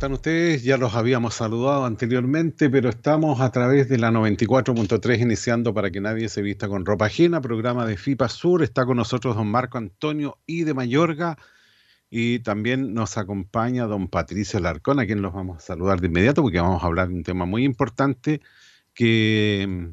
[0.00, 0.62] Están ustedes?
[0.62, 6.00] Ya los habíamos saludado anteriormente, pero estamos a través de la 94.3 iniciando para que
[6.00, 8.62] nadie se vista con ropa ajena, programa de FIPA Sur.
[8.62, 11.36] Está con nosotros don Marco Antonio y de Mayorga
[12.08, 16.40] y también nos acompaña don Patricio Larcón, a quien los vamos a saludar de inmediato
[16.40, 18.40] porque vamos a hablar de un tema muy importante
[18.94, 19.88] que mm,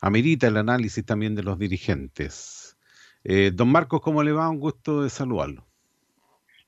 [0.00, 2.76] amerita el análisis también de los dirigentes.
[3.22, 4.50] Eh, don Marcos, ¿cómo le va?
[4.50, 5.65] Un gusto de saludarlo.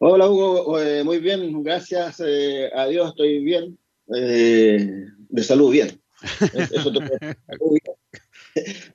[0.01, 3.77] Hola Hugo, eh, muy bien, gracias eh, a Dios estoy bien,
[4.15, 6.01] eh, de salud bien.
[6.73, 6.93] Eso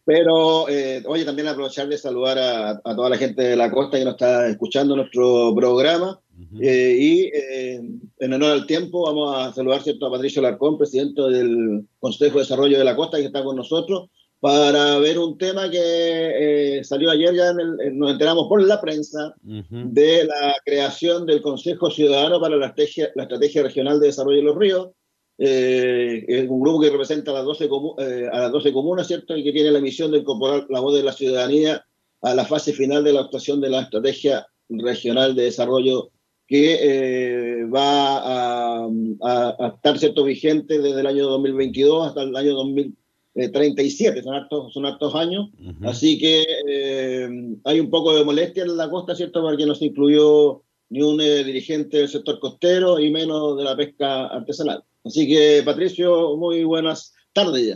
[0.06, 4.14] Pero, oye, también aprovechar de saludar a, toda la gente de la costa que nos
[4.14, 6.22] está escuchando nuestro programa.
[6.54, 10.08] y en honor al tiempo, vamos a saludar ¿cierto?
[10.08, 14.10] a Patricio Larcón, presidente del Consejo de Desarrollo de la Costa, que está con nosotros
[14.44, 20.26] para ver un tema que eh, salió ayer, ya nos enteramos por la prensa, de
[20.26, 24.58] la creación del Consejo Ciudadano para la Estrategia, la estrategia Regional de Desarrollo de los
[24.58, 24.90] Ríos.
[25.38, 29.38] Eh, es un grupo que representa a las, 12 eh, a las 12 comunas, ¿cierto?
[29.38, 31.86] Y que tiene la misión de incorporar la voz de la ciudadanía
[32.22, 36.10] a la fase final de la actuación de la Estrategia Regional de Desarrollo
[36.48, 38.90] que va a,
[39.22, 40.26] a, estar, ¿cierto?
[40.26, 43.03] Vigente desde el año 2022 hasta el año 2030
[43.34, 45.50] 37, son hartos, son años,
[45.84, 47.30] así que eh,
[47.64, 49.42] hay un poco de molestia en la costa, ¿cierto?
[49.42, 53.76] Porque no se incluyó ni un eh, dirigente del sector costero y menos de la
[53.76, 54.84] pesca artesanal.
[55.04, 57.74] Así que, Patricio, muy buenas tardes ya.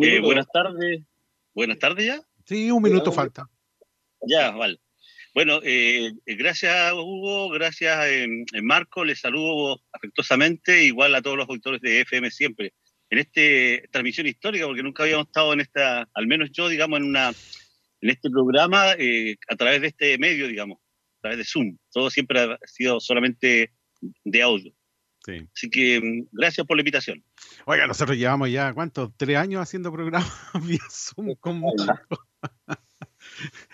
[0.00, 1.02] Eh, buenas tardes.
[1.52, 2.20] Buenas tardes ya.
[2.44, 3.50] Sí, un minuto falta.
[4.28, 4.78] Ya, vale.
[5.34, 5.60] Bueno,
[6.24, 7.98] gracias Hugo, gracias
[8.62, 12.72] Marco, les saludo afectuosamente, igual a todos los auditores de FM siempre
[13.10, 17.06] en esta transmisión histórica, porque nunca habíamos estado en esta, al menos yo, digamos, en
[17.06, 17.32] una
[18.00, 20.78] en este programa eh, a través de este medio, digamos,
[21.18, 21.76] a través de Zoom.
[21.90, 23.72] Todo siempre ha sido solamente
[24.24, 24.72] de audio.
[25.24, 25.48] Sí.
[25.54, 27.24] Así que mm, gracias por la invitación.
[27.64, 29.10] Oiga, nosotros llevamos ya, ¿cuántos?
[29.16, 30.30] Tres años haciendo programas
[30.66, 32.26] vía Zoom con Marco.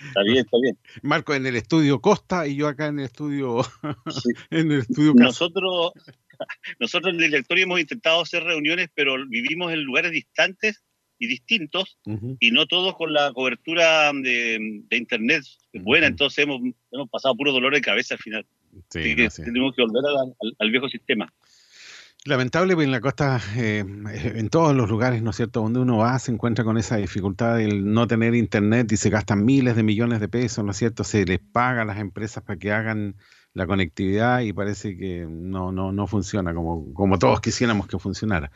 [0.06, 0.78] Está bien, está bien.
[1.02, 3.60] Marco en el estudio Costa y yo acá en el estudio,
[4.50, 5.92] en el estudio Nosotros,
[6.80, 10.82] nosotros en el directorio hemos intentado hacer reuniones, pero vivimos en lugares distantes
[11.22, 11.98] y distintos
[12.40, 16.60] y no todos con la cobertura de, internet buena, entonces hemos,
[16.90, 18.46] hemos, pasado puro dolor de cabeza al final.
[18.90, 20.02] Sí, que tenemos que volver
[20.58, 21.32] al, viejo sistema.
[22.24, 26.18] Lamentable, en la costa, eh, en todos los lugares, ¿no es cierto?, donde uno va,
[26.18, 30.20] se encuentra con esa dificultad del no tener internet y se gastan miles de millones
[30.20, 33.16] de pesos, ¿no es cierto?, se les paga a las empresas para que hagan
[33.54, 38.50] la conectividad y parece que no, no, no funciona como, como todos quisiéramos que funcionara.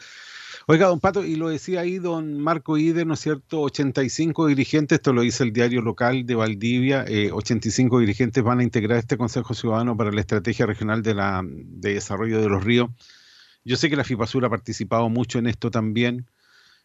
[0.68, 3.60] Oiga, don Pato, y lo decía ahí don Marco Ide, ¿no es cierto?
[3.60, 8.64] 85 dirigentes, esto lo dice el diario local de Valdivia, 85 eh, dirigentes van a
[8.64, 12.90] integrar este Consejo Ciudadano para la Estrategia Regional de, la, de Desarrollo de los Ríos.
[13.64, 16.28] Yo sé que la FIPASUR ha participado mucho en esto también,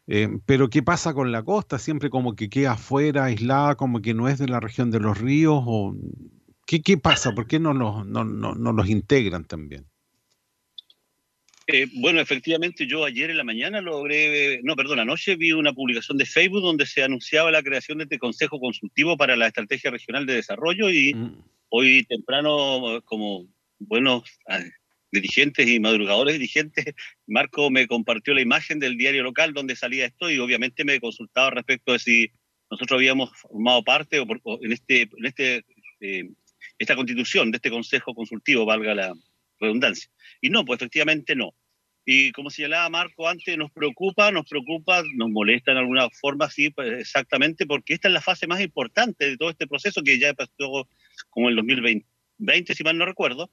[0.06, 1.80] eh, pero ¿qué pasa con la costa?
[1.80, 5.18] Siempre como que queda afuera, aislada, como que no es de la región de los
[5.18, 5.96] ríos, o
[6.80, 7.34] ¿Qué, pasa?
[7.34, 8.24] ¿Por qué no los, no,
[8.56, 9.86] los integran también?
[11.68, 16.18] Eh, bueno, efectivamente, yo ayer en la mañana logré, no, perdón, anoche vi una publicación
[16.18, 20.26] de Facebook donde se anunciaba la creación de este Consejo Consultivo para la Estrategia Regional
[20.26, 21.44] de Desarrollo y mm.
[21.70, 23.48] hoy temprano, como
[23.80, 24.64] buenos ah,
[25.12, 26.86] dirigentes y madrugadores dirigentes,
[27.28, 31.50] Marco me compartió la imagen del diario local donde salía esto y obviamente me consultaba
[31.52, 32.32] respecto de si
[32.70, 34.26] nosotros habíamos formado parte o,
[34.62, 35.66] en este, en este
[36.00, 36.30] eh,
[36.82, 39.14] esta constitución de este Consejo Consultivo, valga la
[39.60, 40.10] redundancia.
[40.42, 41.54] Y no, pues efectivamente no.
[42.04, 46.72] Y como señalaba Marco antes, nos preocupa, nos preocupa, nos molesta en alguna forma, sí,
[46.72, 50.34] pues, exactamente, porque esta es la fase más importante de todo este proceso que ya
[50.34, 50.90] pasó
[51.30, 53.52] como el 2020, si mal no recuerdo.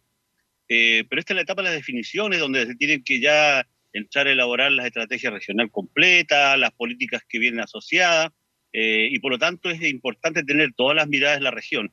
[0.70, 4.26] Eh, pero esta es la etapa de las definiciones, donde se tienen que ya entrar
[4.26, 8.30] a elaborar las estrategias regional completas, las políticas que vienen asociadas,
[8.72, 11.92] eh, y por lo tanto es importante tener todas las miradas de la región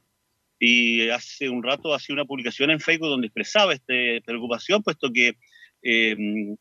[0.59, 3.93] y hace un rato hacía una publicación en Facebook donde expresaba esta
[4.25, 5.33] preocupación, puesto que
[5.87, 6.15] eh,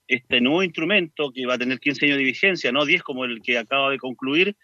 [0.06, 3.40] este nuevo instrumento que va a tener 15 años de vigencia, no 10 como el
[3.40, 4.56] que acaba de concluir,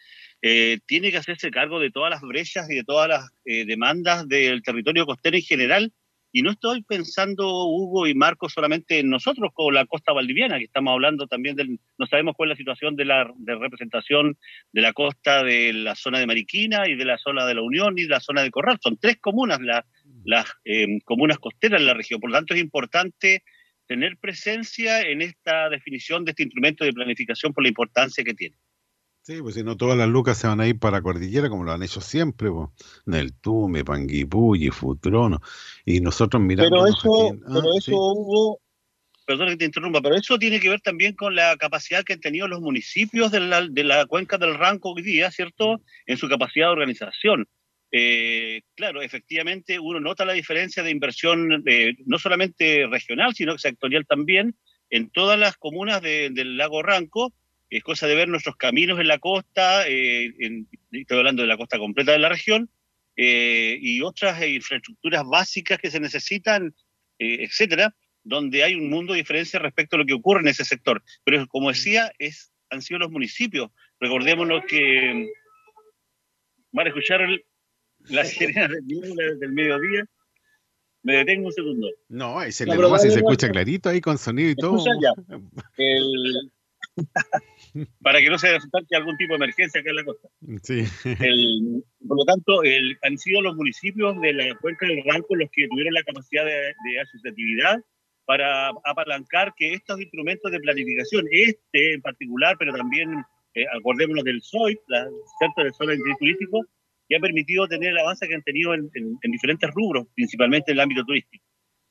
[0.43, 4.29] eh, tiene que hacerse cargo de todas las brechas y de todas las eh, demandas
[4.29, 5.93] del territorio costero en general.
[6.33, 10.65] Y no estoy pensando, Hugo y Marco, solamente en nosotros con la costa valdiviana, que
[10.65, 14.39] estamos hablando también del, no sabemos cuál es la situación de la de representación
[14.73, 17.99] de la costa de la zona de Mariquina y de la zona de la Unión
[17.99, 18.79] y de la zona de Corral.
[18.81, 19.59] Son tres comunas
[20.25, 22.21] las eh, comunas costeras en la región.
[22.21, 23.43] Por lo tanto, es importante
[23.87, 28.57] tener presencia en esta definición de este instrumento de planificación por la importancia que tiene.
[29.31, 31.71] Sí, pues si no todas las lucas se van a ir para Cordillera como lo
[31.71, 32.69] han hecho siempre, pues.
[33.07, 35.41] Neltume, Panguipulli, Futrono,
[35.85, 36.69] y nosotros miramos.
[36.69, 38.61] Pero eso, ah, pero eso hubo,
[39.25, 42.21] perdón que te interrumpa, pero eso tiene que ver también con la capacidad que han
[42.21, 45.81] tenido los municipios de la, de la cuenca del Ranco hoy día, ¿cierto?
[46.07, 47.47] En su capacidad de organización.
[47.93, 54.07] Eh, claro, efectivamente uno nota la diferencia de inversión eh, no solamente regional, sino sectorial
[54.07, 54.57] también
[54.91, 57.33] en todas las comunas del lago Ranco,
[57.71, 60.33] es cosa de ver nuestros caminos en la costa, eh,
[60.91, 62.69] estoy hablando de la costa completa de la región,
[63.17, 66.75] eh, y otras infraestructuras básicas que se necesitan,
[67.19, 67.95] eh, etcétera,
[68.25, 71.03] donde hay un mundo de diferencia respecto a lo que ocurre en ese sector.
[71.25, 73.71] Pero como decía, es, han sido los municipios.
[74.01, 75.29] Recordémonos que
[76.73, 77.21] van a escuchar
[78.09, 80.05] la sirena del, del mediodía.
[81.03, 81.89] Me detengo un segundo.
[82.09, 84.77] No, se le no, se escucha clarito ahí con sonido y todo.
[85.79, 86.53] El,
[88.03, 88.49] para que no se
[88.89, 90.29] que algún tipo de emergencia acá en la costa.
[92.07, 95.69] por lo tanto, el, han sido los municipios de la cuenca del Ranco los que
[95.69, 97.79] tuvieron la capacidad de, asociatividad
[98.27, 103.25] para apalancar que estos instrumentos de planificación, este en particular, pero también
[103.55, 105.09] eh, acordémonos del SOI, la
[105.41, 106.65] Centro de Zona de Interés Turístico,
[107.09, 108.91] que ha permitido tener el avance que han tenido en
[109.23, 111.45] diferentes rubros, principalmente en el ámbito turístico.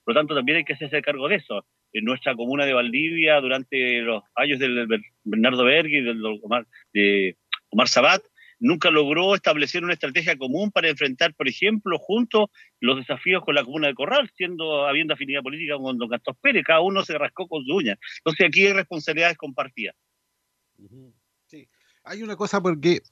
[0.06, 3.40] Por lo tanto, también hay que hacerse cargo de eso en nuestra comuna de Valdivia
[3.42, 4.88] durante los años del
[5.24, 7.38] Bernardo Berg y del Omar, de
[7.70, 8.22] Omar Sabat,
[8.60, 12.50] nunca logró establecer una estrategia común para enfrentar, por ejemplo, juntos
[12.80, 16.64] los desafíos con la comuna de Corral, siendo habiendo afinidad política con don Gastos Pérez,
[16.66, 17.98] cada uno se rascó con su uña.
[18.18, 19.96] Entonces aquí hay responsabilidades compartidas.
[22.10, 23.04] Hay una cosa porque,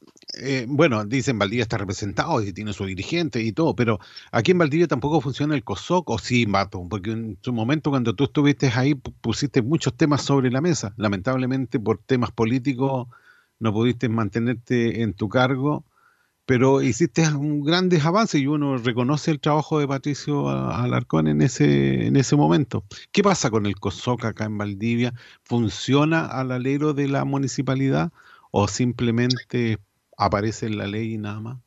[0.41, 3.99] eh, bueno, dicen Valdivia está representado y tiene su dirigente y todo, pero
[4.31, 8.15] aquí en Valdivia tampoco funciona el COSOC o sí, Mato, porque en su momento cuando
[8.15, 10.95] tú estuviste ahí pusiste muchos temas sobre la mesa.
[10.97, 13.07] Lamentablemente por temas políticos
[13.59, 15.85] no pudiste mantenerte en tu cargo,
[16.47, 22.07] pero hiciste un grandes avances y uno reconoce el trabajo de Patricio Alarcón en ese,
[22.07, 22.83] en ese momento.
[23.11, 25.13] ¿Qué pasa con el COSOC acá en Valdivia?
[25.43, 28.11] ¿Funciona al alero de la municipalidad?
[28.59, 29.77] O simplemente
[30.17, 31.57] aparece en la ley y nada más?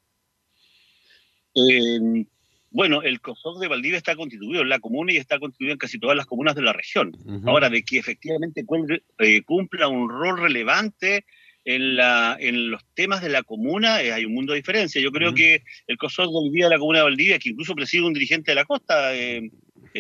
[1.55, 2.27] Em,
[2.73, 6.01] bueno, el COSOC de Valdivia está constituido en la comuna y está constituido en casi
[6.01, 7.13] todas las comunas de la región.
[7.47, 8.65] Ahora, de que efectivamente
[9.19, 11.27] eh, cumpla un rol relevante
[11.65, 15.01] en, la, en los temas de la comuna, eh, hay un mundo de diferencia.
[15.01, 18.03] Yo creo que el COSOC de Valdivia de la comuna de Valdivia, que incluso preside
[18.03, 19.49] un dirigente de la costa, eh,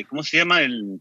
[0.08, 0.60] ¿cómo se llama?
[0.62, 1.00] El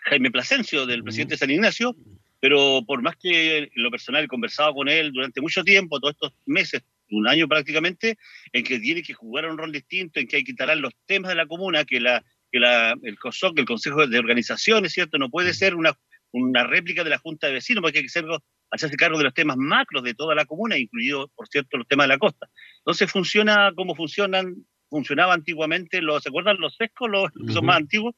[0.00, 1.96] Jaime Plasencio, del presidente de San Ignacio,
[2.40, 6.32] pero por más que lo personal he conversado con él durante mucho tiempo, todos estos
[6.44, 8.18] meses, un año prácticamente,
[8.52, 11.30] en que tiene que jugar un rol distinto, en que hay que quitar los temas
[11.30, 15.18] de la comuna, que, la, que la, el COSOC, el Consejo de Organizaciones, ¿cierto?
[15.18, 15.96] No puede ser una,
[16.32, 18.26] una réplica de la Junta de Vecinos, porque hay que ser,
[18.70, 22.04] hacerse cargo de los temas macros de toda la comuna, incluidos, por cierto, los temas
[22.04, 22.48] de la costa.
[22.78, 24.56] Entonces funciona como funcionan,
[24.90, 28.14] funcionaba antiguamente, los, ¿se acuerdan los sescos, los, que son más antiguos?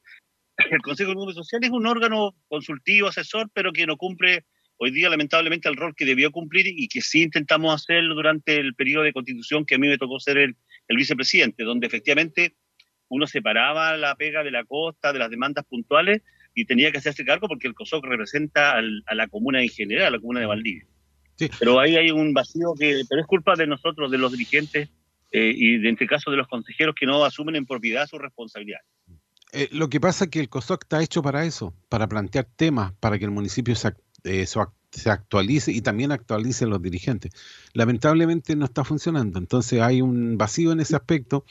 [0.71, 4.45] el Consejo Económico Social es un órgano consultivo, asesor, pero que no cumple
[4.77, 8.75] hoy día lamentablemente el rol que debió cumplir y que sí intentamos hacer durante el
[8.75, 10.55] periodo de constitución que a mí me tocó ser el,
[10.87, 12.55] vicepresidente, donde efectivamente
[13.09, 16.21] uno separaba la pega de la costa, de las demandas puntuales
[16.55, 20.11] y tenía que hacerse cargo porque el COSOC representa a la comuna en general, a
[20.11, 20.85] la comuna de Valdivia.
[21.59, 24.89] Pero ahí hay un vacío que pero es culpa de nosotros, de los dirigentes
[25.31, 28.17] eh, y de, en este caso de los consejeros que no asumen en propiedad su
[28.17, 28.79] responsabilidad.
[29.51, 32.93] Eh, lo que pasa es que el COSOC está hecho para eso, para plantear temas,
[32.99, 33.73] para que el municipio
[34.23, 37.31] eh, se, actualice y también actualice los dirigentes.
[37.73, 41.45] Lamentablemente no está funcionando, entonces hay un vacío en ese aspecto.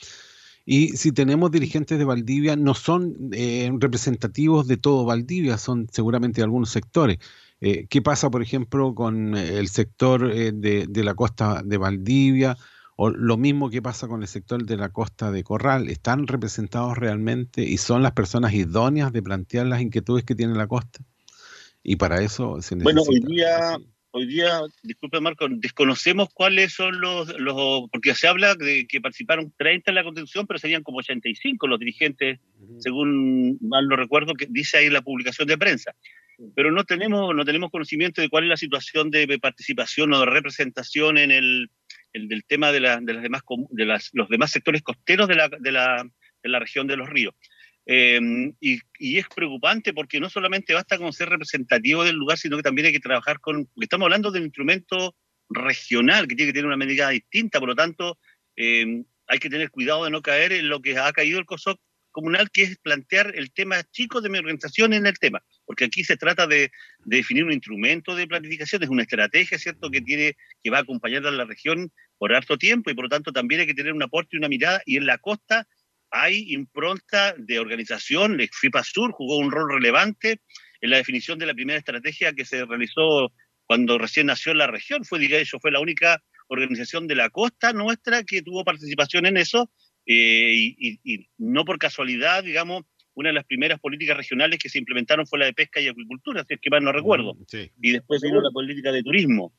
[0.64, 6.40] Y si tenemos dirigentes de Valdivia, no son eh, representativos de todo Valdivia, son seguramente
[6.40, 7.18] de algunos sectores.
[7.60, 12.56] ¿Qué pasa, por ejemplo, con el sector de la costa de Valdivia?
[13.00, 16.98] O lo mismo que pasa con el sector de la costa de Corral, ¿están representados
[16.98, 20.98] realmente y son las personas idóneas de plantear las inquietudes que tiene la costa?
[21.84, 22.82] Y para eso se necesita.
[22.82, 23.78] Bueno, hoy día,
[24.10, 29.54] hoy día, disculpe Marco, desconocemos cuáles son los, los, porque se habla de que participaron
[29.56, 32.40] 30 en la constitución, pero serían como 85 los dirigentes,
[32.80, 35.94] según mal no recuerdo, que dice ahí la publicación de prensa.
[36.56, 40.26] pero no tenemos, no tenemos conocimiento de cuál es la situación de participación o de
[40.26, 41.70] representación en el,
[42.26, 45.70] del tema de, de, las demás, de las, los demás sectores costeros de la, de
[45.70, 46.08] la,
[46.42, 47.34] de la región de los ríos.
[47.86, 48.20] Eh,
[48.60, 52.62] y, y, es preocupante porque no solamente basta con ser representativo del lugar, sino que
[52.62, 55.16] también hay que trabajar con, estamos hablando de un instrumento
[55.48, 58.18] regional que tiene que tener una medida distinta, por lo tanto,
[58.56, 61.80] eh, hay que tener cuidado de no caer en lo que ha caído el COSOC
[62.10, 66.02] comunal, que es plantear el tema chico de mi organización en el tema, porque aquí
[66.04, 66.70] se trata de,
[67.04, 70.80] de, definir un instrumento de planificación, es una estrategia, ¿cierto?, que tiene que va a
[70.80, 73.92] acompañar a la región por harto tiempo y por lo tanto también hay que tener
[73.92, 75.66] un aporte y una mirada y en la costa
[76.10, 78.50] hay impronta de organización, el
[78.82, 80.40] Sur jugó un rol relevante
[80.80, 83.32] en la definición de la primera estrategia que se realizó
[83.66, 88.24] cuando recién nació la región, fue, yo, fue la única organización de la costa nuestra
[88.24, 89.70] que tuvo participación en eso
[90.06, 94.78] eh, y, y, no por casualidad, digamos, una de las primeras políticas regionales que se
[94.78, 97.34] implementaron fue la de pesca y agricultura, si es que mal no recuerdo.
[97.34, 97.70] Mm, sí.
[97.82, 99.52] Y después vino la política de turismo.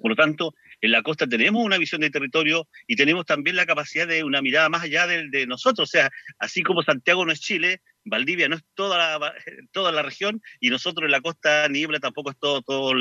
[0.00, 3.66] Por lo tanto, en la costa tenemos una visión de territorio y tenemos también la
[3.66, 5.88] capacidad de una mirada más allá de, de nosotros.
[5.88, 9.34] O sea, así como Santiago no es Chile, Valdivia no es toda la,
[9.72, 12.92] toda la región y nosotros en la costa Niebla tampoco es todo,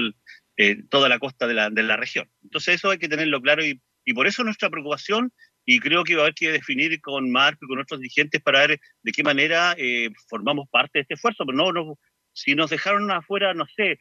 [0.57, 2.29] eh, toda la costa de la, de la, región.
[2.43, 5.33] Entonces eso hay que tenerlo claro y, y, por eso nuestra preocupación
[5.65, 8.67] y creo que va a haber que definir con Marco y con otros dirigentes para
[8.67, 11.45] ver de qué manera eh, formamos parte de este esfuerzo.
[11.45, 11.97] Pero no, no,
[12.33, 13.99] si nos dejaron afuera, no sé,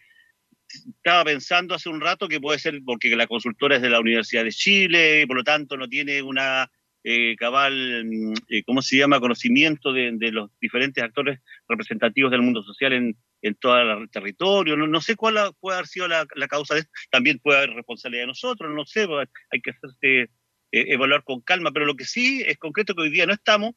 [0.73, 4.45] estaba pensando hace un rato que puede ser porque la consultora es de la Universidad
[4.45, 6.71] de Chile y por lo tanto no tiene una
[7.03, 12.63] eh, cabal, mm, eh, ¿cómo se llama?, conocimiento de, los diferentes actores representativos del mundo
[12.63, 14.77] social en, en todo el territorio.
[14.77, 16.93] No, sé cuál puede haber sido la, la, causa de esto.
[17.11, 20.29] También puede haber responsabilidad de nosotros, no sé, pues, hay que hacerse, eh,
[20.71, 23.73] evaluar con calma, pero lo que sí es concreto que hoy día no estamos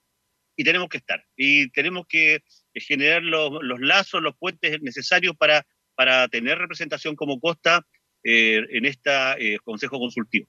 [0.55, 1.23] y tenemos que estar.
[1.35, 7.15] Y tenemos que eh, generar los, los lazos, los puentes necesarios para para tener representación
[7.15, 7.85] como Costa
[8.23, 9.11] eh, en este
[9.63, 10.47] Consejo Consultivo.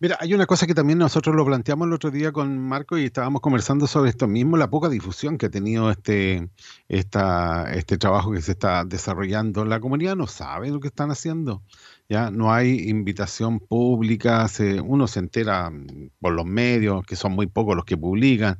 [0.00, 3.04] Mira, hay una cosa que también nosotros lo planteamos el otro día con Marco y
[3.04, 6.48] estábamos conversando sobre esto mismo, la poca difusión que ha tenido este,
[6.88, 9.64] este trabajo que se está desarrollando.
[9.64, 11.62] La comunidad no sabe lo que están haciendo.
[12.08, 17.32] Ya no hay invitación pública, se, uno se entera mm, por los medios, que son
[17.32, 18.58] muy pocos los que publican,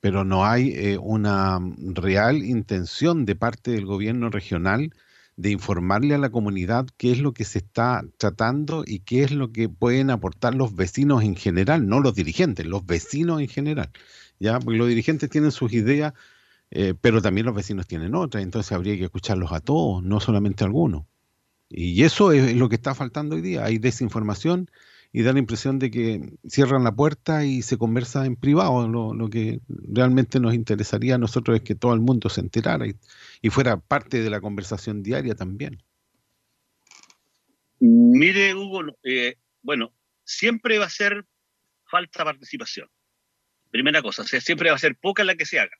[0.00, 1.60] pero no hay eh, una
[1.94, 4.92] real intención de parte del gobierno regional
[5.36, 9.32] de informarle a la comunidad qué es lo que se está tratando y qué es
[9.32, 13.90] lo que pueden aportar los vecinos en general, no los dirigentes, los vecinos en general.
[14.38, 14.60] ¿ya?
[14.60, 16.14] Porque los dirigentes tienen sus ideas,
[16.70, 20.64] eh, pero también los vecinos tienen otras, entonces habría que escucharlos a todos, no solamente
[20.64, 21.04] a algunos.
[21.68, 24.70] Y eso es lo que está faltando hoy día, hay desinformación
[25.12, 28.88] y da la impresión de que cierran la puerta y se conversa en privado.
[28.88, 32.86] Lo, que realmente nos interesaría a nosotros es que todo el mundo se enterara
[33.50, 35.82] fuera parte de la conversación diaria también.
[37.80, 39.92] Mire, Hugo, eh, bueno,
[40.24, 41.24] siempre va a ser
[41.90, 42.88] falta participación.
[43.70, 45.76] Primera cosa, o sea, siempre va a ser poca la que se haga.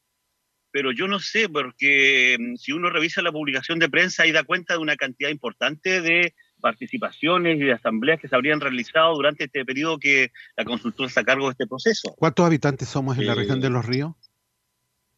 [0.71, 4.43] Pero yo no sé, porque mm, si uno revisa la publicación de prensa y da
[4.43, 9.45] cuenta de una cantidad importante de participaciones y de asambleas que se habrían realizado durante
[9.45, 12.15] este periodo que la consultora está a cargo de este proceso.
[12.19, 14.15] ¿Cuántos habitantes somos en la región de Los Ríos?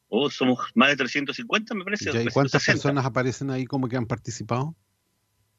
[0.08, 2.10] Oh, somos más de 350, me parece.
[2.22, 4.74] ¿Y cuántas personas aparecen ahí como que han participado?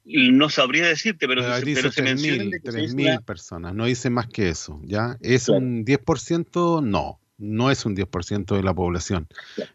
[0.06, 4.80] No sabría decirte, pero, pero, dice pero se 3.000 personas, no dice más que eso,
[4.84, 5.18] ¿ya?
[5.20, 6.82] ¿Es un 10%?
[6.82, 9.28] No, no es un 10% de la población.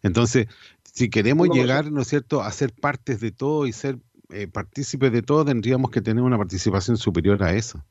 [0.02, 0.46] Entonces,
[0.84, 3.98] si queremos llegar, ¿no es cierto?, a ser partes de todo y ser
[4.30, 7.84] eh, partícipes de todo, tendríamos que tener una participación superior a eso.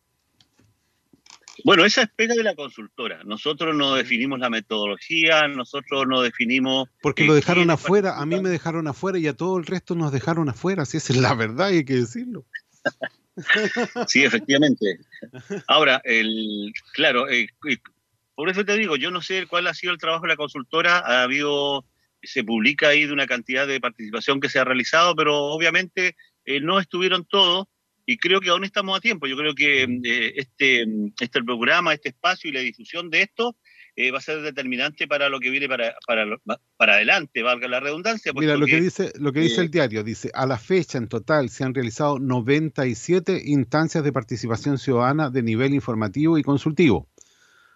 [1.63, 3.23] Bueno, esa es pega de la consultora.
[3.23, 6.89] Nosotros no definimos la metodología, nosotros no definimos...
[7.01, 10.11] Porque lo dejaron afuera, a mí me dejaron afuera y a todo el resto nos
[10.11, 12.45] dejaron afuera, si esa es la verdad hay que decirlo.
[14.07, 14.99] sí, efectivamente.
[15.67, 17.77] Ahora, el, claro, eh, eh,
[18.35, 20.99] por eso te digo, yo no sé cuál ha sido el trabajo de la consultora,
[20.99, 21.85] ha habido,
[22.21, 26.15] se publica ahí de una cantidad de participación que se ha realizado, pero obviamente
[26.45, 27.67] eh, no estuvieron todos
[28.05, 29.27] y creo que aún estamos a tiempo.
[29.27, 30.85] Yo creo que eh, este,
[31.19, 33.55] este programa, este espacio y la difusión de esto
[33.95, 36.25] eh, va a ser determinante para lo que viene para, para,
[36.77, 38.31] para adelante, valga la redundancia.
[38.33, 41.49] Mira, lo que, dice, lo que dice el diario, dice, a la fecha en total
[41.49, 47.09] se han realizado 97 instancias de participación ciudadana de nivel informativo y consultivo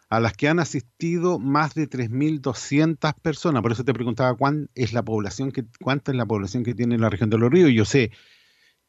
[0.10, 3.62] a las que han asistido más de 3.200 personas.
[3.62, 6.98] Por eso te preguntaba cuán es la población que, cuánta es la población que tiene
[6.98, 7.72] la región de los ríos.
[7.72, 8.12] Yo sé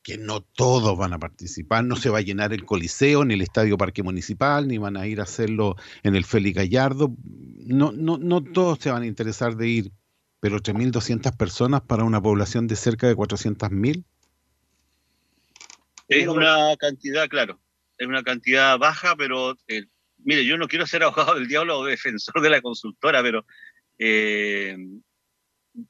[0.06, 3.40] que no todos van a participar, no se va a llenar el Coliseo, ni el
[3.42, 8.16] Estadio Parque Municipal, ni van a ir a hacerlo en el Félix Gallardo, no, no,
[8.16, 9.92] no todos se van a interesar de ir
[10.38, 14.04] pero 3.200 personas para una población de cerca de 400.000.
[16.06, 17.58] Es una cantidad, claro,
[17.98, 19.86] es una cantidad baja, pero eh,
[20.18, 23.44] mire, yo no quiero ser abogado del diablo o defensor de la consultora, pero
[23.98, 24.76] eh,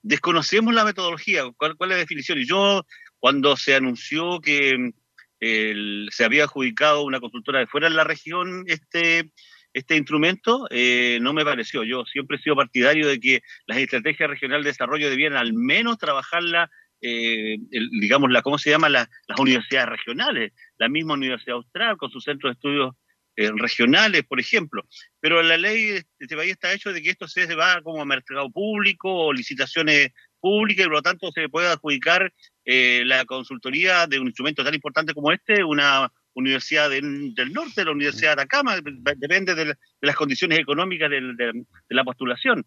[0.03, 2.39] desconocemos la metodología, cuál, es la definición.
[2.39, 2.87] Y yo,
[3.19, 4.93] cuando se anunció que
[5.39, 9.31] se había adjudicado una consultora de fuera de la región este,
[9.77, 11.85] este instrumento, eh, no me pareció.
[11.85, 15.99] Yo siempre he sido partidario de que las estrategias regionales de desarrollo debieran al menos
[15.99, 16.71] trabajarla,
[17.03, 17.59] eh,
[18.01, 18.89] digamos, la, ¿cómo se llama?
[18.89, 19.09] las
[19.39, 22.95] universidades regionales, la misma Universidad Austral con sus centros de estudios
[23.37, 24.83] eh, regionales, por ejemplo.
[25.21, 28.07] Pero la ley de este país está hecho de que esto se va como a
[28.07, 30.09] mercado público o licitaciones
[30.41, 32.33] públicas y por lo tanto se puede adjudicar
[32.65, 38.37] la consultoría de un instrumento tan importante como este, una Universidad del Norte, la Universidad
[38.37, 38.77] de Atacama,
[39.17, 42.65] depende de, las condiciones económicas de, la postulación.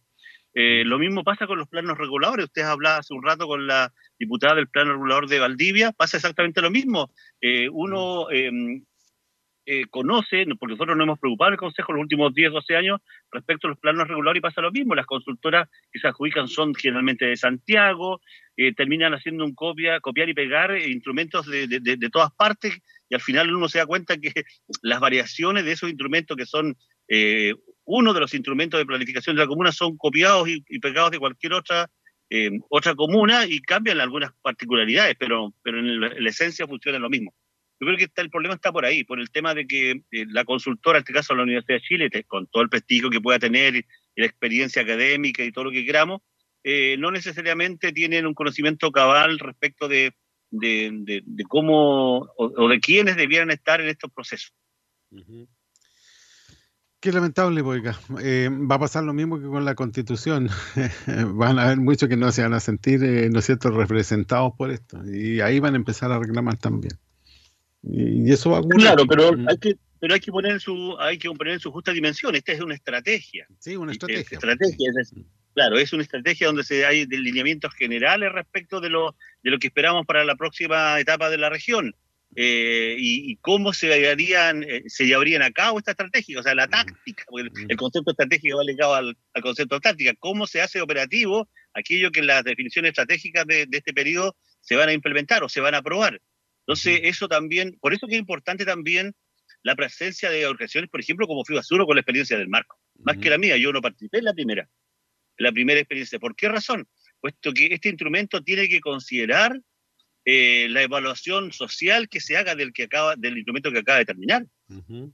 [0.56, 2.46] Eh, lo mismo pasa con los planos reguladores.
[2.46, 6.62] Usted hablaba hace un rato con la diputada del plano regulador de Valdivia, pasa exactamente
[6.62, 7.12] lo mismo.
[7.40, 8.84] Eh, uno em,
[9.72, 13.02] eh, conoce, porque nosotros nos hemos preocupado en el Consejo los últimos 10, 12 años
[13.32, 14.96] respecto a los planos regulares y pasa lo mismo.
[14.96, 18.20] Las consultoras que se adjudican son generalmente de Santiago,
[18.58, 23.22] eh, terminan haciendo un copia, copiar y pegar instrumentos de, de, todas partes y al
[23.22, 24.34] final uno se da cuenta que
[24.82, 26.76] las variaciones de esos instrumentos que son
[27.08, 27.54] eh,
[27.86, 31.54] uno de los instrumentos de planificación de la comuna son copiados y, pegados de cualquier
[31.54, 31.88] otra
[32.70, 37.34] otra comuna y cambian algunas particularidades, pero, pero en la esencia funciona lo mismo.
[37.80, 40.26] Yo creo que está, el problema está por ahí, por el tema de que eh,
[40.28, 43.40] la consultora, en este caso la Universidad de Chile, con todo el prestigio que pueda
[43.40, 43.86] tener y
[44.18, 46.22] la experiencia académica y todo lo que queramos,
[46.66, 50.14] eh, no necesariamente tienen un conocimiento cabal respecto de,
[51.48, 54.54] cómo o, de quiénes debieran estar en estos procesos.
[57.00, 57.98] Qué lamentable, Boiga.
[58.22, 60.50] Eh, va a pasar lo mismo que con la constitución.
[61.34, 63.00] van a haber muchos que no se van a sentir,
[63.32, 65.00] ¿no es cierto?, representados por esto.
[65.06, 67.00] Y ahí van a empezar a reclamar también.
[67.84, 71.30] Y eso va Claro, pero hay que pero hay que poner en su hay que
[71.30, 72.36] poner en su justa dimensión.
[72.36, 73.48] Esta es una estrategia.
[73.60, 74.38] Sí, una estrategia.
[74.38, 74.92] estrategia
[75.54, 79.68] claro, es una estrategia donde se hay delineamientos generales respecto de lo de lo que
[79.68, 81.96] esperamos para la próxima etapa de la región.
[82.36, 86.68] Eh, y, cómo se llevarían, eh, se llevarían a cabo esta estrategia, o sea, la
[86.68, 91.50] táctica, porque el, concepto estratégico va ligado al, concepto de táctica, cómo se hace operativo
[91.74, 95.50] aquello que en las definiciones estratégicas de, de este periodo se van a implementar o
[95.50, 96.22] se van a aprobar.
[96.70, 99.16] Entonces, eso también, por eso que es importante también
[99.64, 102.78] la presencia de organizaciones, por ejemplo, como FIBASURO con la experiencia del marco.
[103.00, 104.70] Más que la mía, yo no participé en la primera,
[105.40, 106.20] en la primera experiencia.
[106.20, 106.88] ¿Por qué razón?
[107.20, 109.60] Puesto que este instrumento tiene que considerar
[110.26, 114.06] eh, la evaluación social que se haga del, que acaba, del instrumento que acaba de
[114.06, 114.46] terminar.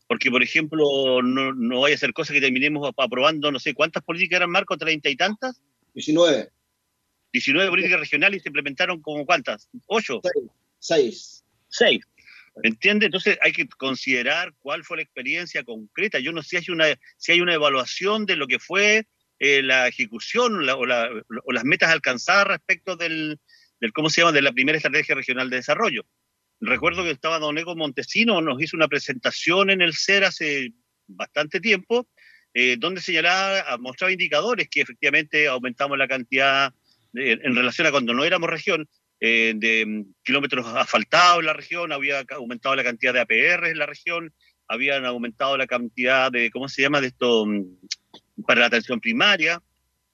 [0.07, 4.03] Porque, por ejemplo, no, no vaya a ser cosa que terminemos aprobando, no sé, ¿cuántas
[4.03, 4.75] políticas eran, Marco?
[4.75, 5.61] ¿Treinta y tantas?
[5.93, 6.49] Diecinueve.
[7.31, 9.69] Diecinueve políticas regionales y se implementaron como cuántas?
[9.87, 10.19] ¿Ocho?
[10.21, 10.51] Seis.
[10.79, 11.34] Seis.
[12.63, 13.07] ¿Me entiende?
[13.07, 16.19] Entonces hay que considerar cuál fue la experiencia concreta.
[16.19, 16.85] Yo no sé si hay una,
[17.17, 19.07] si hay una evaluación de lo que fue
[19.39, 23.39] eh, la ejecución o, las metas alcanzadas respecto del,
[23.93, 26.05] ¿cómo se llama?, de la primera estrategia regional de desarrollo.
[26.61, 30.71] Recuerdo que estaba Don Ego Montesino, nos hizo una presentación en el CER hace
[31.07, 32.07] bastante tiempo,
[32.53, 36.73] eh, donde señalaba, mostraba indicadores que efectivamente aumentamos la cantidad
[37.13, 41.91] en relación a cuando no éramos región, eh, de mm, kilómetros asfaltados en la región,
[41.91, 44.33] había aumentado la cantidad de APR en la región,
[44.67, 47.63] habían aumentado la cantidad de, ¿cómo se llama?, de esto, mm,
[48.45, 49.61] para la atención primaria,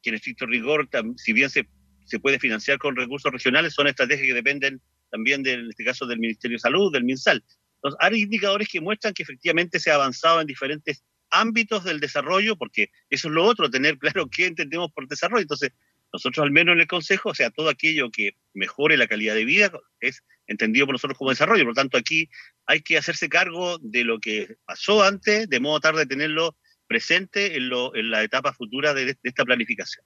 [0.01, 1.67] que en estricto rigor, si bien se,
[2.05, 6.05] se puede financiar con recursos regionales, son estrategias que dependen también, de, en este caso,
[6.05, 7.43] del Ministerio de Salud, del MinSal.
[7.75, 12.55] Entonces, hay indicadores que muestran que efectivamente se ha avanzado en diferentes ámbitos del desarrollo,
[12.55, 15.41] porque eso es lo otro, tener claro qué entendemos por desarrollo.
[15.41, 15.71] Entonces,
[16.13, 19.45] nosotros al menos en el Consejo, o sea, todo aquello que mejore la calidad de
[19.45, 21.63] vida es entendido por nosotros como desarrollo.
[21.63, 22.29] Por lo tanto, aquí
[22.65, 27.69] hay que hacerse cargo de lo que pasó antes, de modo tarde tenerlo presente en,
[27.69, 30.05] lo, en la etapa futura de, esta planificación.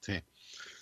[0.00, 0.14] Sí.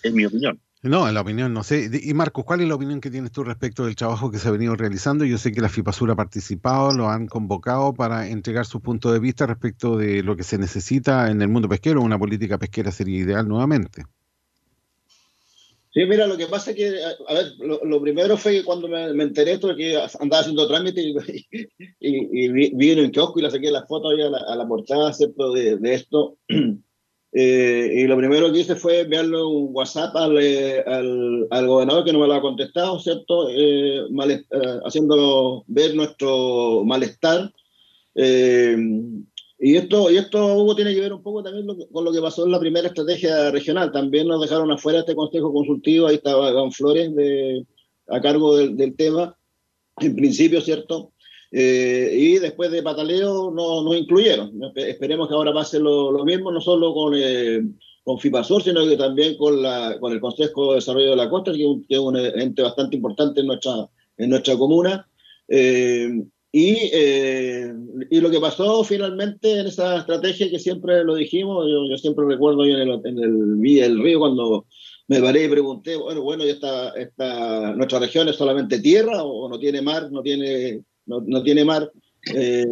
[0.03, 0.59] Es mi opinión.
[0.83, 1.91] No, en la opinión no sé.
[2.01, 4.51] Y Marcos, ¿cuál es la opinión que tienes tú respecto del trabajo que se ha
[4.51, 5.25] venido realizando?
[5.25, 9.19] Yo sé que la FIPASUR ha participado, lo han convocado para entregar su punto de
[9.19, 12.01] vista respecto de lo que se necesita en el mundo pesquero.
[12.01, 14.05] Una política pesquera sería ideal nuevamente.
[15.93, 16.87] Sí, mira, lo que pasa es que,
[17.27, 21.01] a ver, lo, primero fue que cuando me, enteré esto de que andaba haciendo trámite
[21.01, 21.13] y,
[21.99, 25.51] y, vi, en el kiosco y le saqué la foto ahí a la, portada, ¿cierto?,
[25.51, 26.37] de, esto.
[27.33, 32.03] Eh, y lo primero que hice fue enviarle un WhatsApp al, eh, al, al, gobernador
[32.03, 34.01] que no me lo ha contestado, ¿cierto?, eh,
[34.83, 37.53] haciendo ver nuestro malestar
[39.63, 42.45] Y esto, y esto, Hugo, tiene que ver un poco también con lo que pasó
[42.45, 43.91] en la primera estrategia regional.
[43.91, 47.63] También nos dejaron afuera este consejo consultivo, ahí estaba Iván Flores de,
[48.07, 49.37] a cargo del, tema,
[49.99, 51.11] en principio, ¿cierto?
[51.51, 54.51] Eh, y después de pataleo no, nos incluyeron.
[54.75, 57.61] Esperemos que ahora pase lo, lo mismo, no solo con, eh,
[58.03, 61.53] con FIPASUR, sino que también con, la, con el Consejo de Desarrollo de la Costa,
[61.53, 65.07] que es un, ente bastante importante en nuestra, en nuestra comuna.
[65.47, 66.09] Eh,
[66.51, 67.73] y, eh,
[68.09, 72.65] y, lo que pasó finalmente en esa estrategia que siempre lo dijimos, yo, siempre recuerdo
[72.65, 74.65] en el, en el Villa del Río cuando
[75.07, 79.47] me paré y pregunté, bueno, bueno, ya está, está, nuestra región es solamente tierra o
[79.47, 81.89] no tiene mar, no tiene, no, no tiene mar.
[82.35, 82.65] Eh,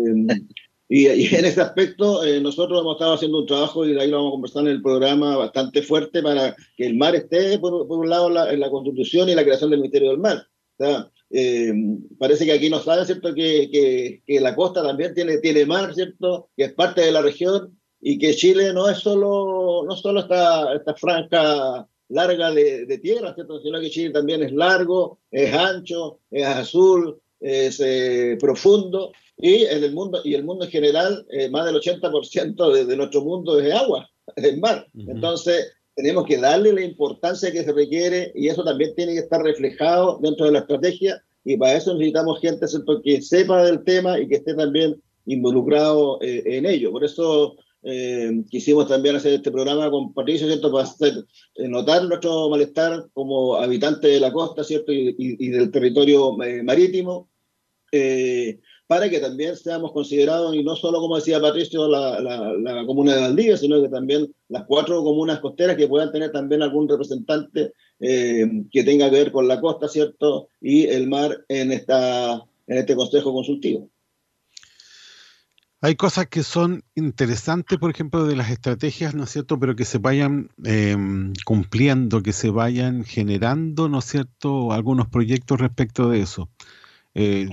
[0.89, 4.17] y, en ese aspecto eh, nosotros hemos estado haciendo un trabajo y de ahí lo
[4.17, 7.99] vamos a conversar en el programa bastante fuerte para que el mar esté, por, por
[7.99, 10.47] un lado, en la constitución y la creación del Ministerio del Mar.
[10.77, 11.73] O sea, eh,
[12.17, 15.93] parece que aquí nos sabe, ¿cierto?, que, que, que, la costa también tiene, tiene mar,
[15.93, 20.21] ¿cierto?, que es parte de la región y que Chile no es solo, no solo
[20.21, 25.53] esta, esta franja larga de, de tierra, ¿cierto?, sino que Chile también es largo, es
[25.53, 31.25] ancho, es azul, es eh, profundo y en el mundo y el mundo en general
[31.31, 34.87] eh, más del 80% de, de, nuestro mundo es agua, es mar.
[34.93, 35.11] Uh -huh.
[35.11, 39.43] Entonces tenemos que darle la importancia que se requiere y eso también tiene que estar
[39.43, 43.01] reflejado dentro de la estrategia y para eso necesitamos gente ¿cierto?
[43.03, 46.89] que sepa del tema y que esté también involucrado eh, en ello.
[46.93, 50.71] Por eso eh, quisimos también hacer este programa con Patricio, ¿cierto?
[50.71, 51.13] Para hacer,
[51.57, 54.93] notar nuestro malestar como habitante de la costa, ¿cierto?
[54.93, 57.29] Y, y, y del territorio eh, marítimo.
[57.91, 62.85] Eh, para que también seamos considerados, y no solo, como decía Patricio, la, la, la,
[62.87, 66.89] comuna de Valdivia, sino que también las cuatro comunas costeras que puedan tener también algún
[66.89, 70.49] representante eh, que tenga que ver con la costa, ¿cierto?
[70.59, 73.91] Y el mar en, esta, en este consejo consultivo.
[75.81, 79.85] Hay cosas que son interesantes, por ejemplo, de las estrategias, ¿no es cierto?, pero que
[79.85, 80.97] se vayan eh,
[81.45, 86.49] cumpliendo, que se vayan generando, ¿no es cierto?, algunos proyectos respecto de eso
[87.21, 87.49] eh,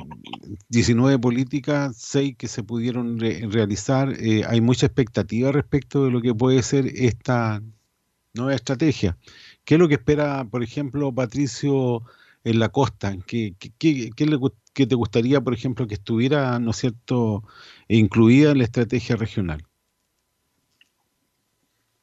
[0.69, 4.15] 19 políticas, 6 que se pudieron re realizar.
[4.21, 7.61] Eh, hay mucha expectativa respecto de lo que puede ser esta
[8.33, 9.19] nueva estrategia.
[9.65, 12.03] ¿Qué es lo que espera, por ejemplo, Patricio
[12.45, 13.17] en la costa?
[13.27, 17.43] ¿Qué, qué, qué, te gustaría, por ejemplo, que estuviera, ¿no cierto?,
[17.89, 19.65] incluida en la estrategia regional.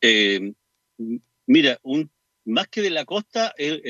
[0.01, 0.53] Eh,
[1.45, 2.11] mira, un
[2.45, 3.81] más que de la costa, el,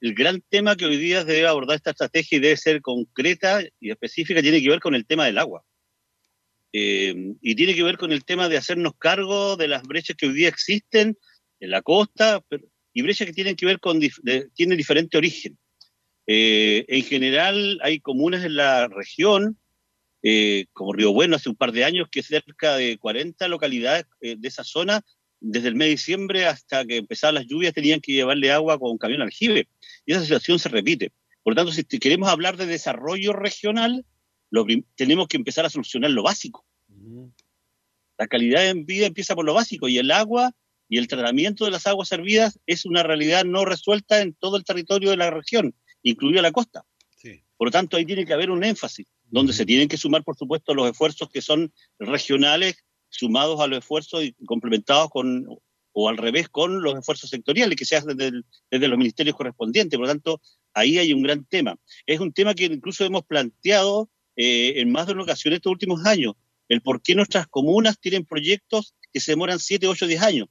[0.00, 3.90] el, gran tema que hoy día debe abordar esta estrategia y debe ser concreta y
[3.90, 5.64] específica tiene que ver con el tema del agua.
[6.72, 10.26] Eh, y tiene que ver con el tema de hacernos cargo de las brechas que
[10.26, 11.16] hoy día existen
[11.60, 12.42] en la costa
[12.92, 15.58] y brechas que tienen que ver con dif de, tienen diferente origen.
[16.26, 19.58] Eh, en general hay comunas en la región,
[20.22, 24.36] eh, como Río Bueno hace un par de años, que cerca de 40 localidades eh,
[24.38, 25.02] de esa zona
[25.40, 28.90] desde el mes de diciembre hasta que empezaban las lluvias tenían que llevarle agua con
[28.90, 29.68] un camión aljibe.
[30.04, 31.12] Y esa situación se repite.
[31.42, 34.04] Por lo tanto, si queremos hablar de desarrollo regional,
[34.50, 36.66] lo, tenemos que empezar a solucionar lo básico.
[38.18, 40.52] La calidad de vida empieza por lo básico y el agua
[40.88, 44.64] y el tratamiento de las aguas servidas es una realidad no resuelta en todo el
[44.64, 46.84] territorio de la región, incluida la costa.
[47.16, 47.42] Sí.
[47.56, 50.36] Por lo tanto, ahí tiene que haber un énfasis, donde se tienen que sumar, por
[50.36, 55.46] supuesto, los esfuerzos que son regionales sumados a los esfuerzos y complementados con,
[55.92, 59.96] o al revés, con los esfuerzos sectoriales que se hacen desde, los ministerios correspondientes.
[59.98, 60.40] Por lo tanto,
[60.74, 61.76] ahí hay un gran tema.
[62.06, 66.04] Es un tema que incluso hemos planteado eh, en más de una ocasión estos últimos
[66.06, 66.34] años,
[66.68, 70.48] el por qué nuestras comunas tienen proyectos que se demoran 7, 8, 10 años.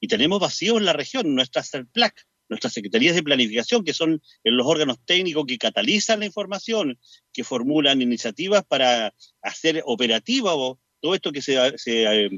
[0.00, 4.66] Y tenemos vacíos en la región, nuestras CERPLAC, nuestras secretarías de planificación, que son los
[4.66, 6.98] órganos técnicos que catalizan la información,
[7.32, 12.30] que formulan iniciativas para hacer operativa o todo esto que se, se,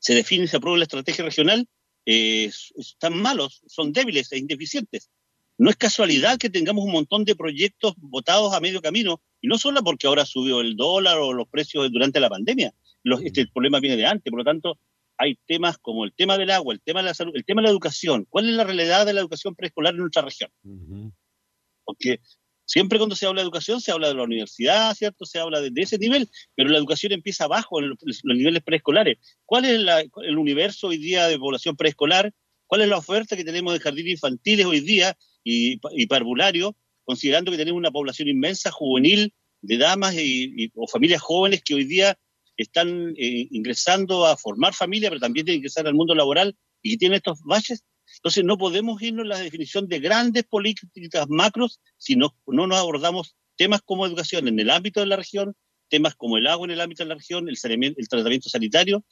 [0.00, 1.68] se define y se aprueba en la estrategia regional,
[2.04, 5.10] eh, están malos, son débiles e indeficientes.
[5.58, 9.58] No es casualidad que tengamos un montón de proyectos votados a medio camino, y no
[9.58, 13.78] solo porque ahora subió el dólar o los precios durante la pandemia, los, este problema
[13.78, 14.76] viene de antes, por lo tanto,
[15.16, 17.66] hay temas como el tema del agua, el tema de la salud, el tema de
[17.66, 18.26] la educación.
[18.28, 20.50] ¿Cuál es la realidad de la educación preescolar en nuestra región?
[20.64, 21.12] Uh -huh.
[21.84, 22.18] Porque
[22.66, 25.26] Siempre cuando se habla de educación se habla de la universidad, ¿cierto?
[25.26, 29.18] Se habla de, ese nivel, pero la educación empieza abajo, en los, niveles preescolares.
[29.44, 32.32] ¿Cuál es la, el universo hoy día de población preescolar?
[32.66, 36.74] ¿Cuál es la oferta que tenemos de jardines infantiles hoy día y, parvulario,
[37.04, 41.74] considerando que tenemos una población inmensa, juvenil, de damas y, y o familias jóvenes que
[41.74, 42.18] hoy día
[42.56, 46.96] están eh, ingresando a formar familia, pero también tienen que ingresar al mundo laboral y
[46.98, 47.82] tienen estos baches
[48.24, 52.78] entonces no podemos irnos a la definición de grandes políticas macros si no, no nos
[52.78, 55.54] abordamos temas como educación en el ámbito de la región
[55.88, 57.56] temas como el agua en el ámbito de la región, el,
[57.96, 59.04] el tratamiento sanitario,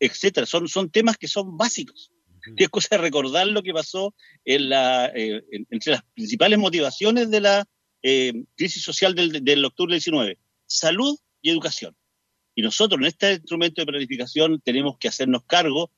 [0.00, 0.46] etcétera.
[0.46, 2.10] Son, son temas que son básicos.
[2.56, 7.40] Qué cosa de recordar lo que pasó en la, eh, entre las principales motivaciones de
[7.40, 7.64] la
[8.02, 11.96] eh, crisis social del, del octubre del 19, salud y educación.
[12.54, 15.90] Y nosotros en este instrumento de planificación tenemos que hacernos cargo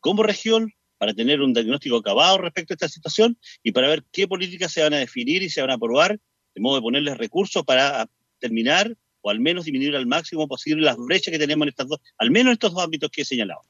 [0.00, 4.28] como región para tener un diagnóstico acabado respecto a esta situación y para ver qué
[4.28, 6.18] políticas se van a definir y se van a aprobar,
[6.54, 8.08] de modo de ponerles recursos para
[8.38, 12.00] terminar o al menos disminuir al máximo posible las brechas que tenemos en estas dos,
[12.18, 13.62] al menos en estos dos ámbitos que he señalado.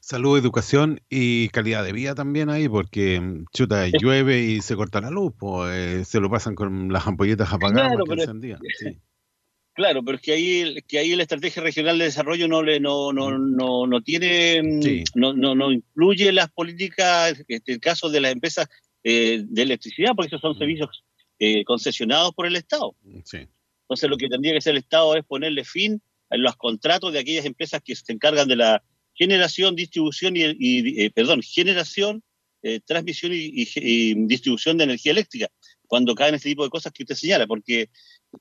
[0.00, 5.00] Salud, educación y calidad de vida también ahí, porque mm, chuta, llueve y se corta
[5.00, 8.60] la luz, pues se lo pasan con las ampolletas apagadas claro, encendidas.
[9.74, 13.12] Claro, pero es que ahí, que ahí la estrategia regional de desarrollo no le no,
[13.12, 13.56] no, mm.
[13.56, 18.32] no, no tiene mm, no, no, no incluye las políticas, en el caso de las
[18.32, 18.68] empresas
[19.02, 21.04] eh, de electricidad, porque esos son servicios
[21.40, 22.94] eh, concesionados por el Estado.
[23.04, 27.18] Entonces lo que tendría que hacer el Estado es ponerle fin a los contratos de
[27.18, 28.82] aquellas empresas que se encargan de la
[29.14, 32.22] generación, distribución y, eh, perdón, generación,
[32.62, 35.48] eh, transmisión y, distribución de energía eléctrica,
[35.86, 37.90] cuando caen este tipo de cosas que usted señala, porque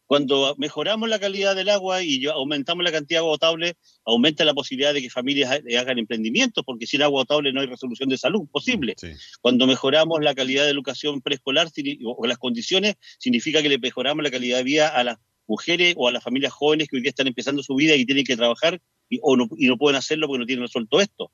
[0.05, 3.73] cuando mejoramos la calidad del agua y aumentamos la cantidad de agua potable,
[4.05, 8.09] aumenta la posibilidad de que familias hagan emprendimientos, porque sin agua potable no hay resolución
[8.09, 8.95] de salud posible.
[9.41, 11.67] Cuando mejoramos la calidad de educación preescolar
[12.05, 16.07] o las condiciones, significa que le mejoramos la calidad de vida a las mujeres o
[16.07, 18.79] a las familias jóvenes que hoy día están empezando su vida y tienen que trabajar
[19.09, 21.31] y, no, y no pueden hacerlo porque no tienen resuelto esto.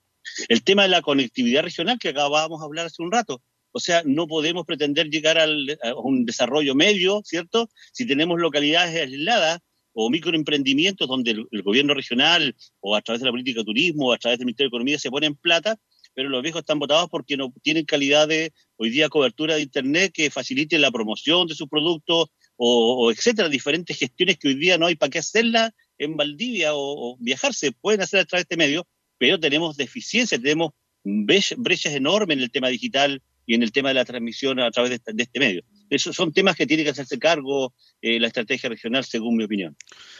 [0.48, 3.41] El tema de la conectividad regional que acabábamos de hablar hace un rato.
[3.71, 7.69] O sea, no podemos pretender llegar al, a un desarrollo medio, ¿cierto?
[7.91, 9.60] Si tenemos localidades aisladas
[9.93, 14.13] o microemprendimientos donde el, gobierno regional o a través de la política de turismo o
[14.13, 15.77] a través del Ministerio de Economía se ponen plata,
[16.13, 20.12] pero los viejos están votados porque no tienen calidad de hoy día cobertura de Internet
[20.13, 24.86] que facilite la promoción de sus productos o, etcétera, diferentes gestiones que hoy día no
[24.86, 28.58] hay para qué hacerlas en Valdivia o, viajar, se pueden hacer a través de este
[28.58, 30.71] medio, pero tenemos deficiencias, tenemos
[31.03, 34.92] brechas enormes en el tema digital y en el tema de la transmisión a través
[35.04, 35.64] de este, medio.
[35.90, 39.76] Esos son temas que tiene que hacerse cargo eh, la estrategia regional, según mi opinión.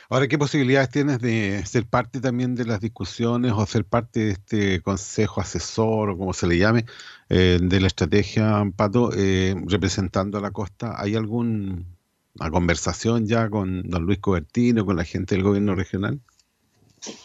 [0.10, 4.32] Ahora, ¿qué posibilidades tienes de ser parte también de las discusiones o ser parte de
[4.32, 6.86] este consejo asesor o como se le llame
[7.30, 10.96] eh, de la estrategia, Pato, eh, representando a la costa?
[11.00, 11.86] ¿Hay algún
[12.39, 16.20] a conversación ya con don Luis Cobertino, con la gente del gobierno regional?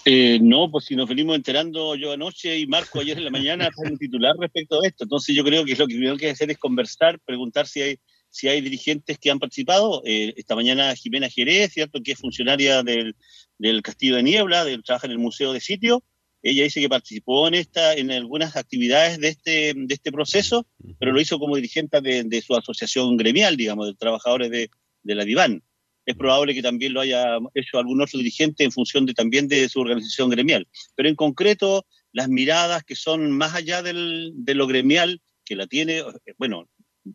[0.05, 3.71] Eh, no, pues si nos venimos enterando yo anoche y Marco ayer en la mañana
[3.75, 5.05] con un titular respecto a esto.
[5.05, 7.99] Entonces yo creo que lo que tenemos que hacer es conversar, preguntar si hay,
[8.31, 10.03] si hay dirigentes que han participado.
[10.05, 12.01] Eh, esta mañana Jimena Jerez, ¿cierto?
[12.03, 13.17] que es funcionaria del,
[13.59, 16.03] del Castillo de Niebla, del, trabaja en el Museo de Sitio.
[16.43, 20.67] Ella dice que participó en esta, en algunas actividades de este, de este proceso,
[20.99, 24.69] pero lo hizo como dirigente de, de su asociación gremial, digamos, de trabajadores de,
[25.03, 25.63] de la DIVAN.
[26.07, 29.69] Es probable que también lo haya hecho algún otro dirigente en función de, también de
[29.69, 30.69] su organización gremial.
[30.95, 35.67] Pero en concreto, las miradas que son más allá del, de lo gremial, que la
[35.67, 36.03] tiene,
[36.39, 36.69] bueno,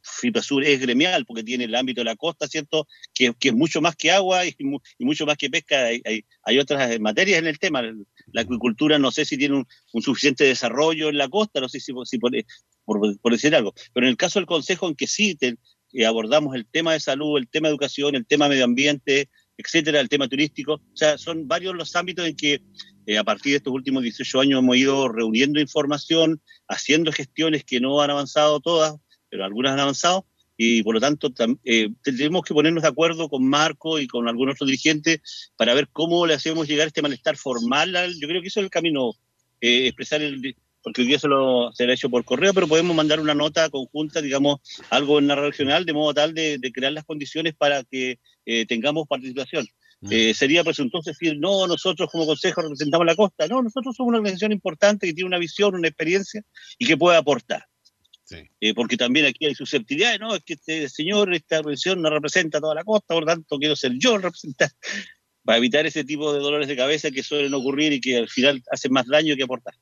[0.04, 2.88] FIPASUR es gremial porque tiene el ámbito de la costa, ¿cierto?
[3.14, 4.56] Que, que es mucho más que agua y,
[5.00, 5.86] mucho más que pesca.
[5.86, 7.82] Hay, hay, otras materias en el tema.
[8.32, 9.56] La acuicultura no sé si tiene
[9.92, 12.32] un, suficiente desarrollo en la costa, no sé si, si por,
[12.86, 13.74] por, decir algo.
[13.94, 15.38] Pero en el caso del Consejo, en que sí
[15.94, 20.00] eh, abordamos el tema de salud, el tema de educación, el tema medio ambiente, etcétera,
[20.00, 20.74] el tema turístico.
[20.74, 22.62] O sea, son varios los ámbitos en que
[23.06, 27.80] eh, a partir de estos últimos 18 años hemos ido reuniendo información, haciendo gestiones que
[27.80, 28.96] no han avanzado todas,
[29.30, 30.26] pero algunas han avanzado,
[30.58, 31.32] y por lo tanto
[31.64, 35.88] eh, tenemos que ponernos de acuerdo con Marco y con algunos otros dirigentes para ver
[35.92, 37.94] cómo le hacemos llegar este malestar formal.
[38.20, 39.14] Yo creo que eso es el camino,
[39.62, 43.36] expresar el, porque hoy día se lo será hecho por correo, pero podemos mandar una
[43.36, 47.84] nota conjunta, digamos, algo en la regional, de modo tal de, crear las condiciones para
[47.84, 49.68] que eh, tengamos participación.
[50.02, 50.08] Mm.
[50.12, 53.48] Eh, sería presuntuoso decir, no, nosotros como consejo representamos la costa.
[53.48, 56.42] No, nosotros somos una organización importante que tiene una visión, una experiencia
[56.78, 57.66] y que puede aportar.
[58.60, 60.36] Eh, porque también aquí hay susceptibilidades, ¿no?
[60.36, 63.76] Es que este señor, esta organización no representa toda la costa, por lo tanto quiero
[63.76, 64.76] ser yo el representante,
[65.44, 68.62] para evitar ese tipo de dolores de cabeza que suelen ocurrir y que al final
[68.72, 69.74] hacen más daño que aportar.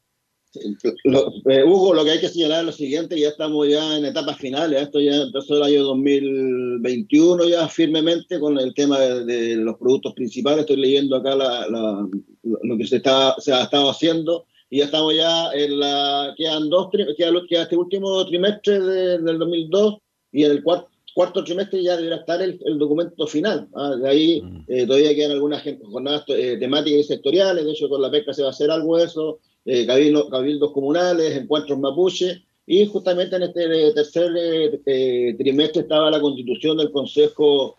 [0.56, 4.38] Eh, Hugo, lo que hay que señalar es lo siguiente, ya estamos ya en etapas
[4.38, 10.14] finales, esto ya empezó el año 2021 ya firmemente con el tema de, los productos
[10.14, 15.16] principales, estoy leyendo acá lo que se, está, se ha estado haciendo y ya estamos
[15.16, 19.98] ya en la, quedan dos, queda, este último trimestre del 2002
[20.32, 23.68] y en el cuarto, cuarto trimestre ya deberá estar el, documento final.
[23.76, 23.96] ¿ah?
[23.96, 24.66] De ahí mm.
[24.68, 28.44] eh, todavía quedan algunas jornadas eh, temáticas y sectoriales, de hecho con la pesca se
[28.44, 33.94] va a hacer algo de eso, eh, cabildos comunales, encuentros mapuche, y justamente en este
[33.94, 37.78] tercer eh, eh, trimestre estaba la constitución del Consejo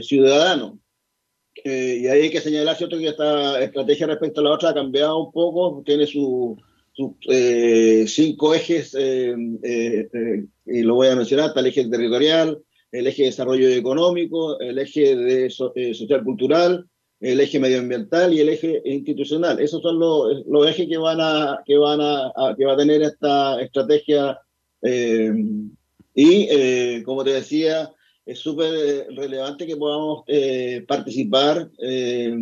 [0.00, 0.78] Ciudadano,
[1.64, 4.74] eh, y ahí hay que señalar, ¿cierto?, que esta estrategia respecto a la otra ha
[4.74, 6.56] cambiado un poco, tiene sus
[7.28, 9.34] eh, cinco ejes, eh,
[10.66, 12.58] y lo voy a mencionar, está el eje territorial,
[12.92, 16.86] el eje de desarrollo económico, el eje de social cultural,
[17.20, 19.60] el eje medioambiental y el eje institucional.
[19.60, 23.02] Esos son los, los ejes que van a que van a, que va a tener
[23.02, 24.38] esta estrategia
[26.14, 27.92] y como te decía
[28.30, 32.32] es súper eh, relevante que podamos eh, participar, eh,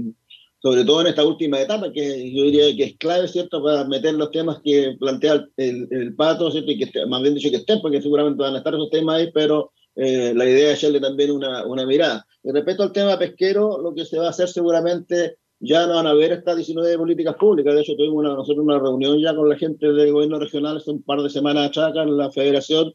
[0.60, 4.14] sobre todo en esta última etapa, que yo diría que es clave, ¿cierto?, para meter
[4.14, 8.02] los temas que plantea el, pato, ¿cierto?, y que más bien dicho que estén, porque
[8.02, 11.84] seguramente van a estar esos temas ahí, pero la idea es echarle también una, una
[11.84, 12.24] mirada.
[12.42, 16.06] Y respecto al tema pesquero, lo que se va a hacer seguramente ya no van
[16.06, 17.74] a haber estas 19 políticas públicas.
[17.74, 21.02] De hecho, tuvimos nosotros una reunión ya con la gente del gobierno regional hace un
[21.02, 22.92] par de semanas atrás en la federación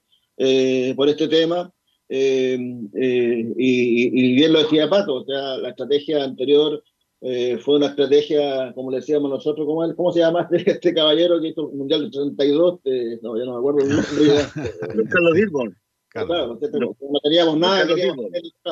[0.95, 1.73] por este tema.
[2.15, 2.59] Eh,
[2.93, 6.83] eh, y, bien lo decía Pato, o sea, la estrategia anterior
[7.21, 11.41] eh, fue una estrategia, como le decíamos nosotros, ¿cómo, cómo se llama este, este, caballero
[11.41, 12.81] que hizo el Mundial del 32?
[13.21, 13.79] no, ya no me acuerdo.
[15.09, 15.73] Carlos Gilbert.
[16.13, 18.27] Claro, no teníamos nada, queríamos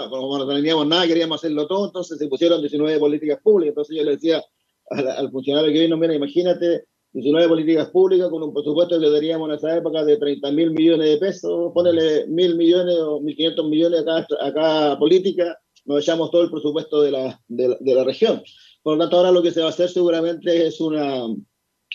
[0.09, 3.71] como no teníamos nada, queríamos hacerlo todo, entonces se pusieron 19 políticas públicas.
[3.71, 4.43] Entonces yo le decía
[4.91, 9.49] al, al funcionario que vino, mira, imagínate 19 políticas públicas con un presupuesto que teníamos
[9.49, 14.05] en esa época de 30 mil millones de pesos, ponele mil millones o 1.500 millones
[14.07, 18.41] a cada, política, nos echamos todo el presupuesto de la, de, la, región.
[18.81, 21.25] Por lo tanto, ahora lo que se va a hacer seguramente es una,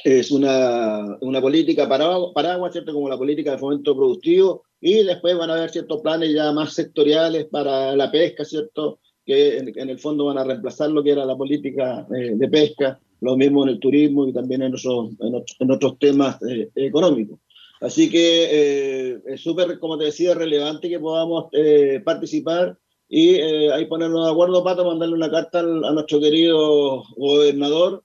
[0.04, 2.92] es una, una política paraguas, ¿cierto?
[2.92, 6.74] Como la política de fomento productivo, y después van a haber ciertos planes ya más
[6.74, 9.00] sectoriales para la pesca, ¿cierto?
[9.24, 13.00] Que en, el fondo van a reemplazar lo que era la política eh, de pesca
[13.20, 17.38] lo mismo en el turismo y también en, otros, en, otros temas eh, económicos.
[17.80, 23.84] Así que eh, es súper, como te decía, relevante que podamos eh, participar y ahí
[23.86, 28.02] ponernos de acuerdo, para mandarle una carta a nuestro querido gobernador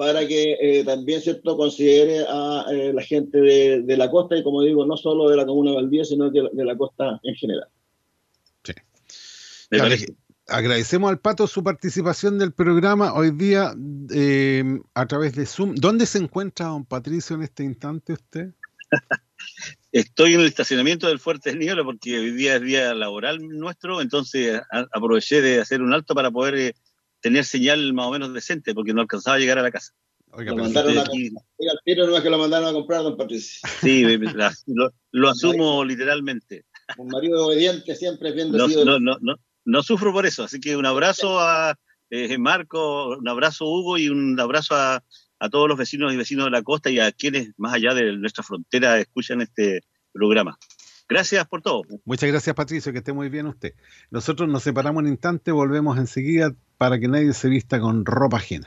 [0.00, 4.96] para que también cierto considere a la gente de, la costa y como digo, no
[4.96, 7.68] solo de la comuna de Valdivia, sino de, de la costa en general.
[8.64, 8.72] Sí.
[10.48, 13.74] Agradecemos al Pato su participación del programa hoy día
[14.10, 15.74] eh, a través de Zoom.
[15.74, 18.54] ¿Dónde se encuentra don Patricio en este instante usted?
[19.92, 24.62] Estoy en el estacionamiento del Fuerte Niebla porque hoy día es día laboral nuestro, entonces
[24.94, 26.74] aproveché de hacer un alto para poder eh,
[27.20, 29.92] tener señal más o menos decente porque no alcanzaba a llegar a la casa.
[30.32, 31.04] Oiga, lo mandaron a,
[31.84, 33.68] tiro no es que lo mandaron a comprar, don Patricio.
[33.80, 34.04] Sí,
[35.12, 36.64] lo, asumo literalmente.
[36.98, 38.84] Un marido obediente siempre es bien decidido.
[38.84, 40.44] no, no, no, no sufro por eso.
[40.44, 41.76] Así que un abrazo a
[42.10, 45.02] eh, Marco, un abrazo a Hugo y un abrazo a,
[45.50, 48.44] todos los vecinos y vecinos de la costa y a quienes más allá de nuestra
[48.44, 49.80] frontera escuchan este
[50.12, 50.58] programa.
[51.08, 51.82] Gracias por todo.
[52.04, 53.72] Muchas gracias Patricio, que esté muy bien usted.
[54.10, 58.66] Nosotros nos separamos un instante, volvemos enseguida para que nadie se vista con ropa ajena.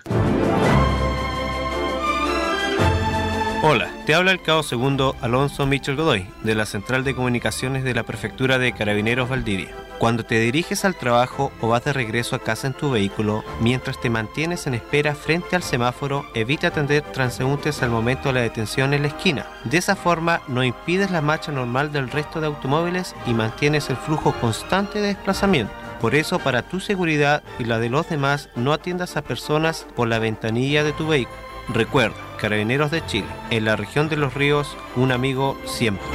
[3.63, 7.95] Hola, te habla el cabo segundo Alonso Michel Godoy, de la Central de Comunicaciones de
[7.95, 9.69] la Prefectura de Carabineros Valdivia.
[9.97, 13.99] Cuando te diriges al trabajo o vas de regreso a casa en tu vehículo, mientras
[13.99, 18.93] te mantienes en espera frente al semáforo, evita atender transeúntes al momento de la detención
[18.93, 19.47] en la esquina.
[19.63, 23.97] De esa forma, no impides la marcha normal del resto de automóviles y mantienes el
[23.97, 25.82] flujo constante de desplazamiento.
[26.03, 30.09] Por eso, para tu seguridad y la de los demás, no atiendas a personas por
[30.09, 31.37] la ventanilla de tu vehículo.
[31.69, 36.05] Recuerda, Carabineros de Chile, en la región de los ríos, un amigo siempre.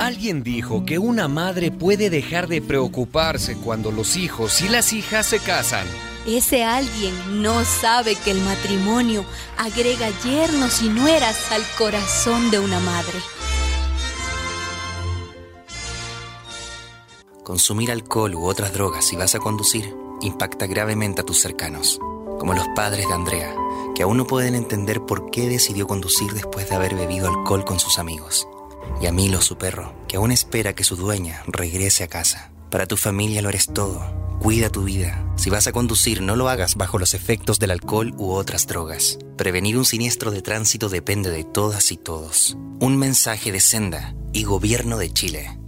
[0.00, 5.26] Alguien dijo que una madre puede dejar de preocuparse cuando los hijos y las hijas
[5.26, 5.86] se casan.
[6.26, 9.24] Ese alguien no sabe que el matrimonio
[9.58, 13.20] agrega yernos y nueras al corazón de una madre.
[17.50, 21.98] Consumir alcohol u otras drogas si vas a conducir impacta gravemente a tus cercanos,
[22.38, 23.52] como los padres de Andrea,
[23.96, 27.80] que aún no pueden entender por qué decidió conducir después de haber bebido alcohol con
[27.80, 28.46] sus amigos.
[29.00, 32.52] Y a Milo, su perro, que aún espera que su dueña regrese a casa.
[32.70, 34.00] Para tu familia lo eres todo.
[34.38, 35.26] Cuida tu vida.
[35.34, 39.18] Si vas a conducir, no lo hagas bajo los efectos del alcohol u otras drogas.
[39.36, 42.56] Prevenir un siniestro de tránsito depende de todas y todos.
[42.78, 45.60] Un mensaje de Senda y Gobierno de Chile.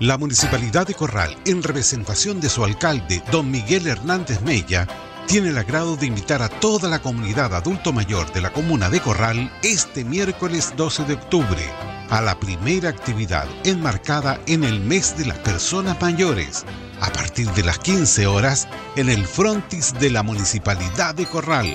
[0.00, 4.86] La Municipalidad de Corral, en representación de su alcalde, don Miguel Hernández Mella,
[5.26, 9.00] tiene el agrado de invitar a toda la comunidad adulto mayor de la comuna de
[9.00, 11.62] Corral este miércoles 12 de octubre
[12.10, 16.64] a la primera actividad enmarcada en el mes de las personas mayores,
[17.00, 21.66] a partir de las 15 horas en el frontis de la Municipalidad de Corral.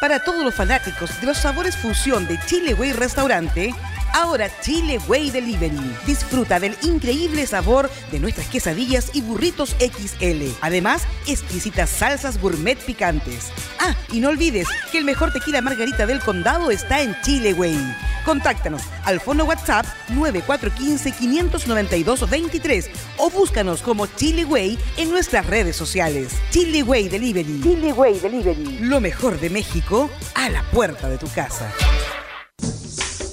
[0.00, 3.72] Para todos los fanáticos de los sabores fusión de Chile Way Restaurante,
[4.12, 5.96] Ahora Chile Way Delivery.
[6.06, 10.50] Disfruta del increíble sabor de nuestras quesadillas y burritos XL.
[10.60, 13.52] Además, exquisitas salsas gourmet picantes.
[13.78, 17.78] Ah, y no olvides que el mejor tequila margarita del condado está en Chile Way.
[18.24, 26.32] Contáctanos al fono WhatsApp 9415-592-23 o búscanos como Chile Way en nuestras redes sociales.
[26.50, 27.60] Chile Way Delivery.
[27.62, 28.78] Chile Way Delivery.
[28.80, 31.72] Lo mejor de México a la puerta de tu casa.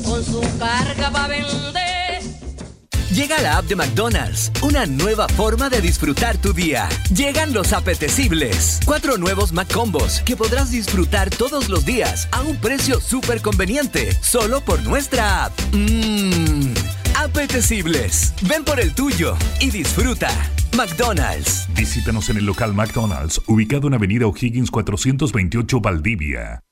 [0.05, 1.79] con su carga para vender.
[3.19, 6.89] Llega la app de McDonald's, una nueva forma de disfrutar tu día.
[7.13, 8.79] Llegan los apetecibles.
[8.85, 14.65] Cuatro nuevos McCombos que podrás disfrutar todos los días a un precio súper conveniente, solo
[14.65, 15.53] por nuestra app.
[15.73, 16.68] Mmm,
[17.19, 18.35] apetecibles.
[18.49, 20.29] Ven por el tuyo y disfruta.
[20.77, 21.67] McDonald's.
[21.75, 26.63] Visítanos en el local McDonald's, ubicado en Avenida O'Higgins 428 Valdivia.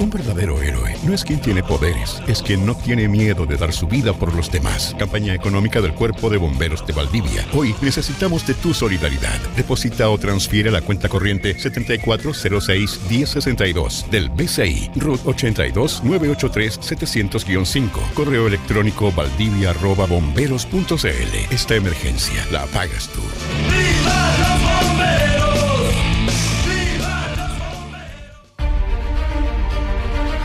[0.00, 3.72] Un verdadero héroe no es quien tiene poderes, es quien no tiene miedo de dar
[3.72, 4.96] su vida por los demás.
[4.98, 7.46] Campaña económica del Cuerpo de Bomberos de Valdivia.
[7.52, 9.38] Hoy necesitamos de tu solidaridad.
[9.56, 17.90] Deposita o transfiere a la cuenta corriente 7406-1062 del BCI, RUT 82 983 700-5.
[18.14, 21.34] Correo electrónico valdivia.bomberos.cl.
[21.50, 23.20] Esta emergencia la pagas tú.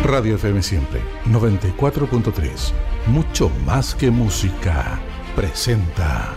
[0.03, 0.99] Radio FM Siempre,
[1.31, 2.73] 94.3.
[3.07, 4.99] Mucho más que música.
[5.33, 6.33] Presenta.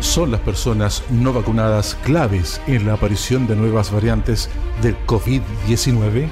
[0.00, 4.50] ¿Son las personas no vacunadas claves en la aparición de nuevas variantes
[4.82, 6.28] del COVID-19?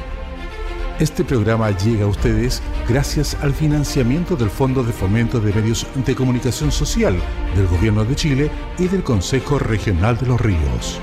[1.01, 6.14] Este programa llega a ustedes gracias al financiamiento del Fondo de Fomento de Medios de
[6.14, 7.16] Comunicación Social
[7.57, 11.01] del Gobierno de Chile y del Consejo Regional de los Ríos.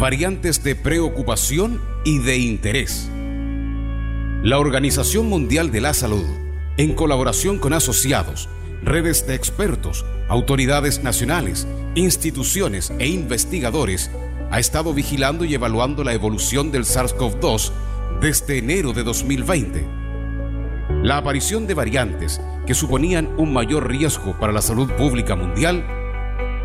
[0.00, 3.10] Variantes de preocupación y de interés.
[4.42, 6.24] La Organización Mundial de la Salud,
[6.78, 8.48] en colaboración con asociados,
[8.82, 14.10] redes de expertos, autoridades nacionales, instituciones e investigadores,
[14.50, 17.70] ha estado vigilando y evaluando la evolución del SARS-CoV-2
[18.22, 19.86] desde enero de 2020.
[21.02, 25.84] La aparición de variantes que suponían un mayor riesgo para la salud pública mundial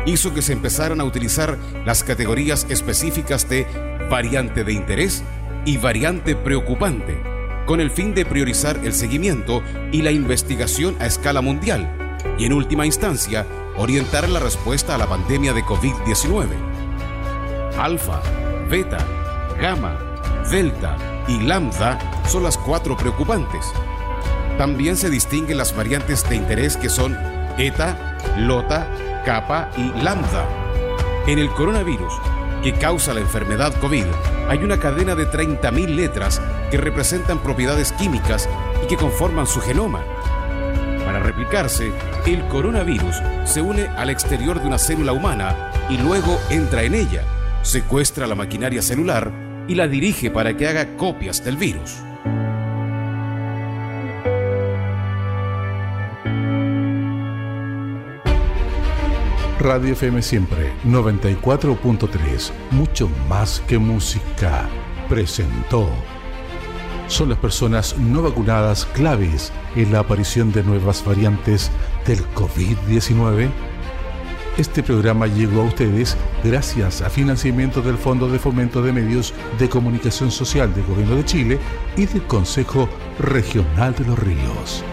[0.06, 3.66] hizo que se empezaran a utilizar las categorías específicas de
[4.08, 5.22] variante de interés
[5.64, 7.20] y variante preocupante,
[7.66, 12.52] con el fin de priorizar el seguimiento y la investigación a escala mundial y, en
[12.52, 13.44] última instancia,
[13.76, 16.46] orientar la respuesta a la pandemia de COVID-19.
[17.78, 18.22] Alfa,
[18.70, 18.98] beta,
[19.60, 19.98] gamma,
[20.50, 20.96] delta
[21.28, 21.98] y lambda
[22.28, 23.66] son las cuatro preocupantes.
[24.56, 27.16] También se distinguen las variantes de interés que son
[27.58, 28.88] eta, lota,
[29.26, 30.46] kappa y lambda.
[31.26, 32.14] En el coronavirus,
[32.62, 34.06] que causa la enfermedad COVID,
[34.48, 38.48] hay una cadena de 30.000 letras que representan propiedades químicas
[38.84, 40.00] y que conforman su genoma.
[41.04, 41.92] Para replicarse,
[42.24, 47.22] el coronavirus se une al exterior de una célula humana y luego entra en ella,
[47.62, 49.32] secuestra la maquinaria celular
[49.66, 52.05] y la dirige para que haga copias del virus.
[59.66, 64.68] Radio FM Siempre 94.3, mucho más que música,
[65.08, 65.88] presentó.
[67.08, 71.72] Son las personas no vacunadas claves en la aparición de nuevas variantes
[72.06, 73.50] del COVID-19.
[74.56, 79.68] Este programa llegó a ustedes gracias a financiamiento del Fondo de Fomento de Medios de
[79.68, 81.58] Comunicación Social del Gobierno de Chile
[81.96, 82.88] y del Consejo
[83.18, 84.84] Regional de los Ríos.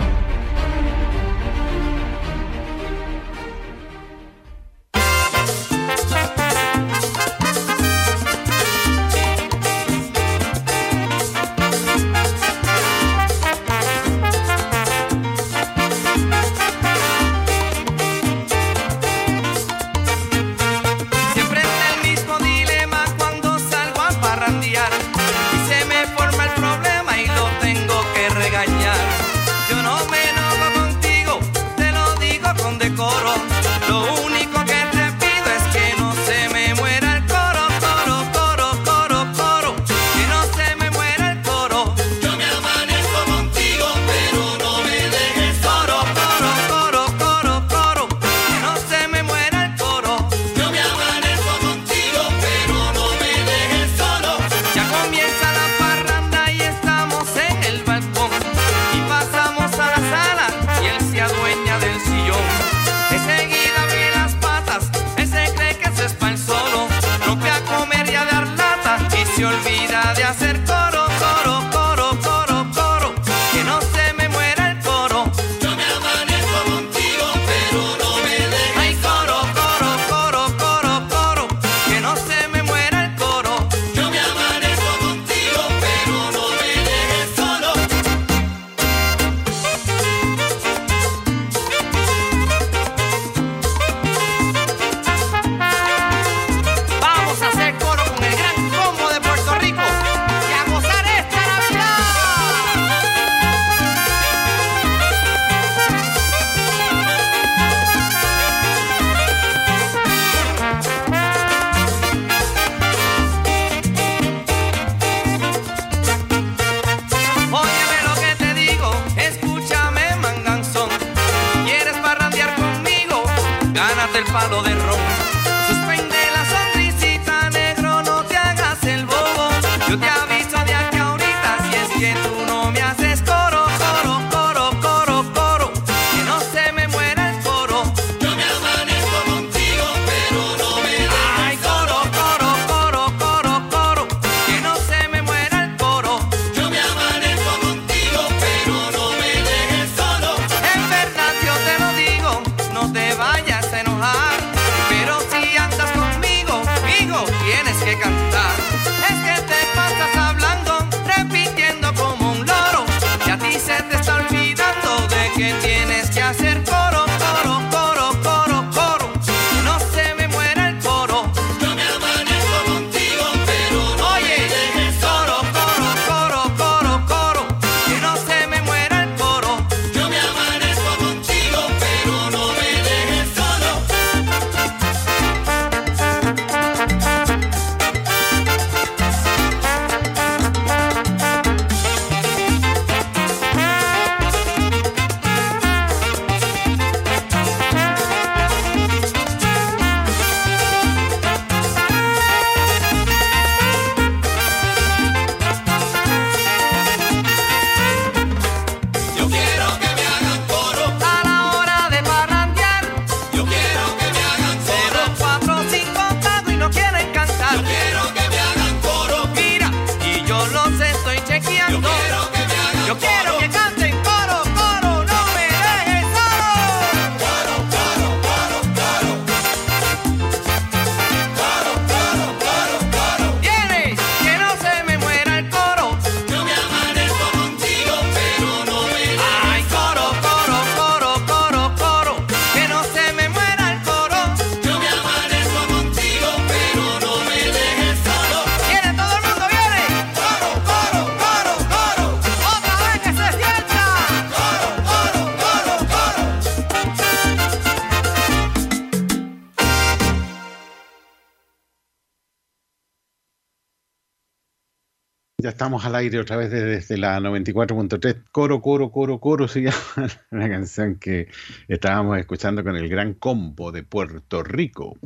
[265.84, 268.24] Estamos al aire otra vez desde la 94.3.
[268.32, 269.78] Coro, coro, coro, coro se llama
[270.32, 271.28] una canción que
[271.68, 274.98] estábamos escuchando con el gran combo de Puerto Rico.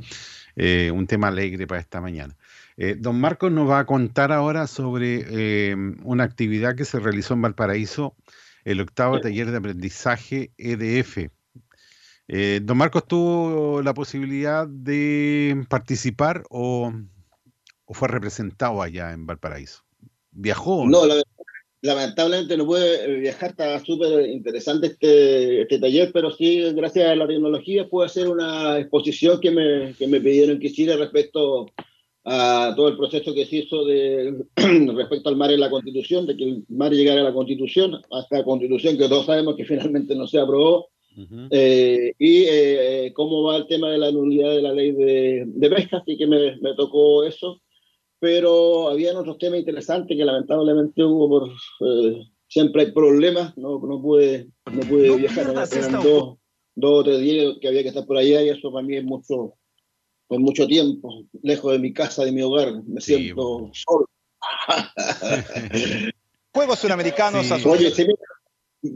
[0.56, 2.36] Eh, un tema alegre para esta mañana.
[2.78, 7.34] Eh, don Marcos nos va a contar ahora sobre eh, una actividad que se realizó
[7.34, 8.16] en Valparaíso,
[8.64, 11.30] el octavo taller de aprendizaje EDF.
[12.62, 16.94] don Marcos tuvo la posibilidad de participar o
[17.88, 19.87] fue representado allá en Valparaíso.
[20.40, 20.86] ¿Viajó?
[20.86, 21.02] No,
[21.82, 27.28] lamentablemente no puede viajar, está súper interesante este, este taller, pero sí, gracias a la
[27.28, 31.66] tecnología, pude hacer una exposición que me, que me pidieron que hiciera respecto
[32.24, 34.46] a todo el proceso que se hizo de,
[34.96, 38.38] respecto al mar en la Constitución, de que el mar llegara a la Constitución, hasta
[38.38, 40.90] la Constitución que todos sabemos que finalmente no se aprobó,
[41.50, 45.70] eh, y eh, cómo va el tema de la nulidad de la ley de, de
[45.72, 47.60] pesca, así que me, me tocó eso
[48.20, 54.02] pero había otros temas interesantes que lamentablemente hubo por eh, siempre hay problemas, no, no
[54.02, 56.38] pude, no pude viajar, eran dos,
[56.76, 59.04] dos o tres días que había que estar por allá y eso para mí es
[59.04, 59.56] mucho,
[60.28, 64.08] con mucho tiempo, lejos de mi casa, de mi hogar, me siento solo.
[66.54, 67.94] Juegos Sudamericanos Oye,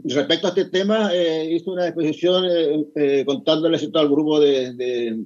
[0.04, 5.24] respecto a este tema, eh, hice una exposición eh, eh contándole al grupo de, de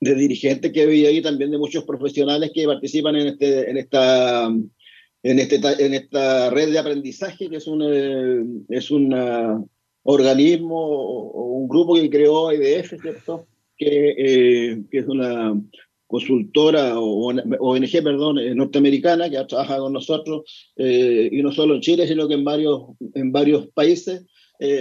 [0.00, 5.38] dirigentes que vi ahí, también de muchos profesionales que participan en, este, en, esta, en,
[5.38, 9.68] este, en esta red de aprendizaje, que es un, eh, es un uh,
[10.02, 13.46] organismo o un grupo que creó IDF, ¿cierto?
[13.76, 15.60] Que, eh, que es una
[16.06, 20.42] consultora o ONG, perdón, eh, norteamericana que trabaja con nosotros,
[20.76, 22.82] y no solo en Chile, sino que en varios,
[23.14, 24.26] en varios países,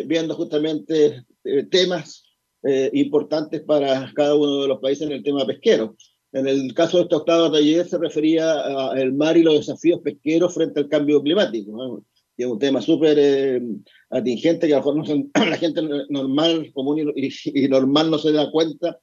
[0.07, 1.24] viendo justamente
[1.70, 2.29] temas
[2.64, 5.95] eh, importantes para cada uno de los países en el tema pesquero.
[6.32, 8.51] En el caso de este octavo taller se refería
[8.91, 12.03] al mar y los desafíos pesqueros frente al cambio climático,
[12.38, 13.62] que es un tema súper eh,
[14.10, 18.51] atingente que a lo mejor no la gente normal, común y, normal no se da
[18.51, 18.99] cuenta,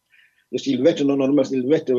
[0.51, 1.95] de silvestre, no normal silvestre,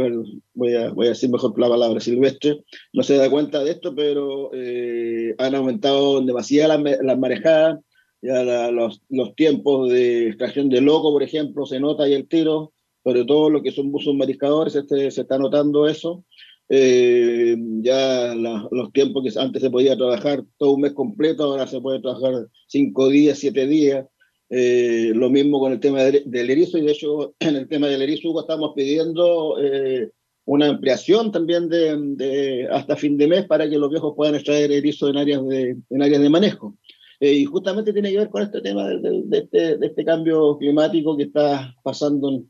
[0.54, 3.94] voy a, voy a decir mejor la palabra silvestre, no se da cuenta de esto,
[3.94, 7.80] pero eh, han aumentado demasiado las, las marejadas,
[8.22, 12.74] ya los, los, tiempos de extracción de loco, por ejemplo, se nota ahí el tiro,
[13.04, 16.26] sobre todo lo que son buzos mariscadores, este, se está notando eso.
[16.70, 21.80] Eh, ya los tiempos que antes se podía trabajar todo un mes completo, ahora se
[21.80, 24.06] puede trabajar cinco días, siete días.
[24.50, 28.02] Eh, lo mismo con el tema del erizo, y de hecho en el tema del
[28.02, 30.10] erizo estamos pidiendo eh,
[30.46, 34.72] una ampliación también de, de, hasta fin de mes para que los viejos puedan extraer
[34.72, 36.78] erizo en áreas de, en áreas de manejo.
[37.20, 41.18] Eh, y justamente tiene que ver con este tema de, este, de, este, cambio climático
[41.18, 42.44] que está pasando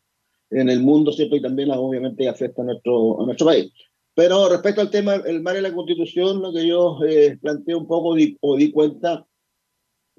[0.50, 1.38] en, el mundo, ¿cierto?
[1.38, 3.72] Y también obviamente afecta a nuestro, a nuestro país.
[4.14, 7.88] Pero respecto al tema del mar y la constitución, lo que yo eh, planteé un
[7.88, 9.26] poco o di cuenta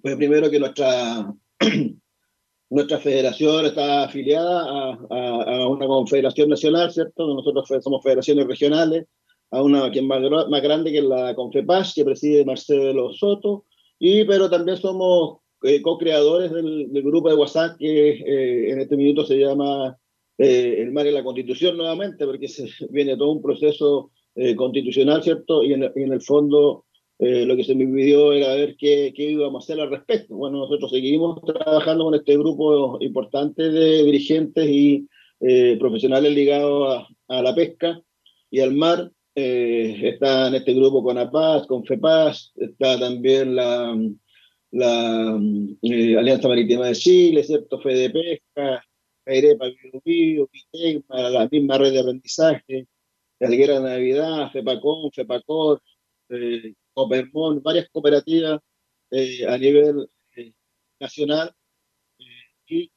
[0.00, 1.34] fue primero que nuestra,
[2.70, 7.26] nuestra federación está afiliada a, a, una confederación nacional, ¿cierto?
[7.34, 9.06] Nosotros somos federaciones regionales,
[9.50, 13.64] a una que es más, más grande que la CONFEPAS, que preside Marcelo Soto,
[13.98, 19.26] y, pero también somos eh, co-creadores del, grupo de WhatsApp que eh, en este minuto
[19.26, 19.98] se llama
[20.38, 24.10] eh, El Mar y la Constitución nuevamente, porque se, viene todo un proceso
[24.54, 25.64] constitucional, ¿cierto?
[25.64, 26.84] Y en, en el fondo
[27.18, 30.36] lo que se me pidió era ver qué, qué, íbamos a hacer al respecto.
[30.36, 35.08] Bueno, nosotros seguimos trabajando con este grupo importante de dirigentes y
[35.80, 38.00] profesionales ligados a, a la pesca
[38.48, 39.10] y al mar
[39.40, 43.96] eh, está en este grupo con APAS, con FEPAS, está también la,
[44.72, 47.80] eh, Alianza Marítima de Chile, ¿cierto?
[47.80, 48.84] Fede Pesca,
[49.24, 49.66] Cairepa,
[50.04, 50.50] Bio,
[51.08, 52.88] la misma red de aprendizaje,
[53.40, 55.80] Alguera de Navidad, FEPACON, FEPACOR,
[56.30, 58.60] eh, Copermón, varias cooperativas
[59.12, 60.08] eh, a nivel
[60.98, 61.54] nacional
[62.66, 62.90] y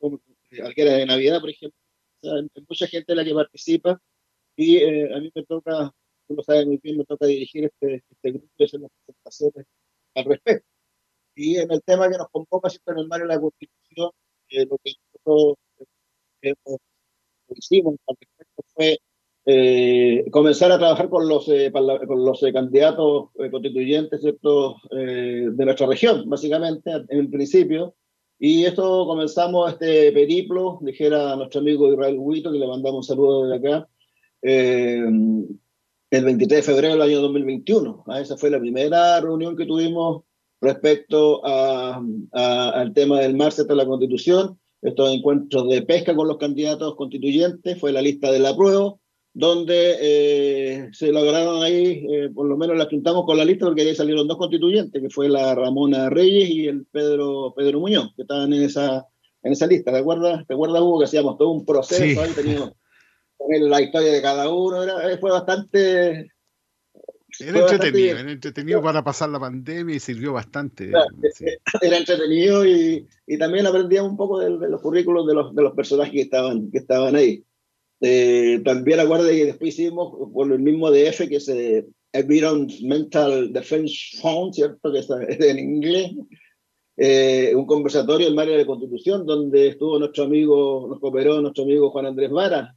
[0.63, 1.77] Alguera de Navidad, por ejemplo.
[2.23, 4.01] hay mucha gente la que participa
[4.55, 5.93] y a mí me toca
[6.35, 9.67] lo sabe muy bien, me toca dirigir este, este grupo y hacer las presentaciones
[10.15, 10.67] al respecto.
[11.35, 14.11] Y en el tema que nos convoca siempre en el mar de la Constitución,
[14.49, 15.57] eh, lo que nosotros
[16.41, 16.53] eh,
[17.55, 18.99] hicimos al respecto fue
[19.45, 24.77] eh, comenzar a trabajar con los, eh, con los eh, candidatos eh, constituyentes ¿cierto?
[24.91, 27.95] de nuestra región, básicamente, en el principio.
[28.37, 33.47] Y esto comenzamos este periplo, dijera nuestro amigo Israel Huito, que le mandamos un saludo
[33.47, 33.87] desde acá,
[36.11, 38.03] el 23 de febrero del año 2021.
[38.07, 40.23] Ah, esa fue la primera reunión que tuvimos
[40.59, 42.03] respecto a,
[42.33, 44.59] al tema del marzo de la Constitución.
[44.81, 48.99] Estos encuentros de pesca con los candidatos constituyentes fue la lista del apruebo.
[49.33, 53.83] donde eh, se lograron ahí, eh, por lo menos la juntamos con la lista porque
[53.83, 58.23] ahí salieron dos constituyentes, que fue la Ramona Reyes y el Pedro, Pedro Muñoz, que
[58.23, 59.07] estaban en esa,
[59.43, 59.93] en esa lista.
[59.93, 62.31] ¿Te acuerdas, ¿Te acuerdas Hugo, que hacíamos todo un proceso ahí?
[62.35, 62.71] Teníamos
[63.49, 66.31] la historia de cada uno, era, fue bastante
[67.39, 70.91] era entretenido, era entretenido para pasar la pandemia y sirvió bastante.
[71.81, 75.73] Era entretenido y, y, también aprendíamos un poco de, los currículos de los, de los
[75.73, 77.43] personajes que estaban, que estaban ahí.
[78.01, 84.17] Eh, también acuérdate que después hicimos por el mismo DF que es el Environmental Defense
[84.19, 84.91] Fund, ¿cierto?
[84.91, 86.11] Que está en inglés.
[86.97, 91.89] Eh, un conversatorio en área de Constitución donde estuvo nuestro amigo, nos cooperó nuestro amigo
[91.91, 92.75] Juan Andrés Vara,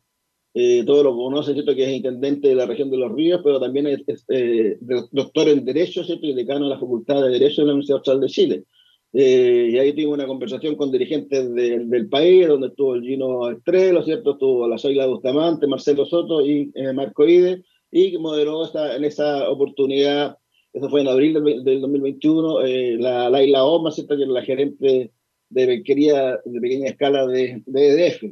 [0.56, 1.74] eh, todos lo conocen, ¿cierto?
[1.74, 4.78] que es intendente de la región de los ríos, pero también es, eh,
[5.10, 6.26] doctor en Derecho ¿cierto?
[6.26, 8.64] y decano de la Facultad de Derecho de la Universidad Austral de Chile.
[9.12, 14.04] Eh, y ahí tuvimos una conversación con dirigentes del país, donde estuvo el Gino Estrelo,
[14.04, 14.32] ¿cierto?
[14.32, 20.36] estuvo la Zoila Bustamante, Marcelo Soto y Marco Ide, y moderó esta, en esa oportunidad,
[20.72, 21.34] eso fue en abril
[21.64, 22.60] del, 2021,
[22.98, 24.16] la Laila Oma, ¿cierto?
[24.16, 25.12] que es la gerente
[25.48, 28.24] de pequeña, de pequeña escala de, de EDF.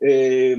[0.00, 0.56] Eh,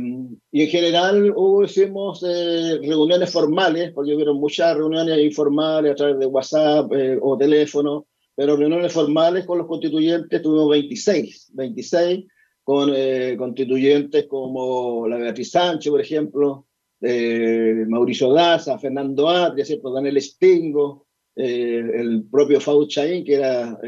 [0.51, 6.19] y en general hubo, hicimos eh, reuniones formales, porque hubieron muchas reuniones informales a través
[6.19, 12.25] de WhatsApp eh, o teléfono, pero reuniones formales con los constituyentes tuvimos 26, 26
[12.63, 12.91] con
[13.35, 16.67] constituyentes como la Beatriz Sánchez, por ejemplo,
[17.01, 19.91] Mauricio Daza, Fernando Atria, ¿cierto?
[19.91, 23.79] Daniel Stingo, el propio Fauchaín, que era,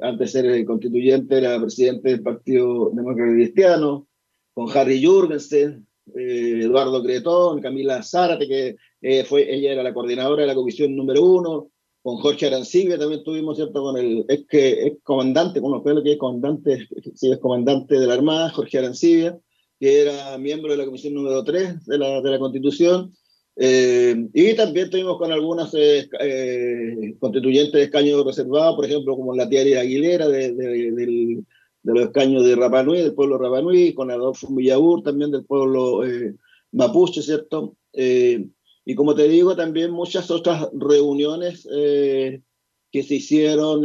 [0.00, 4.08] antes de ser constituyente, era presidente del Partido Demócrata Cristiano,
[4.60, 10.42] con Harry Jurgensen, eh, Eduardo Cretón, Camila Zárate, que eh, fue, ella era la coordinadora
[10.42, 11.70] de la comisión número uno,
[12.02, 13.82] con Jorge Arancibia también tuvimos, ¿cierto?
[13.82, 14.44] Con el es
[15.02, 19.38] comandante, con lo que es comandante, sí, es comandante de la Armada, Jorge Arancibia,
[19.78, 23.14] que era miembro de la comisión número 3 de la, de la Constitución.
[23.56, 25.72] Eh, y también tuvimos con algunas
[27.18, 31.44] constituyentes de escaño reservado, por ejemplo, como la tía Aguilera de, del
[31.82, 36.34] de los escaños de Rapanui, del pueblo Rapanui, con Adolfo Villaur, también del pueblo eh,
[36.72, 37.76] mapuche, ¿cierto?
[37.92, 38.46] Eh,
[38.84, 42.42] y como te digo, también muchas otras reuniones eh,
[42.90, 43.84] que se hicieron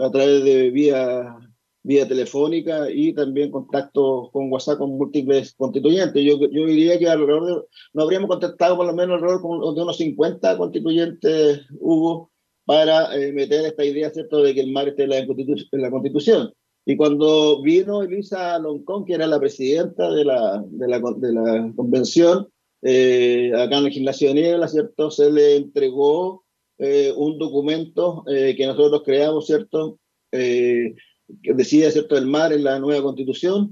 [0.00, 1.36] a través de vía,
[1.82, 6.24] vía telefónica y también contactos con WhatsApp con múltiples constituyentes.
[6.24, 9.96] Yo, yo diría que alrededor de, no habríamos contactado por lo menos alrededor de unos
[9.98, 12.30] 50 constituyentes hubo
[12.64, 16.54] para meter esta idea, ¿cierto?, de que el mar esté en la, en la Constitución.
[16.84, 21.72] Y cuando vino Elisa Loncón, que era la presidenta de la, de la, de la
[21.76, 22.48] convención,
[22.82, 25.10] eh, acá en de Niebla, ¿cierto?
[25.10, 26.44] Se le entregó
[26.78, 29.98] eh, un documento eh, que nosotros creamos, ¿cierto?
[30.30, 33.70] que decía, ¿cierto?, el mar en la nueva constitución,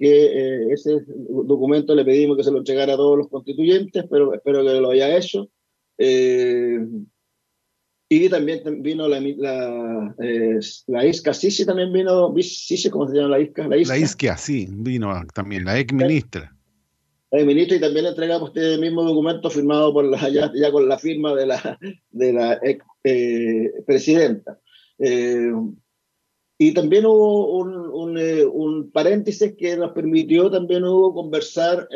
[0.00, 4.64] que ese documento le pedimos que se lo entregara a todos los constituyentes, pero espero
[4.64, 5.50] que lo haya hecho.
[8.10, 13.36] Y también vino la, la, eh, la Isca Sisi, también vino, Sisi, ¿cómo se llama
[13.36, 13.68] la Isca?
[13.68, 16.56] La Isca, la Isca sí, vino también, la ex ministra.
[17.30, 20.88] La ex ministra y también entregamos este mismo documento firmado por la, ya, ya con
[20.88, 21.78] la firma de la,
[22.10, 24.58] de la ex eh, presidenta.
[24.98, 25.52] Eh,
[26.56, 28.18] y también hubo un, un,
[28.52, 31.86] un, paréntesis que nos permitió también hubo conversar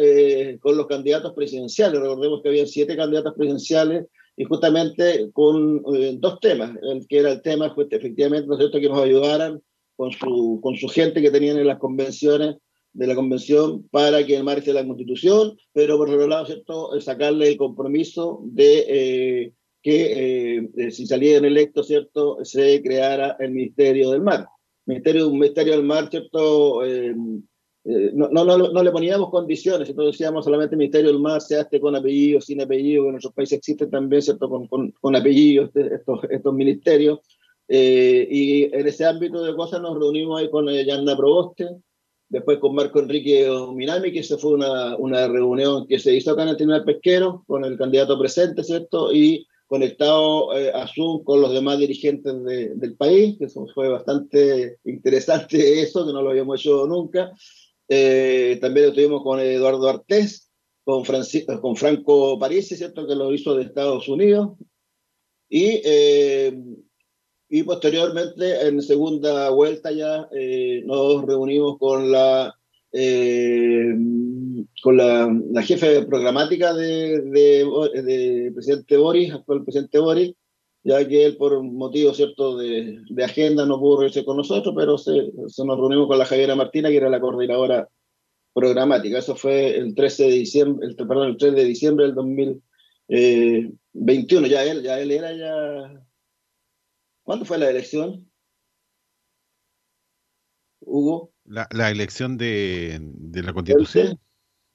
[0.60, 2.00] con los candidatos presidenciales.
[2.00, 4.06] Recordemos que había siete candidatos presidenciales
[4.36, 8.60] y justamente con eh, dos temas, el que era el tema, pues, efectivamente, ¿no es
[8.60, 9.62] cierto?, que nos ayudaran
[9.96, 12.56] con su, con su gente que tenían en las convenciones
[12.94, 17.00] de la convención para que el mar esté la constitución, pero por otro lado, ¿cierto?,
[17.00, 19.52] sacarle el compromiso de eh,
[19.82, 24.46] que eh, si salían electos, ¿cierto?, se creara el Ministerio del Mar.
[24.86, 26.82] Ministerio, un Ministerio del Mar, ¿cierto?,
[27.84, 31.80] eh, no, no, no, le poníamos condiciones, entonces decíamos solamente Ministerio del Mar se hace
[31.80, 35.96] con apellido, sin apellido, en nuestros países existen también, ¿cierto?, con, con, con apellidos este,
[35.96, 37.18] estos, estos ministerios.
[37.66, 41.70] Eh, y en ese ámbito de cosas nos reunimos ahí con eh, Yanda Proboste,
[42.28, 46.44] después con Marco Enrique Minami, que esa fue una, una reunión que se hizo acá
[46.44, 49.12] en el Tribunal Pesquero, con el candidato presente, ¿cierto?
[49.12, 55.80] Y conectado a Zoom con los demás dirigentes del país, que eso fue bastante interesante
[55.80, 57.32] eso, que no lo habíamos hecho nunca.
[57.88, 60.50] Eh, también estuvimos con Eduardo Artés,
[60.84, 63.06] con, Francisco, con Franco Parisi, ¿cierto?
[63.06, 64.56] Que lo hizo de Estados Unidos.
[65.48, 66.56] Y, eh,
[67.48, 72.54] y posteriormente, en segunda vuelta ya, eh, nos reunimos con la,
[74.82, 80.34] con la, la, jefe programática de, presidente Boris, actual presidente Boris,
[80.84, 84.98] ya que él por motivo cierto de, de, agenda no pudo reunirse con nosotros, pero
[84.98, 87.88] se, se, nos reunimos con la Javiera Martina, que era la coordinadora
[88.52, 89.18] programática.
[89.18, 94.46] Eso fue el 13 de diciembre, el, perdón, el 3 de diciembre del 2021.
[94.48, 96.04] Ya él, ya él era ya.
[97.22, 98.28] ¿Cuándo fue la elección?
[100.80, 101.32] Hugo.
[101.44, 104.18] La, la elección de, de la constitución.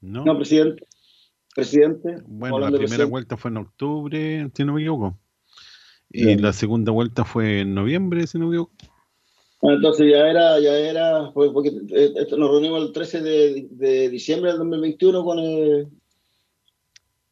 [0.00, 0.24] ¿No?
[0.24, 0.86] no, presidente.
[1.54, 2.22] Presidente.
[2.26, 5.18] Bueno, la primera vuelta fue en octubre, si no me equivoco.
[6.10, 8.72] Y la segunda vuelta fue en noviembre, si no me equivoco.
[9.60, 14.58] Entonces ya era, ya era, porque eh, nos reunimos el 13 de, de diciembre del
[14.60, 15.88] 2021 con, el,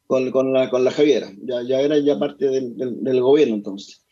[0.07, 4.05] con, con, la, con la Javiera, ya, ya era ya parte del, del gobierno entonces.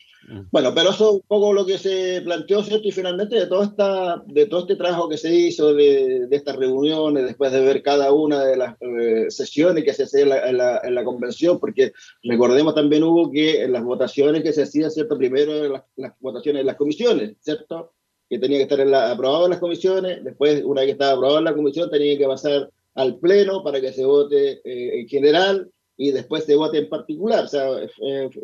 [0.52, 2.88] Bueno, pero eso es un poco lo que se planteó, ¿cierto?
[2.88, 6.56] Y finalmente de todo, esta, de todo este trabajo que se hizo, de, de estas
[6.56, 10.82] reuniones, después de ver cada una de las eh, sesiones que se hacían en la,
[10.84, 15.18] en, la, convención, porque recordemos también hubo que en las votaciones que se hacían, ¿cierto?
[15.18, 17.94] Primero las, las votaciones de las comisiones, ¿cierto?
[18.28, 21.12] Que tenía que estar en la, aprobado en las comisiones, después una vez que estaba
[21.12, 25.08] aprobado en la comisión tenía que pasar al pleno para que se vote eh, en
[25.08, 27.46] general y después de vote en particular.
[27.46, 27.68] O sea,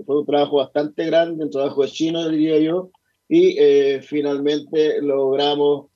[0.06, 2.91] fue un trabajo bastante grande, un trabajo de chino, diría yo,
[3.28, 5.88] y eh, finalmente logramos,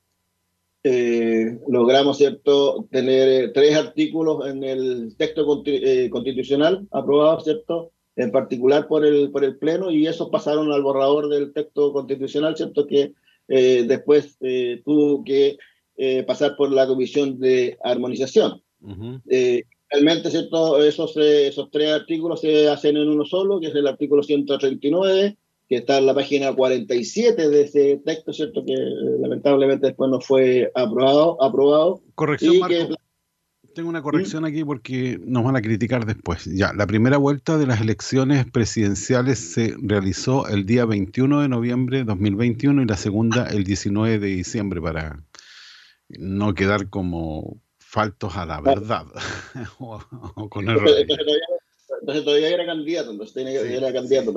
[0.84, 2.88] eh, logramos ¿cierto?
[2.91, 7.91] tener eh, tres artículos en el texto constitucional aprobado, ¿cierto?
[8.16, 12.56] en particular por el, por el Pleno, y esos pasaron al borrador del texto constitucional,
[12.56, 12.88] ¿cierto?
[12.88, 13.12] que
[13.47, 14.39] después
[14.86, 15.58] tuvo que
[16.26, 18.64] pasar por la Comisión de Armonización.
[19.89, 20.81] Realmente ¿cierto?
[20.83, 25.38] Esos, eh, esos tres artículos se hacen en uno solo, que es el artículo 139,
[25.69, 28.63] que está en la página 47 de ese texto, ¿cierto?
[28.65, 31.41] Que eh, lamentablemente después no fue aprobado.
[31.41, 32.95] aprobado Corrección, Marco.
[33.75, 36.45] Tengo una corrección aquí porque nos van a criticar después.
[36.45, 41.97] Ya, la primera vuelta de las elecciones presidenciales se realizó el día 21 de noviembre
[41.97, 45.21] de 2021 y la segunda el 19 de diciembre para
[46.07, 47.61] no quedar como
[47.96, 49.06] faltos a la verdad.
[49.80, 51.08] o, con entonces,
[52.02, 54.34] entonces, todavía, era candidato, entonces era candidato.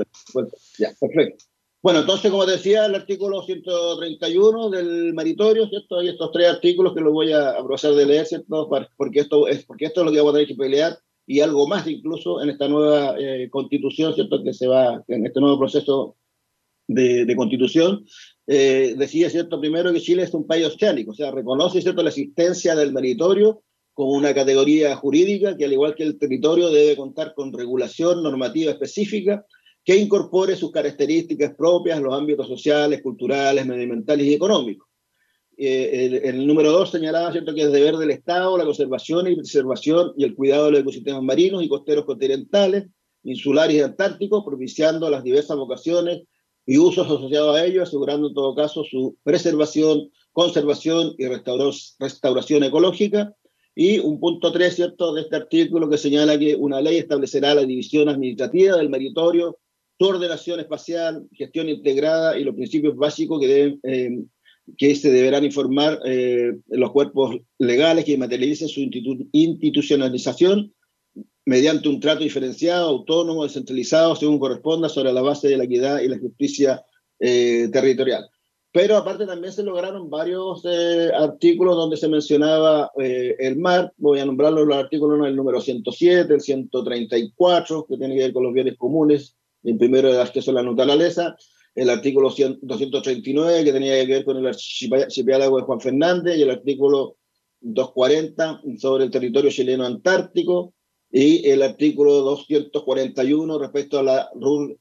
[0.79, 1.45] ya, perfecto.
[1.83, 5.99] Bueno, entonces, como decía, el artículo 131 del maritorio, ¿cierto?
[5.99, 8.71] Hay estos tres artículos que los voy a aprovechar de leer, ¿cierto?
[8.97, 10.97] Porque esto, es, porque esto es lo que vamos a tener que pelear
[11.27, 14.43] y algo más incluso en esta nueva eh, constitución, ¿cierto?
[14.45, 16.17] Que se va, en este nuevo proceso
[16.87, 18.07] de, de constitución,
[18.51, 19.61] eh, decía, ¿cierto?
[19.61, 23.63] Primero que Chile es un país oceánico, o sea, reconoce, ¿cierto?, la existencia del meritorio
[23.93, 28.73] como una categoría jurídica que, al igual que el territorio, debe contar con regulación normativa
[28.73, 29.45] específica
[29.85, 34.89] que incorpore sus características propias en los ámbitos sociales, culturales, medioambientales y económicos.
[35.59, 37.53] Eh, el, el, número dos señalaba ¿cierto?
[37.53, 41.23] que es deber del Estado la conservación y preservación y el cuidado de los ecosistemas
[41.23, 42.87] marinos y costeros continentales,
[43.25, 46.23] insulares y antárticos, propiciando las diversas vocaciones
[46.69, 53.35] y usos asociados a ello, asegurando en todo caso su preservación, conservación y restauración ecológica.
[53.75, 57.65] Y un punto 3, ¿cierto?, de este artículo que señala que una ley establecerá la
[57.65, 59.59] división administrativa del meritorio,
[59.99, 64.25] su ordenación espacial, gestión integrada y los principios básicos que, deben, eh,
[64.77, 70.75] que se deberán informar eh, los cuerpos legales que materialicen su institu institucionalización
[71.49, 76.09] mediante un trato diferenciado, autónomo, descentralizado, según corresponda, sobre la base de la equidad y
[76.09, 76.85] la justicia
[77.19, 78.29] eh, territorial.
[78.71, 84.21] Pero aparte también se lograron varios eh, artículos donde se mencionaba eh, el mar, voy
[84.21, 88.53] a nombrarlos los artículos, el número 107, el 134, que tiene que ver con los
[88.53, 89.35] bienes comunes,
[89.65, 91.35] el primero de acceso a la naturaleza,
[91.75, 96.51] el artículo 239, que tenía que ver con el archipiélago de Juan Fernández, y el
[96.51, 97.17] artículo
[97.63, 100.75] 240 sobre el territorio chileno antártico,
[101.11, 104.31] y el artículo 241 respecto a la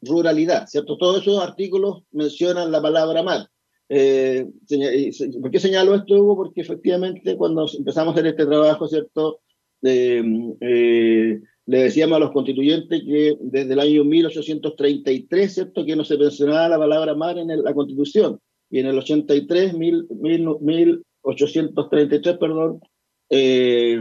[0.01, 0.97] ruralidad, ¿cierto?
[0.97, 3.47] Todos esos artículos mencionan la palabra mar.
[3.89, 4.45] Eh,
[5.41, 6.35] ¿Por qué señalo esto, Hugo?
[6.35, 9.39] Porque efectivamente cuando empezamos a hacer este trabajo, ¿cierto?
[9.83, 10.23] Eh,
[10.59, 15.85] eh, le decíamos a los constituyentes que desde el año 1833, ¿cierto?
[15.85, 18.39] Que no se mencionaba la palabra mar en la constitución.
[18.69, 22.81] Y en el 83, mil, 1833, perdón,
[23.29, 23.97] eh,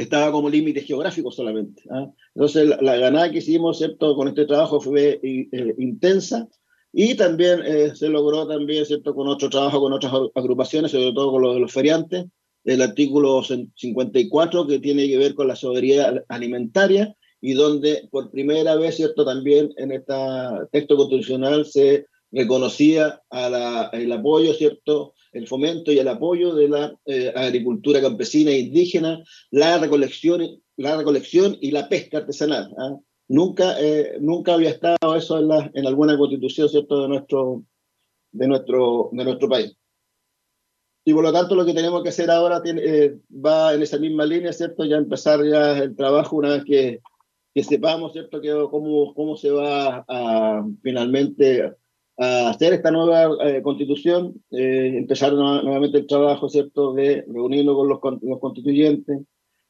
[0.00, 1.82] estaba como límite geográfico solamente.
[1.90, 2.10] ¿ah?
[2.34, 4.14] Entonces, la, ganada que hicimos ¿cierto?
[4.14, 6.48] con este trabajo fue eh, intensa
[6.92, 9.14] y también eh, se logró también ¿cierto?
[9.14, 12.26] con otro trabajo con otras agrupaciones, sobre todo con lo de los feriantes,
[12.64, 18.74] el artículo 54 que tiene que ver con la soberanía alimentaria y donde por primera
[18.76, 19.24] vez, ¿cierto?
[19.24, 20.14] También en este
[20.72, 25.14] texto constitucional se reconocía a la, el apoyo, ¿cierto?
[25.38, 30.96] El fomento y el apoyo de la eh, agricultura campesina e indígena, la recolección, la
[30.96, 32.74] recolección y la pesca artesanal.
[32.76, 32.96] ¿ah?
[33.28, 37.02] Nunca, eh, nunca había estado eso en, la, en alguna constitución ¿cierto?
[37.02, 37.62] De, nuestro,
[38.32, 39.76] de, nuestro, de nuestro país.
[41.04, 43.98] Y por lo tanto lo que tenemos que hacer ahora tiene, eh, va en esa
[43.98, 44.84] misma línea, ¿cierto?
[44.84, 47.00] Ya empezar ya el trabajo una vez que,
[47.54, 48.40] que sepamos, ¿cierto?
[48.40, 51.72] Que, cómo, cómo se va a finalmente
[52.18, 56.92] a hacer esta nueva eh, constitución, eh, empezar nuevamente el trabajo, ¿cierto?
[56.92, 59.20] De reunirnos con los, los constituyentes,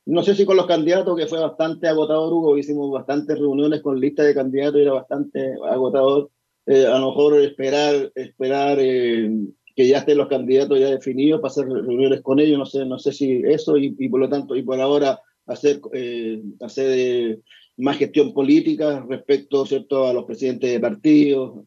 [0.09, 4.01] no sé si con los candidatos, que fue bastante agotador, Hugo, hicimos bastantes reuniones con
[4.01, 6.30] lista de candidatos y era bastante agotador.
[6.64, 9.30] Eh, a lo mejor esperar, esperar eh,
[9.76, 12.99] que ya estén los candidatos ya definidos para hacer reuniones con ellos, no sé, no
[12.99, 17.40] sé si eso, y, por lo tanto, y por ahora hacer, eh, hacer
[17.76, 20.07] más gestión política respecto ¿cierto?
[20.07, 21.66] a los presidentes de partidos,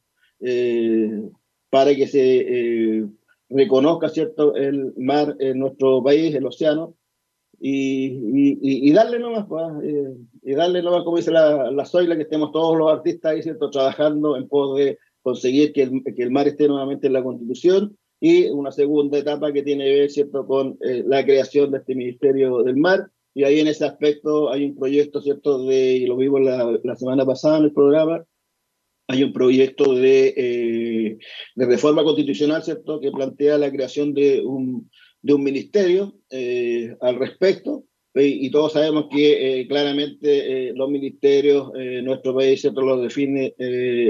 [1.69, 3.07] para que se
[3.49, 4.55] reconozca ¿cierto?
[4.55, 6.95] el mar en nuestro país, el océano,
[7.63, 12.23] y, y, darle nomás, pues, eh, y darle nomás, como dice la, la Zoila, que
[12.23, 13.69] estemos todos los artistas ahí, ¿cierto?
[13.69, 17.95] Trabajando en pos de conseguir que el, que el mar esté nuevamente en la Constitución
[18.19, 21.93] y una segunda etapa que tiene que ver, ¿cierto?, con eh, la creación de este
[21.93, 23.11] Ministerio del Mar.
[23.35, 26.95] Y ahí en ese aspecto hay un proyecto, ¿cierto?, de, y lo vimos la, la
[26.95, 28.25] semana pasada en el programa,
[29.07, 31.17] hay un proyecto de, eh,
[31.55, 34.89] de reforma constitucional, ¿cierto?, que plantea la creación de un
[35.21, 37.85] de un ministerio eh, al respecto.
[38.13, 43.53] Y, todos sabemos que eh, claramente eh, los ministerios en nuestro país los definen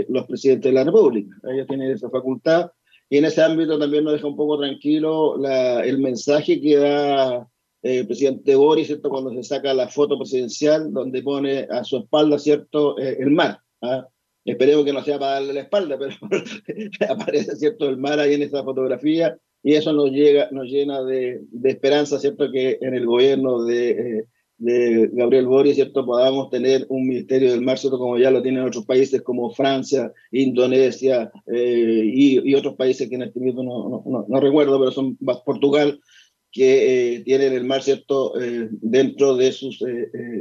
[0.09, 1.35] los presidentes de la República.
[1.53, 2.71] Ellos tienen esa facultad.
[3.11, 7.47] Y en ese ámbito también nos deja un poco tranquilo la, el mensaje que da
[7.83, 9.09] el presidente Boris, ¿cierto?
[9.09, 12.97] cuando se saca la foto presidencial, donde pone a su espalda ¿cierto?
[12.97, 13.59] el mar.
[13.83, 14.07] ¿ah?
[14.43, 16.15] Esperemos que no sea para darle la espalda, pero
[17.09, 17.87] aparece ¿cierto?
[17.89, 22.19] el mar ahí en esa fotografía y eso nos, llega, nos llena de, de esperanza,
[22.19, 22.51] ¿cierto?
[22.51, 24.25] Que en el gobierno de, eh,
[24.57, 26.03] de, Gabriel Boric, ¿cierto?
[26.03, 27.99] Podamos tener un Ministerio del Mar, ¿cierto?
[27.99, 33.15] Como ya lo tienen otros países como Francia, Indonesia eh, y, y, otros países que
[33.15, 36.01] en este momento no, no, no, recuerdo, pero son Portugal,
[36.51, 38.33] que eh, tienen el mar, ¿cierto?
[38.81, 39.83] dentro de sus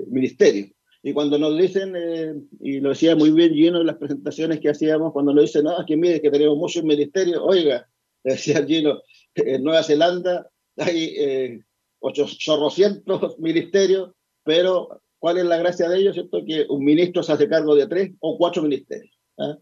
[0.08, 0.70] ministerios.
[1.02, 5.12] Y cuando nos dicen, y lo decía muy bien lleno en las presentaciones que hacíamos,
[5.12, 7.88] cuando nos dicen, no, es que mire, que tenemos muchos ministerios, oiga,
[8.24, 9.00] decía Gino,
[9.34, 11.60] en Nueva Zelanda hay eh,
[12.00, 14.12] 800 ministerios,
[14.44, 16.14] pero ¿cuál es la gracia de ellos?
[16.14, 16.44] ¿cierto?
[16.46, 19.14] Que un ministro se hace cargo de tres o cuatro ministerios.
[19.38, 19.56] ¿ah?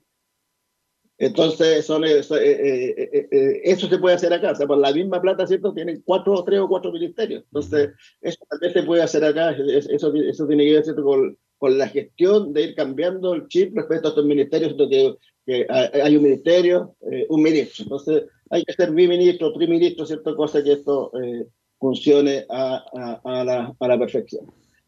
[1.19, 4.53] Entonces, son, eh, eh, eh, eso se puede hacer acá.
[4.53, 5.75] O sea, por la misma plata, ¿cierto?
[5.75, 7.45] Tienen cuatro, tres o cuatro ministerios.
[7.45, 7.91] Entonces,
[8.21, 9.51] eso también se puede hacer acá.
[9.51, 11.03] Eso, eso tiene que ver ¿cierto?
[11.03, 15.66] Con, con, la gestión de ir cambiando el chip respecto a estos ministerios, que, que
[15.69, 16.95] hay un ministerio,
[17.29, 17.83] un ministro.
[17.83, 21.47] Entonces, hay que ser biministro, triministro, cierto cosa que esto eh,
[21.79, 24.47] funcione a, a, la, a, la, perfección.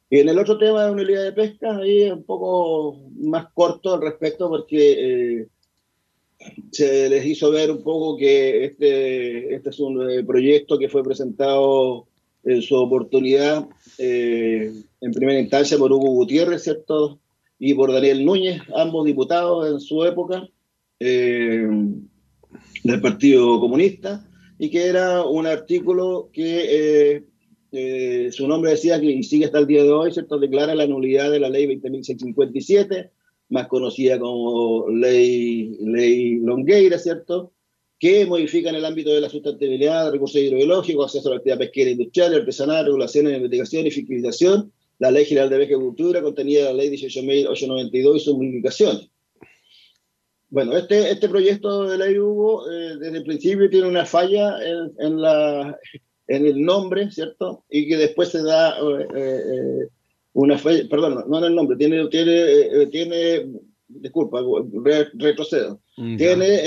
[0.08, 3.94] Y en el otro tema de unidad de pesca, ahí es un poco más corto
[3.94, 5.46] al respecto porque eh,
[6.70, 11.02] se les hizo ver un poco que este, este es un eh, proyecto que fue
[11.02, 12.06] presentado
[12.44, 13.68] en su oportunidad
[13.98, 17.20] en primera instancia por Hugo Gutiérrez, ¿cierto?
[17.58, 20.48] Y por Daniel Núñez, ambos diputados en su época.
[21.00, 21.66] Eh,
[22.84, 24.26] del Partido Comunista
[24.58, 27.24] y que era un artículo que eh,
[27.72, 30.38] eh, su nombre decía que y sigue hasta el día de hoy, ¿cierto?
[30.38, 33.10] Declara la nulidad de la ley 20.657,
[33.50, 37.52] más conocida como ley, ley Longueira, ¿cierto?
[37.98, 41.90] Que modifica en el ámbito de la sustentabilidad, recursos hidrobiológicos, acceso a la actividad pesquera
[41.90, 46.66] industrial, artesanal, regulaciones de investigación y fiscalización, la Ley General de Pesca y Cultura contenida
[46.66, 49.10] la Ley 18.892 y sus modificaciones.
[50.50, 54.92] Bueno, este, este proyecto de ley Hugo, eh, desde el principio tiene una falla en,
[54.98, 55.78] en, la,
[56.26, 57.64] en el nombre, ¿cierto?
[57.70, 59.88] Y que después se da eh, eh,
[60.32, 63.46] una falla, perdón, no en el nombre, tiene, tiene, tiene
[63.88, 64.40] disculpa,
[65.14, 66.60] retrocedo, mm, tiene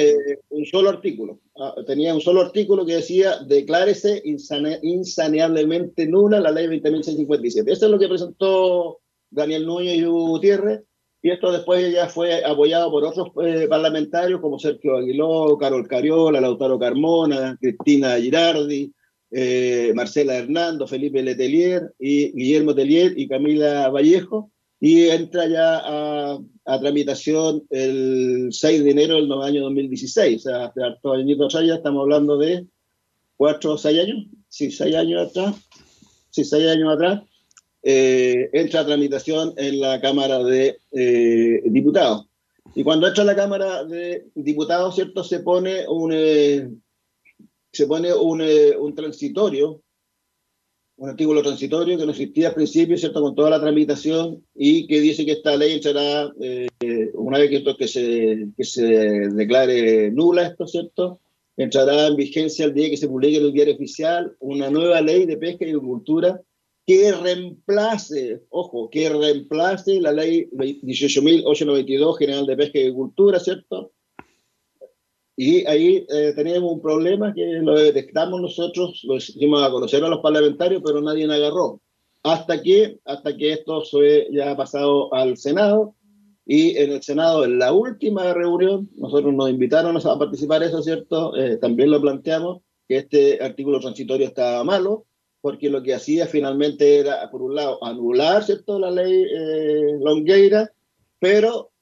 [0.50, 1.40] un solo artículo.
[1.56, 7.72] Ah, tenía un solo artículo que decía, declárese insaneablemente nula la ley 20.657.
[7.72, 9.00] Eso es lo que presentó
[9.30, 10.82] Daniel Núñez y Gutiérrez
[11.26, 16.42] y esto después ya fue apoyado por otros eh, parlamentarios como Sergio Aguiló, Carol Cariola,
[16.42, 18.94] Lautaro Carmona, Cristina Girardi,
[19.36, 26.40] eh, Marcela Hernando, Felipe Letelier, y Guillermo Telier y Camila Vallejo, y entra ya a,
[26.80, 31.76] tramitación el 6 de enero del año 2016, o sea, hace hartos añitos atrás, ya
[31.76, 32.66] estamos hablando de
[33.38, 35.56] cuatro o seis años, sí, seis años atrás,
[36.30, 37.22] sí, seis años atrás,
[37.82, 42.28] eh, entra a tramitación en la Cámara de eh, Diputados.
[42.76, 45.24] Y cuando entra a la Cámara de Diputados, ¿cierto?
[45.24, 46.83] Se pone un,
[47.74, 48.42] se pone un,
[48.80, 49.82] un, transitorio,
[50.96, 53.22] un artículo transitorio que no existía al principio, ¿cierto?
[53.22, 56.32] Con toda la tramitación y que dice que esta ley entrará
[57.16, 61.20] una vez que, esto, que, se, que se declare nula esto, ¿cierto?
[61.58, 65.26] entrará en vigencia el día que se publique en el diario oficial una nueva ley
[65.26, 66.42] de pesca y agricultura
[66.86, 73.94] que reemplace, ojo, que reemplace la ley 18.892 General de Pesca y Agricultura, ¿cierto?
[75.36, 80.08] Y ahí eh, tenemos un problema que lo detectamos nosotros, lo hicimos a conocer a
[80.08, 81.82] los parlamentarios, pero nadie nos agarró.
[82.22, 85.96] Hasta que, hasta que esto fue ya pasado al Senado,
[86.46, 91.36] y en el Senado, en la última reunión, nosotros nos invitaron a participar eso, ¿cierto?
[91.38, 95.06] Eh, también lo planteamos, que este artículo transitorio estaba malo,
[95.42, 100.72] porque lo que hacía finalmente era, por un lado, anular, ¿cierto?, la ley eh, Longueira,
[101.20, 101.73] pero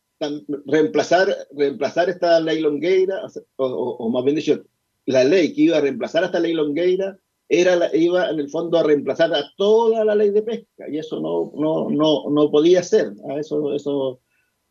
[0.66, 3.22] reemplazar, reemplazar esta ley Longueira,
[3.58, 4.64] o, más bien dicho,
[5.06, 7.18] la ley que iba a reemplazar esta ley Longueira
[7.50, 10.98] era la, iba en el fondo a reemplazar a toda la ley de pesca, y
[10.98, 14.22] eso no, no, no, no podía ser, a eso, eso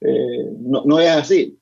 [0.01, 1.59] eh, no, no, es así.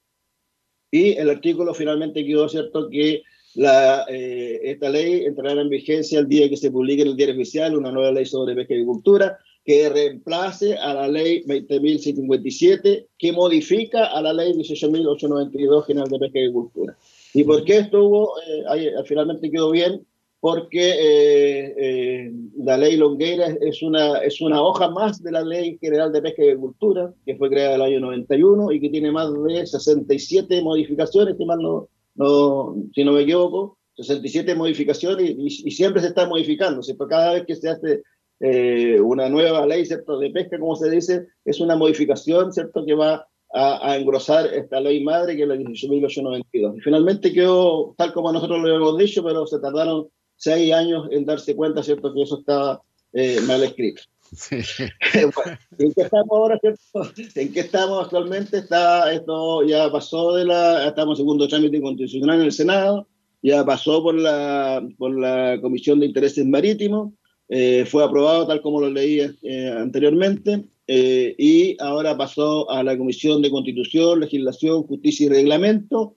[0.90, 3.22] Y el artículo finalmente quedó cierto que
[3.54, 7.34] la, eh, esta ley entrará en vigencia el día que se publique en el diario
[7.34, 13.32] oficial una nueva ley sobre pesca y agricultura que reemplace a la ley 20.057 que
[13.32, 16.96] modifica a la ley 18.892 general de pesca y agricultura.
[17.34, 18.32] ¿Y por qué estuvo?
[18.48, 20.06] Eh, finalmente quedó bien
[20.40, 25.76] porque eh, eh, la ley Longueira es una, es una hoja más de la Ley
[25.78, 29.12] General de Pesca y Agricultura, que fue creada en el año 91 y que tiene
[29.12, 36.00] más de 67 modificaciones, si, no, no, si no me equivoco, 67 modificaciones y, siempre
[36.00, 36.80] se está modificando.
[37.06, 38.02] Cada vez que se hace
[38.40, 40.18] eh, una nueva ley ¿cierto?
[40.18, 42.84] de pesca, como se dice, es una modificación ¿cierto?
[42.84, 46.76] que va a, a, engrosar esta ley madre que es la 18.892.
[46.76, 51.26] Y finalmente quedó tal como nosotros lo hemos dicho, pero se tardaron seis años en
[51.26, 52.80] darse cuenta, ¿cierto?, que eso estaba
[53.12, 54.02] eh, mal escrito.
[54.50, 57.10] ¿En qué estamos ahora, cierto?
[57.34, 58.58] ¿En qué estamos actualmente?
[58.58, 63.08] Está, esto ya pasó de la, estamos en segundo trámite constitucional en el Senado,
[63.42, 67.12] ya pasó por la, por la Comisión de Intereses Marítimos,
[67.48, 73.42] eh, fue aprobado tal como lo leía eh, anteriormente, y ahora pasó a la Comisión
[73.42, 76.16] de Constitución, Legislación, Justicia y Reglamento,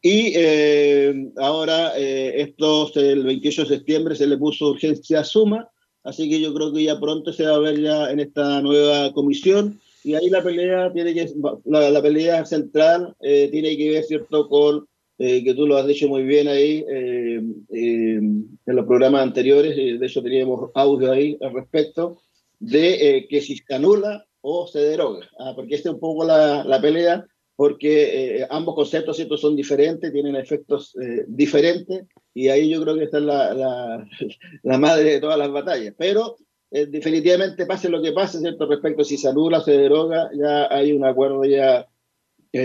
[0.00, 5.68] y eh, ahora, eh, esto el 28 de septiembre se le puso urgencia suma,
[6.04, 9.12] así que yo creo que ya pronto se va a ver ya en esta nueva
[9.12, 9.80] comisión.
[10.04, 11.28] Y ahí la pelea tiene que,
[11.64, 14.86] la, la pelea central eh, tiene que ver, ¿cierto?, con,
[15.18, 17.40] eh, que tú lo has dicho muy bien ahí, eh,
[17.70, 22.22] en los programas anteriores, de hecho teníamos audio ahí al respecto,
[22.58, 26.64] de que si se anula o se deroga, ah, porque esta es un poco la,
[26.64, 27.24] la pelea
[27.58, 29.36] porque eh, ambos conceptos ¿cierto?
[29.36, 34.08] son diferentes, tienen efectos eh, diferentes, y ahí yo creo que está la, la,
[34.62, 35.92] la madre de todas las batallas.
[35.98, 36.36] Pero
[36.70, 38.68] eh, definitivamente, pase lo que pase, ¿cierto?
[38.68, 41.84] respecto a si se anula o se deroga, ya hay un acuerdo ya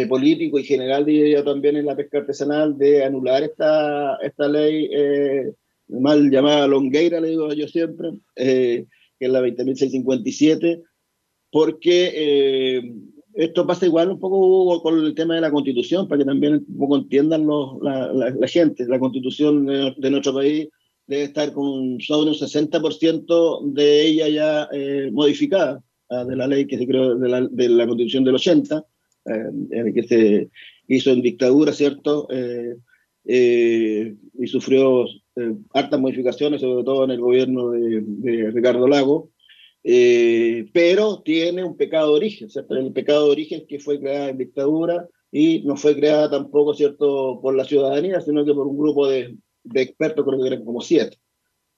[0.08, 4.90] político y general, diría yo también en la pesca artesanal, de anular esta, esta ley
[5.88, 8.88] mal llamada Longueira, le digo yo siempre, que
[9.20, 10.82] es la 20.657,
[11.52, 12.82] porque
[13.34, 16.78] esto pasa igual un poco con el tema de la constitución, para que también un
[16.78, 18.86] poco entiendan los, la, la, gente.
[18.88, 20.70] La constitución de, nuestro país
[21.08, 26.68] debe estar con sobre un 60% de ella ya eh, modificada, ah, de la ley
[26.68, 28.86] que se creó, de la, de la constitución del 80,
[29.26, 30.50] eh, que se
[30.88, 32.28] hizo en dictadura, ¿cierto?
[32.32, 32.76] Eh,
[33.26, 39.32] eh y sufrió eh, hartas modificaciones, sobre todo en el gobierno de, de Ricardo Lago.
[39.84, 42.76] Eh, pero tiene un pecado de origen, ¿cierto?
[42.76, 47.40] El pecado de origen que fue creada en dictadura y no fue creada tampoco, ¿cierto?,
[47.42, 50.80] por la ciudadanía, sino que por un grupo de, de expertos, creo que eran como
[50.82, 51.18] siete.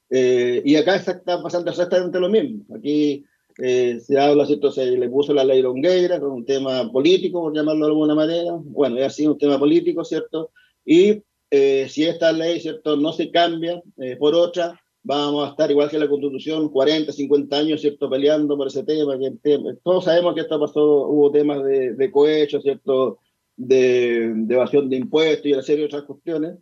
[0.10, 2.64] Eh, y acá está, pasando exactamente lo mismo.
[2.76, 3.26] Aquí
[3.58, 4.72] eh, se habla, ¿cierto?
[4.72, 8.54] Se le puso la ley Longueira con un tema político, por llamarlo de alguna manera.
[8.60, 10.52] Bueno, es así un tema político, ¿cierto?
[10.86, 13.82] Y si esta ley, ¿cierto?, no se cambia
[14.20, 18.68] por otra, vamos a estar igual que la Constitución, 40, 50 años, ¿cierto?, peleando por
[18.68, 19.18] ese tema.
[19.18, 19.38] Que
[19.84, 23.20] todos sabemos que esto pasó, hubo temas de, de cohecho, ¿cierto?,
[23.56, 26.58] de, de, evasión de impuestos y una serie de otras cuestiones,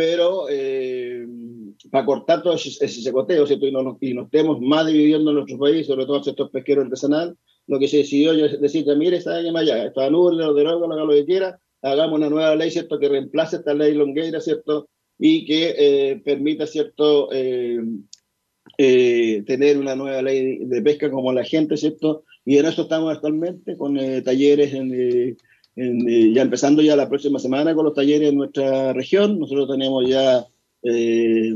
[0.00, 1.26] pero eh,
[1.90, 5.58] para cortar todo ese, secoteo, ¿cierto?, y no, y no estemos más dividiendo en nuestro
[5.58, 7.36] país, sobre todo el sector pesquero artesanal,
[7.66, 11.04] lo que se decidió es decir, mire, esta ya, ya, está nulo, lo deroga, haga
[11.04, 15.44] lo que quiera, hagamos una nueva ley, ¿cierto?, que reemplace esta ley longueira, ¿cierto?, y
[15.44, 17.80] que eh, permita cierto eh,
[18.78, 22.24] eh, tener una nueva ley de pesca como la gente, ¿cierto?
[22.46, 25.36] Y en eso estamos actualmente con talleres en,
[25.76, 29.38] ya empezando ya la próxima semana con los talleres en nuestra región.
[29.38, 30.44] Nosotros tenemos ya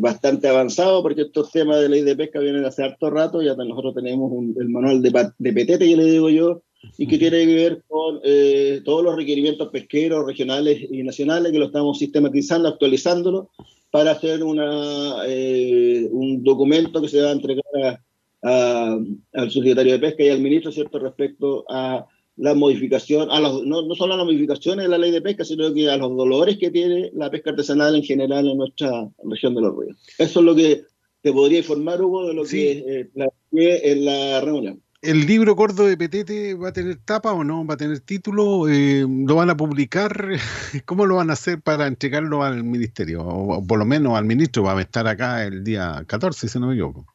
[0.01, 3.43] bastante avanzado porque estos temas de ley de pesca vienen hace harto rato.
[3.43, 6.63] Ya nosotros tenemos el manual de, de petete, yo le digo yo,
[6.99, 11.59] y que tiene que ver con eh, todos los requerimientos pesqueros regionales y nacionales, que
[11.59, 13.51] lo estamos sistematizando, actualizándolo,
[13.91, 18.01] para hacer una, eh, un documento que se va a entregar
[18.43, 23.83] al subsecretario de Pesca y al ministro, ¿cierto?, respecto a la modificación, a los, no,
[23.83, 26.59] no, solo a las modificaciones de la ley de pesca, sino que a los dolores
[26.59, 29.97] que tiene la pesca artesanal en general en nuestra región de los ríos.
[30.19, 30.85] Eso es lo que
[31.23, 33.11] te podría informar, Hugo, de lo que eh,
[33.53, 34.85] en la reunión.
[35.05, 37.67] ¿El libro gordo de Petete va a tener tapa o no?
[37.67, 38.71] ¿Va a tener título?
[38.71, 40.39] Eh, ¿Lo van a publicar?
[40.87, 43.23] ¿Cómo lo van a hacer para entregarlo al ministerio?
[43.23, 46.69] O, por lo menos al ministro va a estar acá el día 14, si no
[46.69, 47.14] me equivoco.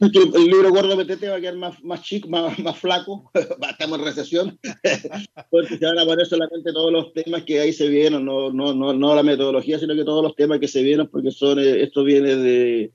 [0.34, 3.30] El libro gordo de Petete va a quedar más, más chico, más, más flaco.
[3.70, 4.58] Estamos en recesión.
[5.50, 8.72] Porque se van a poner solamente todos los temas que ahí se vieron, no, no,
[8.72, 11.82] no, no la metodología, sino que todos los temas que se vieron, porque son, eh,
[11.82, 12.92] esto viene de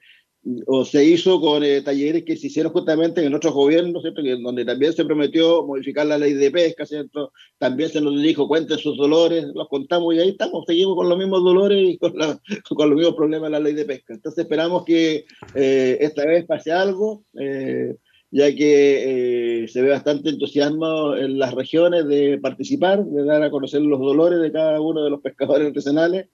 [0.67, 4.21] o se hizo con eh, talleres que se hicieron justamente en otros gobiernos, ¿cierto?
[4.21, 7.31] Que, donde también se prometió modificar la ley de pesca, ¿cierto?
[7.57, 11.17] También se nos dijo, cuenten sus dolores, los contamos y ahí estamos, seguimos con los
[11.17, 12.13] mismos dolores y con,
[12.75, 14.13] con los mismos problemas de la ley de pesca.
[14.13, 17.95] Entonces esperamos que eh, esta vez pase algo, eh,
[18.29, 23.81] ya que se ve bastante entusiasmo en las regiones de participar, de dar a conocer
[23.81, 26.27] los dolores de cada uno de los pescadores artesanales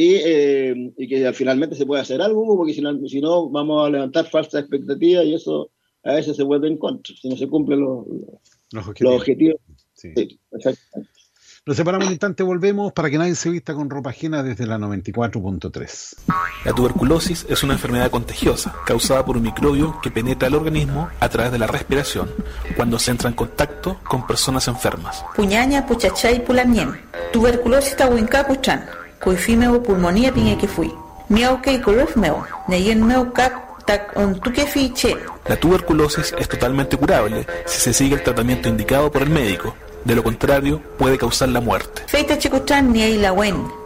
[0.00, 3.84] y, eh, y, que finalmente se pueda hacer algo, porque si no, si no, vamos
[3.84, 5.72] a levantar falsas expectativas y eso
[6.04, 8.06] a veces se vuelve en contra, si no se cumplen los,
[8.70, 9.12] los objetivos.
[9.12, 9.60] Los objetivos.
[9.94, 10.12] Sí.
[10.14, 10.38] Sí,
[11.66, 14.78] Nos separamos un instante, volvemos para que nadie se vista con ropa ajena desde la
[14.78, 16.14] 94.3.
[16.64, 21.28] La tuberculosis es una enfermedad contagiosa causada por un microbio que penetra el organismo a
[21.28, 22.30] través de la respiración
[22.76, 25.24] cuando se entra en contacto con personas enfermas.
[25.34, 27.00] Puñaña, puchachay, pulamien.
[27.32, 30.92] Tuberculosis tahuincapuchan kuifimeu pulmonía piñe que fui.
[31.28, 31.80] Miau que
[32.16, 35.16] meu, neyen meu kak tak on tu que fiche.
[35.46, 39.74] La tuberculosis es totalmente curable si se sigue el tratamiento indicado por el médico.
[40.04, 42.02] De lo contrario, puede causar la muerte.
[42.06, 43.78] Feita chikuchan ni la wen.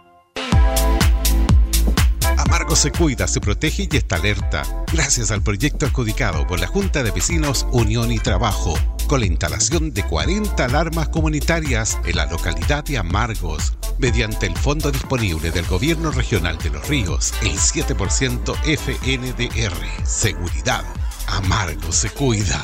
[2.51, 7.01] Amargo se cuida, se protege y está alerta, gracias al proyecto adjudicado por la Junta
[7.01, 12.83] de Vecinos Unión y Trabajo, con la instalación de 40 alarmas comunitarias en la localidad
[12.83, 20.05] de Amargos, mediante el fondo disponible del Gobierno Regional de los Ríos, el 7% FNDR.
[20.05, 20.83] Seguridad.
[21.27, 22.61] Amargos se cuida.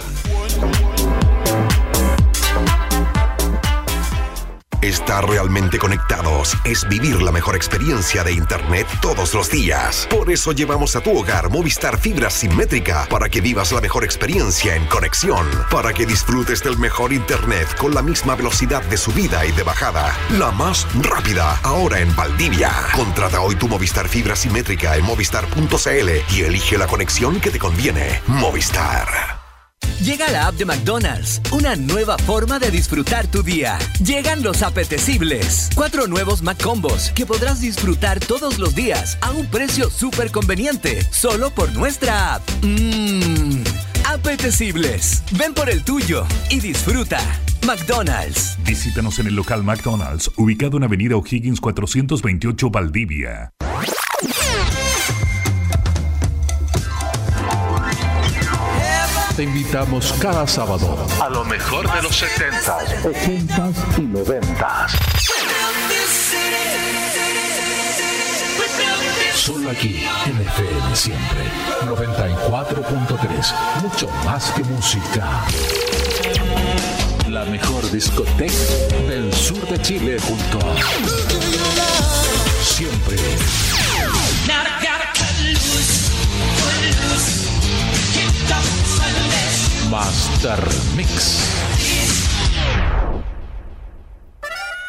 [4.82, 10.08] Estar realmente conectados es vivir la mejor experiencia de Internet todos los días.
[10.08, 14.76] Por eso llevamos a tu hogar Movistar Fibra Simétrica para que vivas la mejor experiencia
[14.76, 19.52] en conexión, para que disfrutes del mejor Internet con la misma velocidad de subida y
[19.52, 22.72] de bajada, la más rápida, ahora en Valdivia.
[22.96, 28.22] Contrata hoy tu Movistar Fibra Simétrica en movistar.cl y elige la conexión que te conviene.
[28.28, 29.37] Movistar.
[30.02, 33.80] Llega la app de McDonald's, una nueva forma de disfrutar tu día.
[34.04, 35.70] Llegan los apetecibles.
[35.74, 41.50] Cuatro nuevos McCombos que podrás disfrutar todos los días a un precio súper conveniente, solo
[41.50, 42.44] por nuestra app.
[42.62, 43.64] Mmm,
[44.06, 45.24] apetecibles.
[45.32, 47.20] Ven por el tuyo y disfruta.
[47.66, 48.56] McDonald's.
[48.64, 53.52] Visítanos en el local McDonald's, ubicado en Avenida O'Higgins 428 Valdivia.
[59.38, 64.90] Te invitamos cada sábado a lo mejor de los 70s, 80s y 90s.
[69.36, 71.44] Solo aquí en FM siempre
[71.86, 73.54] 94.3,
[73.84, 75.46] mucho más que música.
[77.30, 78.54] La mejor discoteca
[79.08, 80.76] del sur de Chile junto a
[82.64, 83.18] siempre.
[89.90, 90.60] Master
[90.96, 91.40] Mix.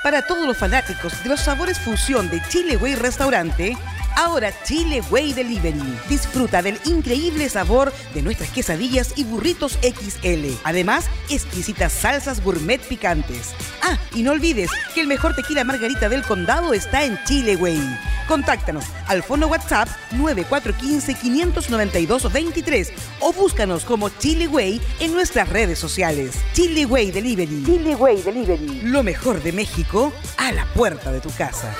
[0.02, 3.76] Para todos los fanáticos de los sabores fusión de Chile Way Restaurante,
[4.18, 5.98] ahora Chile Way Delivery.
[6.08, 10.52] Disfruta del increíble sabor de nuestras quesadillas y burritos XL.
[10.64, 13.54] Además, exquisitas salsas gourmet picantes.
[13.82, 17.80] Ah, y no olvides que el mejor tequila margarita del condado está en Chile Way
[18.28, 22.90] Contáctanos al fono WhatsApp 9415-592-23
[23.20, 26.34] o búscanos como Chile Way en nuestras redes sociales.
[26.52, 27.64] Chile Way Delivery.
[27.64, 28.82] Chile Way Delivery.
[28.82, 31.74] Lo mejor de México a la puerta de tu casa.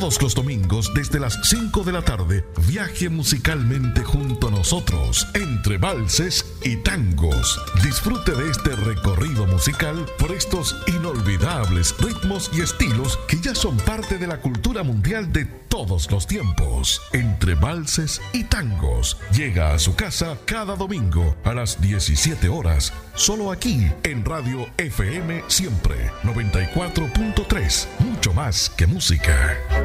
[0.00, 5.78] Todos los domingos desde las 5 de la tarde, viaje musicalmente junto a nosotros entre
[5.78, 7.62] valses y tangos.
[7.80, 14.18] Disfrute de este recorrido musical por estos inolvidables ritmos y estilos que ya son parte
[14.18, 17.00] de la cultura mundial de todos los tiempos.
[17.12, 19.16] Entre valses y tangos.
[19.32, 25.44] Llega a su casa cada domingo a las 17 horas, solo aquí en Radio FM
[25.46, 27.86] Siempre 94.3.
[28.00, 29.83] Mucho más que música.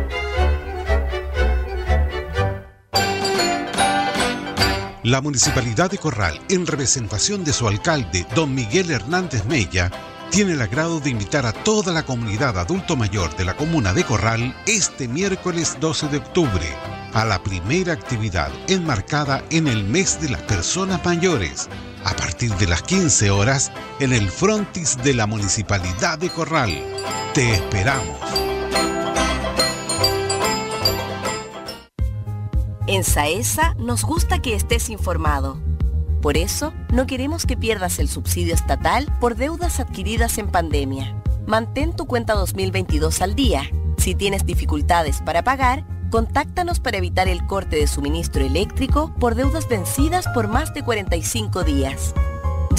[5.03, 9.89] La Municipalidad de Corral, en representación de su alcalde, don Miguel Hernández Mella,
[10.29, 14.03] tiene el agrado de invitar a toda la comunidad adulto mayor de la comuna de
[14.03, 16.67] Corral este miércoles 12 de octubre
[17.13, 21.69] a la primera actividad enmarcada en el mes de las personas mayores,
[22.03, 23.71] a partir de las 15 horas
[24.01, 26.71] en el frontis de la Municipalidad de Corral.
[27.33, 28.19] Te esperamos.
[32.91, 35.61] En Saesa nos gusta que estés informado.
[36.23, 41.15] Por eso, no queremos que pierdas el subsidio estatal por deudas adquiridas en pandemia.
[41.45, 43.61] Mantén tu cuenta 2022 al día.
[43.97, 49.69] Si tienes dificultades para pagar, contáctanos para evitar el corte de suministro eléctrico por deudas
[49.69, 52.15] vencidas por más de 45 días.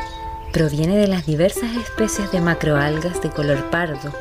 [0.53, 4.12] proviene de las diversas especies de macroalgas de color pardo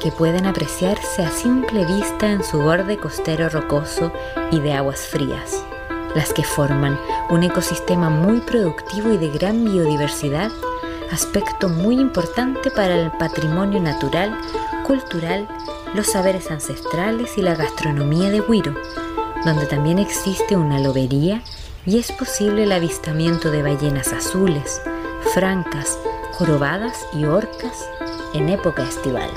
[0.00, 4.12] que pueden apreciarse a simple vista en su borde costero rocoso
[4.50, 5.64] y de aguas frías,
[6.14, 6.98] las que forman
[7.30, 10.50] un ecosistema muy productivo y de gran biodiversidad,
[11.12, 14.36] aspecto muy importante para el patrimonio natural,
[14.86, 15.48] cultural,
[15.94, 18.74] los saberes ancestrales y la gastronomía de Huiro,
[19.44, 21.42] donde también existe una lobería
[21.86, 24.80] y es posible el avistamiento de ballenas azules,
[25.34, 25.98] francas,
[26.32, 27.88] jorobadas y orcas
[28.34, 29.30] en época estival.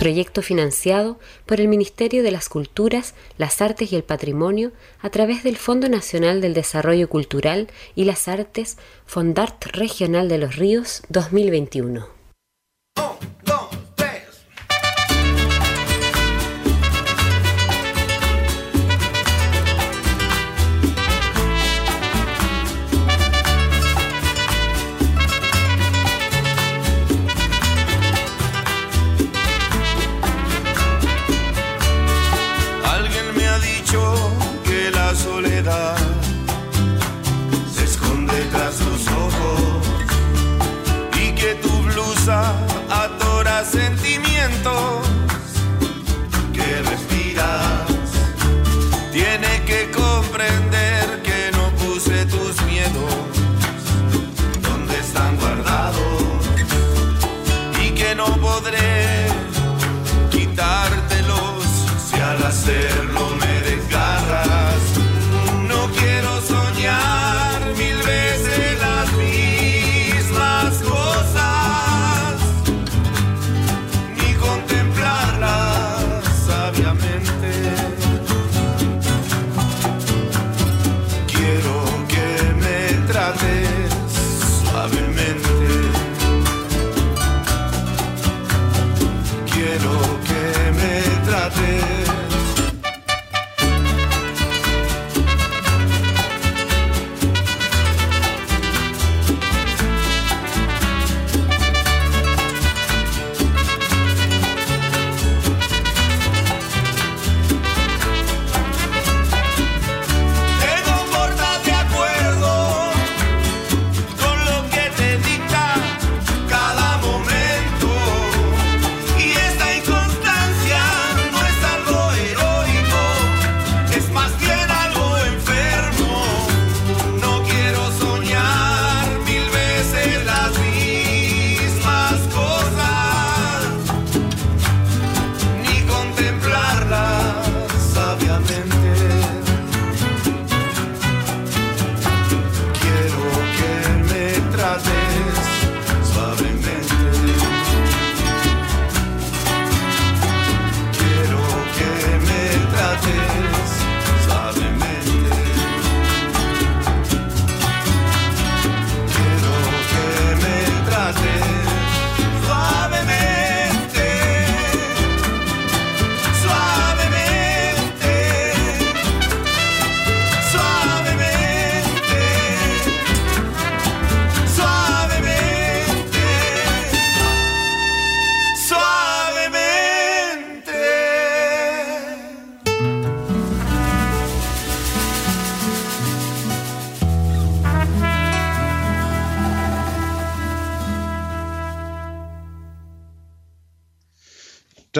[0.00, 4.72] Proyecto financiado por el Ministerio de las Culturas, las Artes y el Patrimonio
[5.02, 10.56] a través del Fondo Nacional del Desarrollo Cultural y las Artes Fondart Regional de los
[10.56, 12.19] Ríos 2021.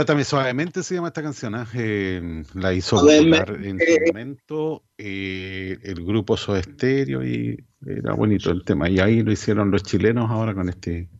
[0.00, 1.68] Trátame suavemente se llama esta canción, ¿ah?
[1.74, 8.50] Eh, la hizo popular en su momento eh, el grupo Soda Stereo y era bonito
[8.50, 8.88] el tema.
[8.88, 11.10] Y ahí lo hicieron los chilenos ahora con este,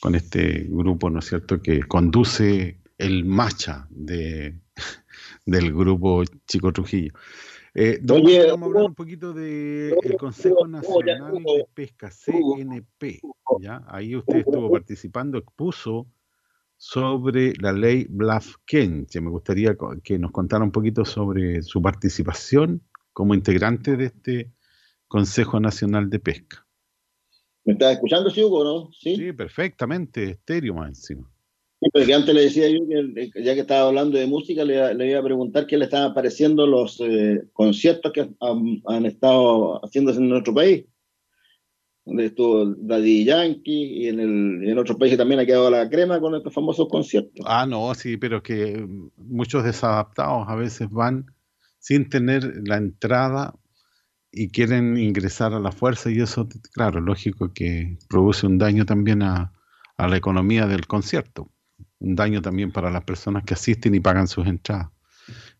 [0.00, 4.58] con este grupo, ¿no es cierto?, que conduce el macha de,
[5.44, 7.12] del grupo Chico Trujillo.
[7.74, 13.20] Eh, don Oye, vamos a hablar un poquito del Consejo Nacional de Pesca, CNP.
[13.60, 13.84] ¿ya?
[13.86, 16.06] Ahí usted estuvo participando, expuso
[16.82, 19.20] sobre la ley Blafkenche.
[19.20, 22.82] Me gustaría que nos contara un poquito sobre su participación
[23.12, 24.50] como integrante de este
[25.06, 26.66] Consejo Nacional de Pesca.
[27.66, 28.90] ¿Me estás escuchando, sí, Hugo, no?
[28.98, 31.30] Sí, Sí, perfectamente, estéreo más encima.
[31.92, 35.20] porque antes le decía yo que ya que estaba hablando de música, le, le iba
[35.20, 40.30] a preguntar qué le estaban pareciendo los eh, conciertos que han, han estado haciéndose en
[40.30, 40.86] nuestro país.
[42.10, 45.88] Donde estuvo Daddy Yankee y en, el, y en otros países también ha quedado la
[45.88, 47.46] crema con estos famosos conciertos.
[47.46, 48.84] Ah, no, sí, pero que
[49.16, 51.26] muchos desadaptados a veces van
[51.78, 53.54] sin tener la entrada
[54.32, 59.22] y quieren ingresar a la fuerza y eso, claro, lógico que produce un daño también
[59.22, 59.52] a,
[59.96, 61.52] a la economía del concierto,
[62.00, 64.88] un daño también para las personas que asisten y pagan sus entradas.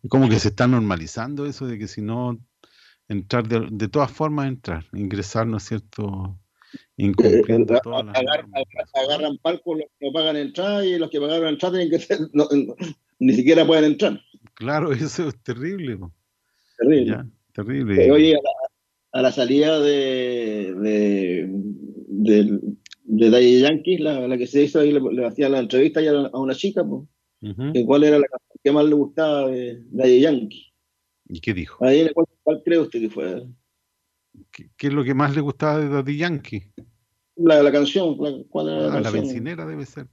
[0.09, 2.41] Como que se está normalizando eso de que si no
[3.09, 6.40] entrar de, de todas formas entrar, ingresar, ¿no es cierto?
[6.97, 8.51] Incumpliendo todas las Agarran,
[8.95, 12.19] agarran palco los que no pagan entrada y los que pagaron entrada tienen que ser,
[12.33, 12.75] no- no-
[13.19, 14.21] ni siquiera pueden entrar.
[14.55, 15.97] Claro, eso es terrible.
[15.97, 16.13] po.
[16.79, 17.07] Terrible.
[17.07, 18.07] Ya, terrible.
[18.07, 18.51] Eh, Oye, a la,
[19.13, 21.49] a la salida de, de,
[22.09, 22.61] de,
[23.05, 26.13] de Daddy Yankee, la, la que se hizo ahí, le, le hacía la entrevista ya
[26.13, 27.03] a una chica, pues,
[27.73, 30.73] que cuál era la canción que más le gustaba de Daddy Yankee.
[31.29, 31.83] ¿Y qué dijo?
[31.85, 33.47] Ahí, ¿cuál, cuál cree usted que fue?
[34.51, 36.73] ¿Qué, qué es lo que más le gustaba de Daddy Yankee?
[37.37, 40.07] La, la canción, la- ¿cuál era la, Ah, la bencinera debe ser.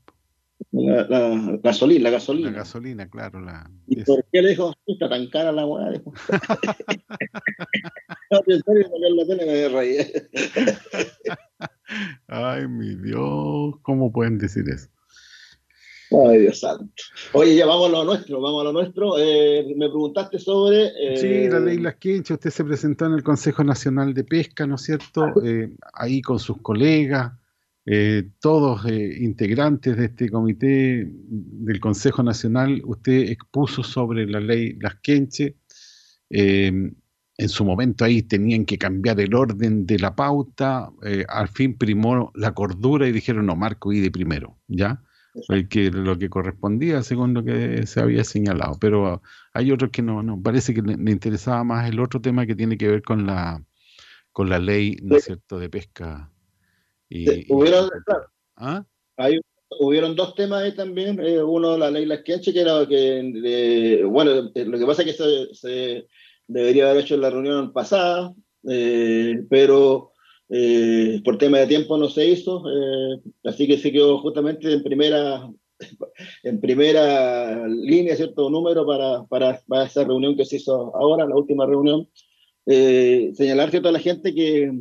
[0.71, 2.51] La, la gasolina, la gasolina.
[2.51, 3.39] La gasolina, claro.
[3.41, 6.01] La, ¿Y por qué le dijo, está tan cara la weá?
[8.29, 9.97] No, en serio, la tele me reí.
[12.27, 14.89] Ay, mi Dios, ¿cómo pueden decir eso?
[16.09, 16.85] Ay, Dios santo.
[17.33, 19.17] Oye, ya vamos a lo nuestro, vamos a lo nuestro.
[19.19, 20.85] Eh, me preguntaste sobre...
[20.99, 24.65] eh, Sí, la ley Las Quinchas, usted se presentó en el Consejo Nacional de Pesca,
[24.65, 25.33] ¿no es cierto?
[25.43, 27.33] Eh, ahí con sus colegas,
[27.85, 34.77] eh, todos eh, integrantes de este comité del Consejo Nacional, usted expuso sobre la ley
[34.79, 35.55] Las Quinches.
[36.29, 36.91] Eh,
[37.39, 40.89] en su momento ahí tenían que cambiar el orden de la pauta,
[41.27, 45.03] al fin primó la cordura y dijeron, no, Marco de primero, ¿ya?
[45.49, 48.77] El que, lo que correspondía según lo que se había señalado.
[48.79, 49.21] Pero ah,
[49.53, 52.55] hay otros que no, no, parece que le, le interesaba más el otro tema que
[52.55, 53.61] tiene que ver con la
[54.31, 56.31] con la ley, ¿no es cierto?, de pesca.
[57.09, 58.85] Y, y- hubieron, claro, ¿Ah?
[59.17, 59.39] Hay,
[59.79, 61.19] hubieron dos temas ahí también.
[61.19, 65.07] eh, uno, la ley Lasquenche, que era que, eh, bueno, eh, lo que pasa es
[65.07, 66.07] que se, se
[66.47, 68.33] debería haber hecho en la reunión pasada,
[68.69, 70.11] eh, pero
[70.49, 74.83] eh, por tema de tiempo no se hizo, eh, así que se quedó justamente en
[74.83, 75.49] primera
[76.43, 81.35] en primera línea, cierto número para, para, para esa reunión que se hizo ahora, la
[81.35, 82.07] última reunión.
[82.65, 84.71] Eh, señalar cierto a la gente que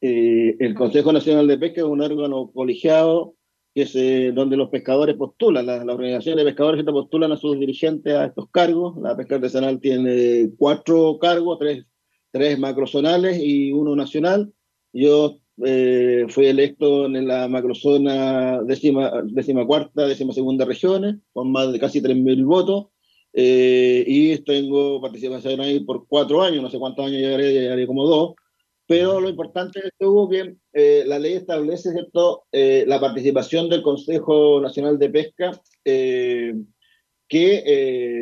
[0.00, 3.34] eh, el Consejo Nacional de Pesca es un órgano colegiado
[3.74, 7.58] que se, donde los pescadores postulan, las, las organizaciones de pescadores que postulan a sus
[7.58, 8.96] dirigentes a estos cargos.
[9.02, 11.84] La pesca artesanal tiene cuatro cargos, tres,
[12.30, 14.52] tres macrozonales y uno nacional.
[14.94, 21.72] Yo eh, fui electo en la macrozona décima, décima cuarta, décima segunda regiones, con más
[21.72, 22.86] de casi 3.000 votos.
[23.32, 28.06] Eh, y tengo participación ahí por cuatro años, no sé cuántos años llegaré, llegaré como
[28.06, 28.34] dos.
[28.86, 32.44] Pero lo importante es que hubo que eh, la ley establece ¿cierto?
[32.52, 36.54] Eh, la participación del Consejo Nacional de Pesca, eh,
[37.26, 38.20] que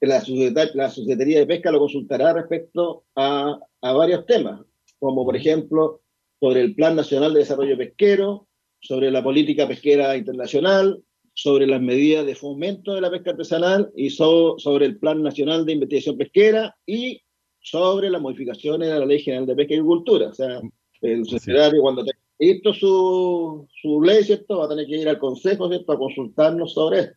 [0.00, 4.62] la, sociedad, la de Pesca lo consultará respecto a, a varios temas,
[5.00, 6.02] como por ejemplo
[6.38, 8.46] sobre el Plan Nacional de Desarrollo Pesquero,
[8.80, 11.02] sobre la política pesquera internacional,
[11.34, 15.66] sobre las medidas de fomento de la pesca artesanal y so, sobre el Plan Nacional
[15.66, 17.22] de Investigación Pesquera y
[17.60, 20.28] sobre las modificaciones de la Ley General de Pesca y Agricultura.
[20.28, 20.60] O sea,
[21.02, 24.58] el secretario cuando tenga listo su, su ley, ¿cierto?
[24.58, 25.92] Va a tener que ir al Consejo, ¿cierto?
[25.92, 27.16] A consultarnos sobre esto.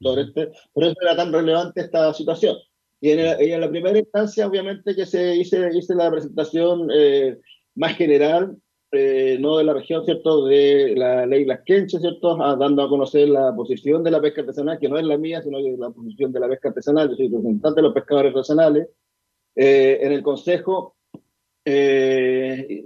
[0.00, 2.56] Sobre este, por eso era tan relevante esta situación.
[3.04, 6.88] Y en, el, y en la primera instancia, obviamente, que se hice, hice la presentación
[6.90, 7.36] eh,
[7.74, 8.56] más general,
[8.92, 10.46] eh, no de la región, ¿cierto?
[10.46, 12.40] De la ley Las Quenches, ¿cierto?
[12.42, 15.42] Ah, dando a conocer la posición de la pesca artesanal, que no es la mía,
[15.42, 18.30] sino que es la posición de la pesca artesanal, yo soy representante de los pescadores
[18.34, 18.88] artesanales.
[19.54, 20.96] Eh, en el Consejo
[21.66, 22.84] eh,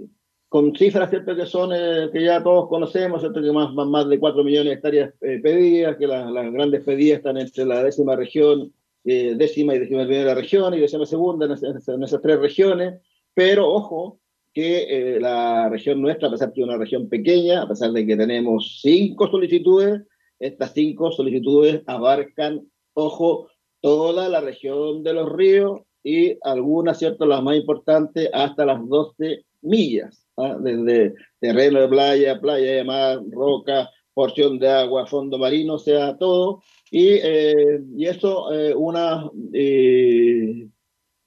[0.49, 1.35] con cifras ¿cierto?
[1.35, 3.41] que son eh, que ya todos conocemos, ¿cierto?
[3.41, 6.83] que más, más, más de 4 millones de hectáreas eh, pedidas, que la- las grandes
[6.83, 8.73] pedidas están entre la décima región,
[9.11, 13.01] eh, décima y décima primera región y décima segunda en, esas- en esas tres regiones,
[13.33, 14.19] pero ojo
[14.53, 17.91] que eh, la región nuestra, a pesar de que es una región pequeña, a pesar
[17.91, 20.01] de que tenemos cinco solicitudes,
[20.39, 22.61] estas cinco solicitudes abarcan,
[22.93, 23.47] ojo,
[23.81, 27.25] toda la región de los ríos y algunas, ¿cierto?
[27.25, 30.55] Las más importantes, hasta las 12 millas, ¿ah?
[30.59, 33.89] desde terreno de playa, playa de mar, roca,
[34.19, 36.61] porción de agua, fondo marino, sea, todo.
[36.91, 40.67] Y, eh, y eso, eh, una, eh,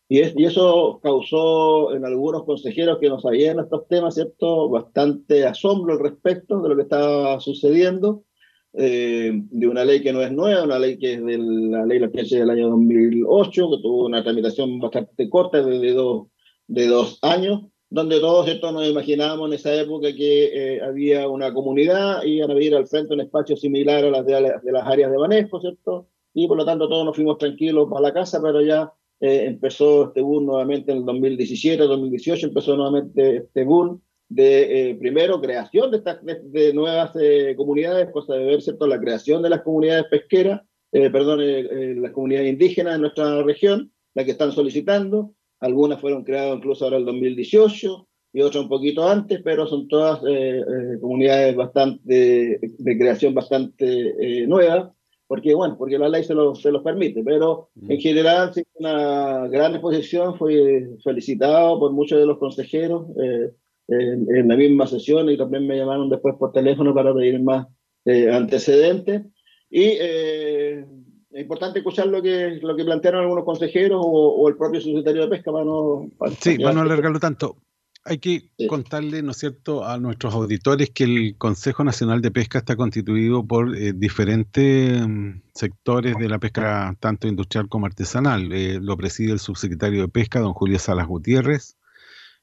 [0.09, 4.69] y, es- y eso causó en algunos consejeros que no sabían estos temas, ¿cierto?
[4.69, 8.25] Bastante asombro al respecto de lo que estaba sucediendo,
[8.75, 11.99] eh, de una ley que no es nueva, una ley que es de la ley
[12.13, 16.29] que es del año 2008, que tuvo una tramitación bastante corta, de, de dos,
[16.67, 17.63] de dos años,
[17.93, 18.73] donde todos ¿cierto?
[18.73, 23.13] nos imaginábamos en esa época que eh, había una comunidad iban a vivir al frente
[23.13, 26.09] un espacio similar a las de, de las áreas de manejo, ¿cierto?
[26.33, 28.91] Y por lo tanto todos nos fuimos tranquilos para la casa, pero ya
[29.21, 34.95] eh, empezó este boom nuevamente en el 2017, 2018, empezó nuevamente este boom de, eh,
[34.95, 39.43] primero, creación de, estas, de, de nuevas eh, comunidades, cosa de ver, ¿cierto?, la creación
[39.43, 41.41] de las comunidades pesqueras, perdón,
[42.03, 45.33] las comunidades indígenas en nuestra región, las que están solicitando,
[45.63, 49.89] algunas fueron creadas incluso ahora en el 2018 y otras un poquito antes, pero son
[49.89, 53.87] todas eh, eh, comunidades bastante, de creación bastante
[54.43, 54.91] eh, nuevas,
[55.27, 59.73] porque bueno, porque la ley se los, se permite, pero en general sí, una gran
[59.73, 63.51] exposición, fue felicitado por muchos de los consejeros eh,
[63.89, 67.67] en, en la misma sesión y también me llamaron después por teléfono para pedir más
[68.05, 69.23] eh, antecedentes.
[69.71, 69.97] Y
[71.33, 75.23] es importante escuchar lo que, lo que plantearon algunos consejeros o, o el propio subsecretario
[75.23, 76.09] de Pesca para no...
[76.19, 77.57] Para, Sí, para no alargarlo tanto.
[78.05, 82.59] Hay que contarle, ¿no es cierto?, a nuestros auditores que el Consejo Nacional de Pesca
[82.59, 88.53] está constituido por eh, diferentes mm, sectores de la pesca, tanto industrial como artesanal.
[88.53, 91.77] Eh, lo preside el subsecretario de Pesca, don Julio Salas Gutiérrez.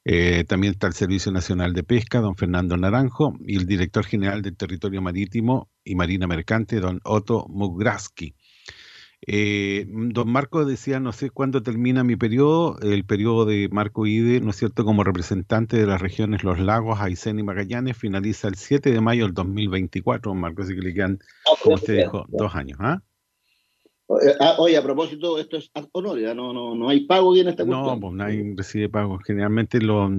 [0.05, 4.41] Eh, también está el Servicio Nacional de Pesca, don Fernando Naranjo, y el director general
[4.41, 8.33] del Territorio Marítimo y Marina Mercante, don Otto Mugraski.
[9.27, 14.39] Eh, don Marco decía, no sé cuándo termina mi periodo, el periodo de Marco Ide,
[14.39, 18.55] ¿no es cierto?, como representante de las regiones Los Lagos, Aysén y Magallanes, finaliza el
[18.55, 21.19] 7 de mayo del 2024, don Marco, así que le quedan,
[21.61, 23.01] como usted dijo, dos años, ¿ah?
[24.23, 27.41] Eh, ah, Oye, a propósito, esto es ad honoris, no, no, no hay pago aquí
[27.41, 27.99] en esta No, cuestión.
[27.99, 30.09] pues nadie recibe pago, generalmente lo...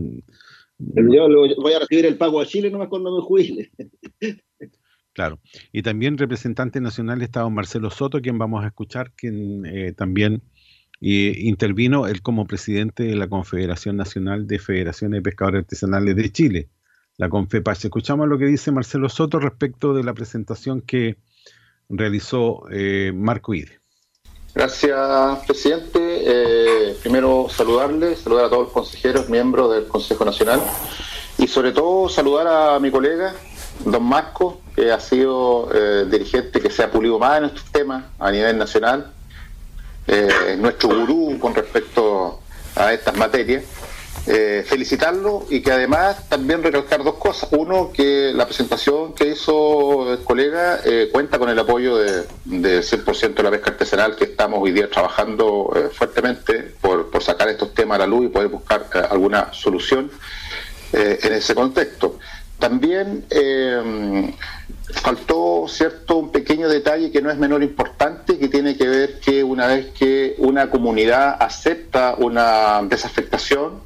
[0.79, 3.71] Yo lo- voy a recibir el pago a Chile nomás cuando me jubile.
[5.21, 5.39] Claro.
[5.71, 10.41] Y también representante nacional está don Marcelo Soto, quien vamos a escuchar, quien eh, también
[11.03, 16.33] eh, intervino él como presidente de la Confederación Nacional de Federaciones de Pescadores Artesanales de
[16.33, 16.69] Chile,
[17.19, 17.85] la CONFEPACH.
[17.85, 21.19] Escuchamos lo que dice Marcelo Soto respecto de la presentación que
[21.91, 23.79] realizó eh, Marco Ide.
[24.55, 25.99] Gracias, presidente.
[26.01, 30.63] Eh, primero saludarle, saludar a todos los consejeros, miembros del Consejo Nacional
[31.37, 33.35] y sobre todo saludar a mi colega,
[33.85, 38.05] don Marco, que ha sido eh, dirigente que se ha pulido más en estos temas
[38.19, 39.13] a nivel nacional,
[40.07, 42.41] eh, nuestro gurú con respecto
[42.77, 43.65] a estas materias.
[44.27, 47.49] Eh, felicitarlo y que además también recalcar dos cosas.
[47.53, 50.81] Uno, que la presentación que hizo el colega
[51.11, 54.91] cuenta con el apoyo de- del 100% de la pesca artesanal que estamos hoy día
[54.91, 60.11] trabajando fuertemente por, sacar estos temas a la luz y poder buscar alguna solución
[60.93, 62.19] en ese contexto.
[62.61, 64.33] También eh,
[64.93, 69.43] faltó cierto un pequeño detalle que no es menor importante, que tiene que ver que
[69.43, 73.81] una vez que una comunidad acepta una desafectación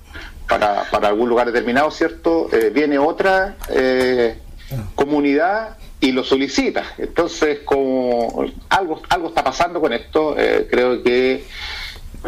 [0.48, 2.48] para, para algún lugar determinado, ¿cierto?
[2.52, 4.38] Eh, viene otra eh,
[4.94, 6.84] comunidad y lo solicita.
[6.98, 11.44] Entonces, como algo, algo está pasando con esto, eh, creo que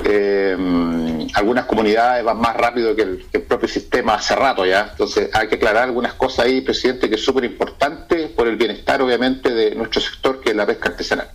[0.05, 4.89] eh, algunas comunidades van más rápido que el, que el propio sistema hace rato ya.
[4.91, 9.03] Entonces hay que aclarar algunas cosas ahí, presidente, que es súper importante por el bienestar,
[9.03, 11.31] obviamente, de nuestro sector, que es la pesca artesanal.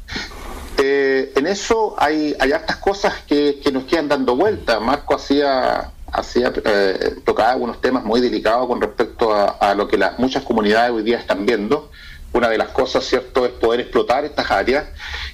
[0.78, 4.80] Eh, en eso hay, hay hartas cosas que, que nos quedan dando vuelta.
[4.80, 9.98] Marco hacía, hacía eh, tocaba algunos temas muy delicados con respecto a, a lo que
[9.98, 11.92] las muchas comunidades hoy día están viendo.
[12.34, 14.86] Una de las cosas, ¿cierto?, es poder explotar estas áreas.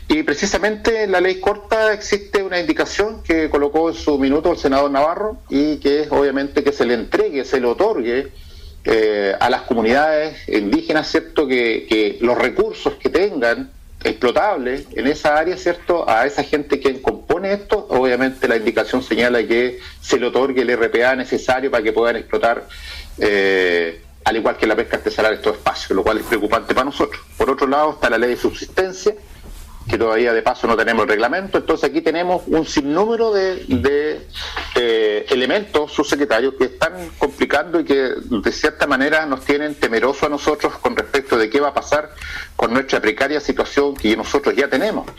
[0.07, 4.57] Y precisamente en la ley corta existe una indicación que colocó en su minuto el
[4.57, 8.31] senador Navarro y que es obviamente que se le entregue, se le otorgue
[8.89, 13.69] eh, a las comunidades indígenas, ¿cierto?, que, los recursos que tengan
[14.01, 16.09] explotable en esa área, ¿cierto?
[16.09, 20.77] A esa gente que compone esto, obviamente la indicación señala que se le otorgue el
[20.77, 22.65] RPA necesario para que puedan explotar,
[23.17, 27.21] eh, al igual que la pesca artesanal, estos espacios, lo cual es preocupante para nosotros.
[27.37, 29.15] Por otro lado está la ley de subsistencia,
[29.87, 34.27] que todavía de paso no tenemos el reglamento, entonces aquí tenemos un sinnúmero de, de
[34.75, 40.29] eh, elementos, subsecretarios, que están complicando y que de cierta manera nos tienen temerosos a
[40.29, 42.11] nosotros con respecto de qué va a pasar
[42.57, 45.09] con nuestra precaria situación que nosotros ya tenemos.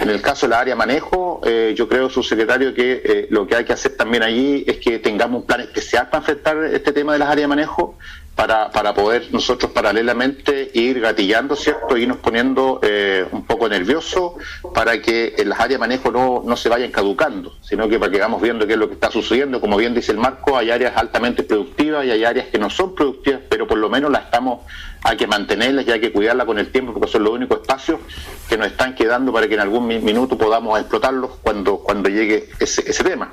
[0.00, 3.54] En el caso de la área manejo, eh, yo creo, subsecretario, que eh, lo que
[3.54, 7.12] hay que hacer también allí es que tengamos un plan especial para enfrentar este tema
[7.12, 7.96] de las áreas de manejo,
[8.38, 11.96] para, para poder nosotros paralelamente ir gatillando, ¿cierto?
[11.96, 14.34] Irnos poniendo eh, un poco nerviosos
[14.72, 18.12] para que en las áreas de manejo no, no se vayan caducando, sino que para
[18.12, 19.60] que vamos viendo qué es lo que está sucediendo.
[19.60, 22.94] Como bien dice el marco, hay áreas altamente productivas y hay áreas que no son
[22.94, 24.60] productivas, pero por lo menos las estamos,
[25.02, 27.98] hay que mantenerlas y hay que cuidarlas con el tiempo, porque son los únicos espacios
[28.48, 32.50] que nos están quedando para que en algún mi- minuto podamos explotarlos cuando, cuando llegue
[32.60, 33.32] ese, ese tema.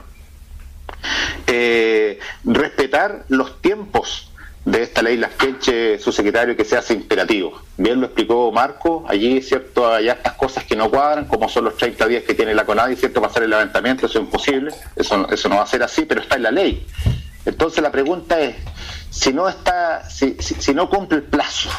[1.46, 4.32] Eh, respetar los tiempos
[4.66, 7.62] de esta ley Las Queche, su secretario, que se hace imperativo.
[7.78, 11.78] Bien lo explicó Marco, allí cierto hay estas cosas que no cuadran, como son los
[11.78, 15.50] 30 días que tiene la CONADI, cierto, hacer el levantamiento, eso es imposible, eso, eso
[15.50, 16.86] no va a ser así, pero está en la ley.
[17.46, 18.56] Entonces la pregunta es,
[19.12, 21.70] si no está, si, si, si no cumple el plazo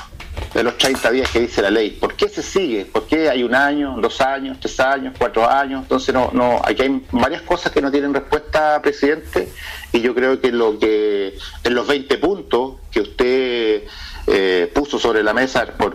[0.54, 2.86] de los 30 días que dice la ley, ¿por qué se sigue?
[2.86, 5.82] ¿Por qué hay un año, dos años, tres años, cuatro años?
[5.82, 9.48] Entonces no, no, aquí hay varias cosas que no tienen respuesta, presidente,
[9.92, 13.82] y yo creo que lo que en los 20 puntos que usted
[14.28, 15.94] eh, puso sobre la mesa por,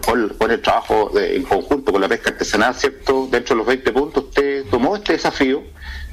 [0.51, 3.27] el trabajo de- en conjunto con la pesca artesanal, ¿cierto?
[3.31, 5.63] Dentro de los 20 puntos usted tomó este desafío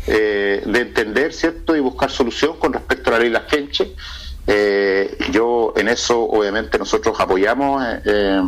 [0.07, 1.77] eh, de entender, ¿cierto?
[1.77, 3.89] Y buscar solución con respecto a la ley Las Quenches.
[4.51, 8.43] Eh, yo en eso obviamente nosotros apoyamos eh, eh,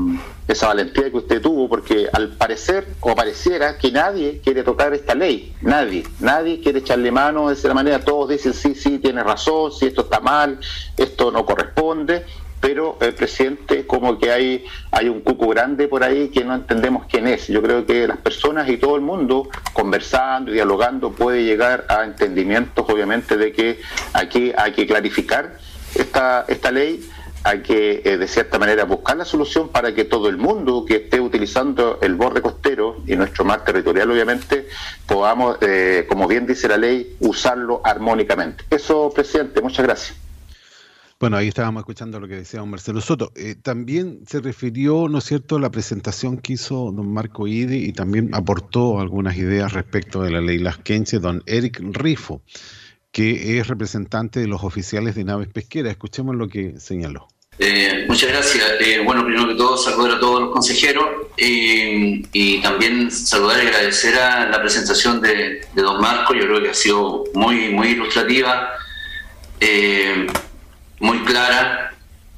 [0.49, 5.15] esa valentía que usted tuvo porque al parecer o pareciera que nadie quiere tocar esta
[5.15, 9.73] ley, nadie, nadie quiere echarle mano de esa manera, todos dicen sí, sí, tiene razón,
[9.73, 10.59] sí, esto está mal,
[10.97, 12.25] esto no corresponde,
[12.61, 17.07] pero el presidente como que hay, hay un cuco grande por ahí que no entendemos
[17.11, 17.49] quién es.
[17.49, 22.05] Yo creo que las personas y todo el mundo conversando y dialogando puede llegar a
[22.05, 23.81] entendimientos obviamente de que
[24.15, 25.59] aquí hay que clarificar
[25.95, 27.09] esta, esta ley,
[27.43, 30.97] hay que eh, de cierta manera buscar la solución para que todo el mundo que
[30.97, 34.69] esté utilizando el borde costero y nuestro mar territorial obviamente
[35.07, 38.65] podamos, eh, como bien dice la ley, usarlo armónicamente.
[38.71, 40.17] Eso, presidente, muchas gracias.
[41.19, 43.31] Bueno, ahí estábamos escuchando lo que decía don Marcelo Soto.
[43.35, 47.85] Eh, también se refirió, ¿no es cierto?, a la presentación que hizo don Marco Idi
[47.85, 52.41] y también aportó algunas ideas respecto de la ley Las Quenches, don Eric Rifo,
[53.13, 55.93] que es representante de los oficiales de naves pesqueras.
[55.93, 57.29] Escuchemos lo que señaló.
[57.59, 58.65] Eh, muchas gracias.
[58.81, 61.05] Eh, bueno, primero que todo, saludar a todos los consejeros
[61.37, 66.33] eh, y también saludar y agradecer a la presentación de, de don Marco.
[66.35, 68.71] Yo creo que ha sido muy, muy ilustrativa,
[71.01, 71.90] muy clara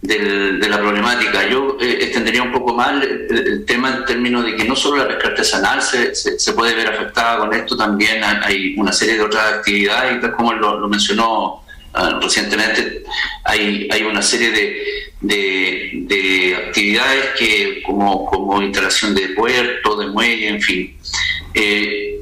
[0.03, 1.49] del- de la problemática.
[1.49, 4.97] Yo eh, extendería un poco más el, el tema en términos de que no solo
[4.99, 9.15] la pesca artesanal se, se- se puede ver afectada con esto, también hay- una serie
[9.15, 11.62] de otras actividades, y tal como lo, lo mencionó
[11.95, 13.05] ah, recientemente,
[13.45, 14.83] hay, hay una serie de,
[15.20, 20.97] de- de actividades que como, como instalación de puerto, de muelle, en fin.
[21.55, 22.19] Eh,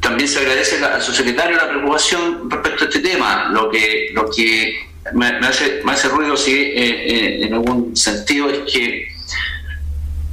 [0.00, 3.50] también se agradece la- al subsecretario la preocupación respecto a este tema.
[3.52, 4.78] Lo que, lo que
[5.14, 9.08] me, me hace, me hace ruido, sí, eh, eh, en algún sentido, es que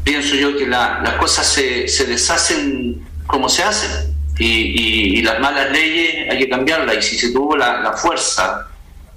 [0.03, 4.13] pienso yo que la- las cosas se, se deshacen como se hacen.
[4.39, 6.97] Y, y- y las malas leyes hay que cambiarlas.
[6.97, 8.67] Y si se tuvo la, la fuerza,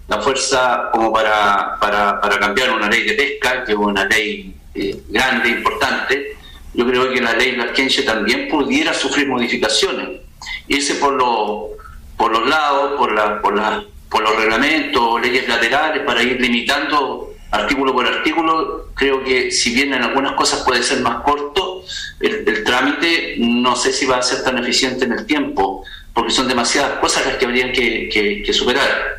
[0.08, 4.54] la fuerza como para, para, para cambiar una ley de pesca, que es una ley
[4.74, 6.36] eh, grande, importante,
[6.74, 10.20] yo creo que la ley Larquense también pudiera sufrir modificaciones.
[10.68, 11.70] Irse por, los
[12.16, 17.32] por los lados, por, la, por, la, por los reglamentos, leyes laterales, para ir limitando
[17.50, 21.82] artículo por artículo, creo que si bien en algunas cosas puede ser más corto,
[22.20, 26.32] el, el trámite no sé si va a ser tan eficiente en el tiempo, porque
[26.32, 29.16] son demasiadas cosas las que habrían que, que- que superar.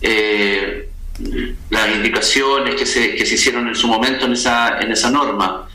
[0.00, 0.88] Eh,
[1.68, 5.68] las indicaciones que se, que se hicieron en su momento en esa, en esa norma.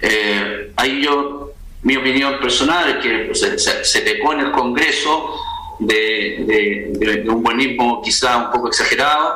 [0.00, 1.52] Eh, ahí yo,
[1.82, 5.34] mi opinión personal es que pues, se, se- pecó en el Congreso
[5.78, 9.34] de, de- de- un buenismo quizá un poco exagerado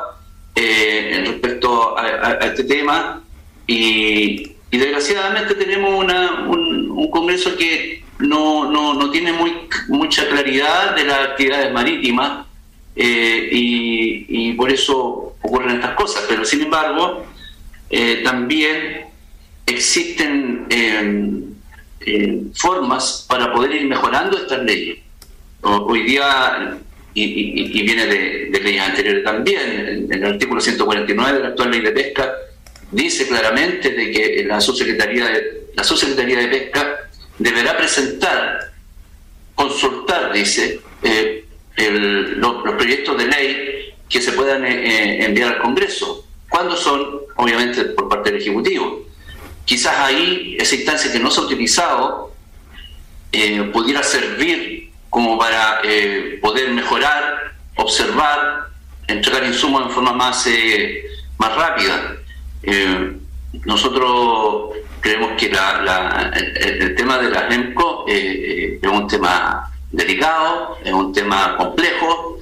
[0.55, 3.21] eh, respecto a, a- a este tema
[3.67, 9.53] y, y desgraciadamente tenemos una- un, un Congreso que no, no, no tiene muy,
[9.87, 12.45] mucha claridad de las actividades marítimas
[12.95, 16.25] eh, y, y por eso ocurren estas cosas.
[16.27, 17.25] Pero sin embargo,
[17.89, 19.05] eh, también
[19.65, 21.41] existen eh,
[22.01, 24.99] eh, formas para poder ir mejorando estas leyes.
[25.61, 26.77] Hoy día,
[27.13, 31.81] y, viene de, de leyes anteriores también, en, el artículo 149 de la actual ley
[31.81, 32.33] de pesca,
[32.91, 38.71] dice claramente de que la subsecretaría de, la subsecretaría de pesca deberá presentar,
[39.55, 41.45] consultar, dice, eh,
[41.77, 46.25] los proyectos de ley que se puedan eh, eh, enviar al Congreso.
[46.49, 47.21] ¿Cuándo son?
[47.35, 49.05] Obviamente por parte del Ejecutivo.
[49.65, 52.33] Quizás ahí esa instancia que no se ha utilizado
[53.71, 58.67] pudiera servir como para eh, poder mejorar, observar,
[59.07, 61.03] entregar insumos en forma más, eh,
[61.37, 62.15] más rápida.
[62.63, 63.17] Eh,
[63.65, 69.07] nosotros creemos que la- la- el, el tema de la GEMCO eh, eh, es un
[69.07, 72.37] tema delicado, es un tema complejo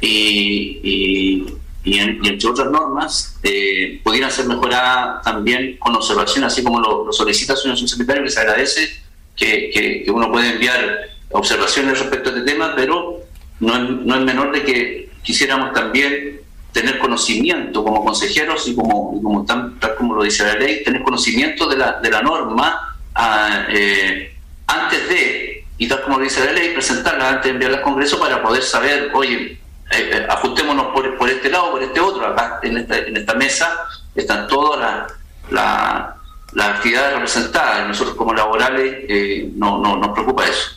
[0.00, 6.44] y, y- y en- y entre otras normas eh, pudieran ser mejoradas también con observación,
[6.44, 8.88] así como lo, lo solicita el señor subsecretario, que se agradece
[9.34, 10.98] que, que- que uno puede enviar
[11.32, 13.20] observaciones respecto a este tema, pero
[13.60, 16.40] no es, no es menor de que quisiéramos también
[16.72, 21.02] tener conocimiento como consejeros y como, y como tal como lo dice la ley, tener
[21.02, 24.34] conocimiento de la, de la norma ah, eh,
[24.66, 28.18] antes de, y tal como lo dice la ley, presentarla antes de enviarla al Congreso
[28.18, 29.58] para poder saber, oye, eh,
[29.90, 32.26] eh, ajustémonos por, por este lado, por este otro.
[32.26, 33.84] Acá en esta, en esta mesa
[34.14, 35.12] están todas
[35.50, 36.16] las
[36.54, 37.86] la, actividades representadas.
[37.86, 40.70] Nosotros como laborales no, no nos preocupa eso.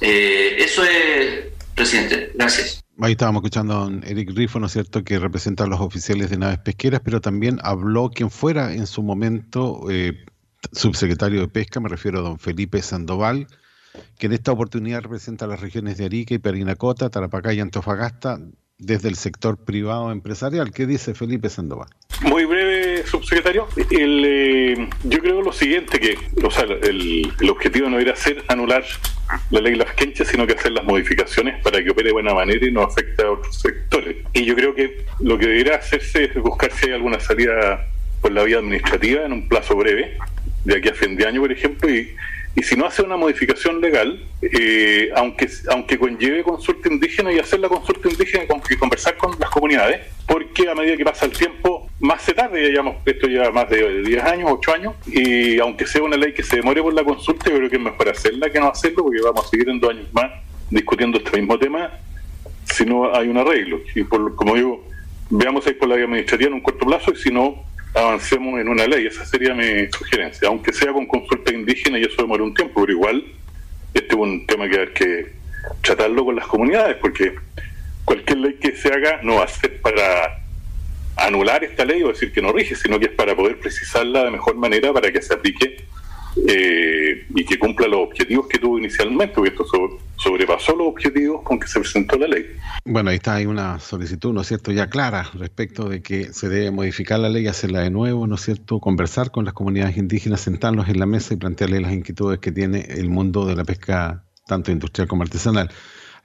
[0.00, 2.32] Eh, eso es, presidente.
[2.34, 2.84] Gracias.
[3.00, 6.30] Ahí estábamos escuchando a don Eric Rifo, ¿no es cierto?, que representa a los oficiales
[6.30, 10.24] de naves pesqueras, pero también habló quien fuera en su momento eh,
[10.72, 13.46] subsecretario de Pesca, me refiero a don Felipe Sandoval,
[14.18, 18.40] que en esta oportunidad representa a las regiones de Arica y Perinacota, Tarapacá y Antofagasta
[18.78, 20.72] desde el sector privado empresarial.
[20.72, 21.88] ¿Qué dice Felipe Sandoval?
[22.22, 23.66] Muy breve, subsecretario.
[23.90, 28.44] El, eh, yo creo lo siguiente, que o sea, el, el objetivo no era ser
[28.48, 28.84] anular
[29.50, 32.64] la ley Las Quenchas, sino que hacer las modificaciones para que opere de buena manera
[32.64, 34.16] y no afecte a otros sectores.
[34.32, 37.86] Y yo creo que lo que debería hacerse es buscar si hay alguna salida
[38.20, 40.16] por la vía administrativa en un plazo breve,
[40.64, 42.14] de aquí a fin de año, por ejemplo, y,
[42.54, 47.60] y si no hace una modificación legal, eh, aunque aunque conlleve consulta indígena y hacer
[47.60, 51.88] la consulta indígena y conversar con las comunidades, porque a medida que pasa el tiempo,
[52.00, 55.86] más se tarde, ya llevamos esto ya más de 10 años, 8 años, y aunque
[55.86, 58.50] sea una ley que se demore por la consulta, yo creo que es mejor hacerla
[58.50, 60.30] que no hacerlo, porque vamos a seguir en dos años más
[60.70, 61.90] discutiendo este mismo tema
[62.64, 63.80] si no hay un arreglo.
[63.94, 64.84] Y por, como digo,
[65.30, 67.64] veamos ahí por la vía administrativa en un corto plazo y si no,
[67.98, 69.06] avancemos en una ley.
[69.06, 72.92] Esa sería mi sugerencia, aunque sea con consulta indígena y eso demora un tiempo, pero
[72.92, 73.24] igual
[73.94, 75.32] este es un tema que hay que
[75.82, 77.34] tratarlo con las comunidades, porque
[78.04, 80.42] cualquier ley que se haga no va a ser para
[81.16, 84.30] anular esta ley o decir que no rige, sino que es para poder precisarla de
[84.30, 85.84] mejor manera para que se aplique
[86.46, 91.42] eh, y que cumpla los objetivos que tuvo inicialmente, porque esto so- sobrepasó los objetivos
[91.42, 92.46] con que se presentó la ley.
[92.84, 96.48] Bueno, ahí está, hay una solicitud, ¿no es cierto?, ya clara respecto de que se
[96.48, 100.40] debe modificar la ley, hacerla de nuevo, ¿no es cierto?, conversar con las comunidades indígenas,
[100.40, 104.24] sentarnos en la mesa y plantearles las inquietudes que tiene el mundo de la pesca,
[104.46, 105.70] tanto industrial como artesanal.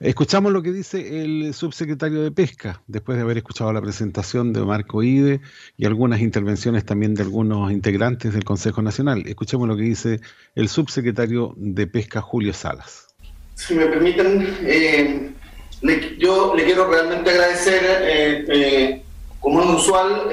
[0.03, 4.59] Escuchamos lo que dice el subsecretario de Pesca, después de haber escuchado la presentación de
[4.65, 5.39] Marco Ide
[5.77, 9.23] y algunas intervenciones también de algunos integrantes del Consejo Nacional.
[9.25, 10.19] Escuchemos lo que dice
[10.55, 13.07] el subsecretario de Pesca, Julio Salas.
[13.55, 15.31] Si me permiten, eh,
[16.19, 19.03] yo le quiero realmente agradecer, eh, eh,
[19.39, 20.23] como es usual,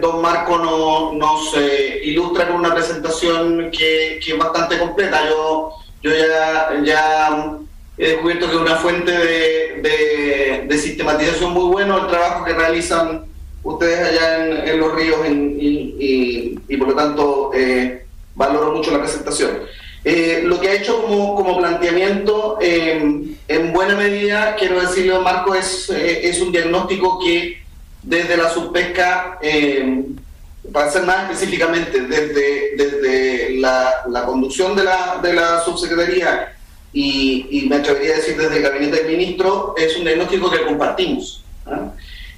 [0.00, 1.54] don Marco no- nos
[2.02, 5.20] ilustra con una presentación que, que es bastante completa.
[5.28, 5.72] Yo,
[6.02, 7.58] yo ya, ya
[7.98, 12.52] he descubierto que es una fuente de, de- de sistematización muy bueno el trabajo que
[12.52, 13.24] realizan
[13.62, 18.04] ustedes allá en, en los ríos en- y, y- y por lo tanto eh,
[18.34, 19.50] valoro mucho la presentación.
[20.04, 25.54] Eh, lo que ha hecho como, como planteamiento, eh, en buena medida, quiero decirle, Marco,
[25.54, 27.60] es, eh, es un diagnóstico que
[28.04, 30.04] desde la subpesca, eh,
[30.72, 36.52] para ser más específicamente, desde, desde la, la conducción de la, de la subsecretaría
[36.98, 40.62] y, y me atrevería a decir desde el gabinete del ministro, es un diagnóstico que
[40.62, 41.44] compartimos.
[41.64, 41.92] ¿ah?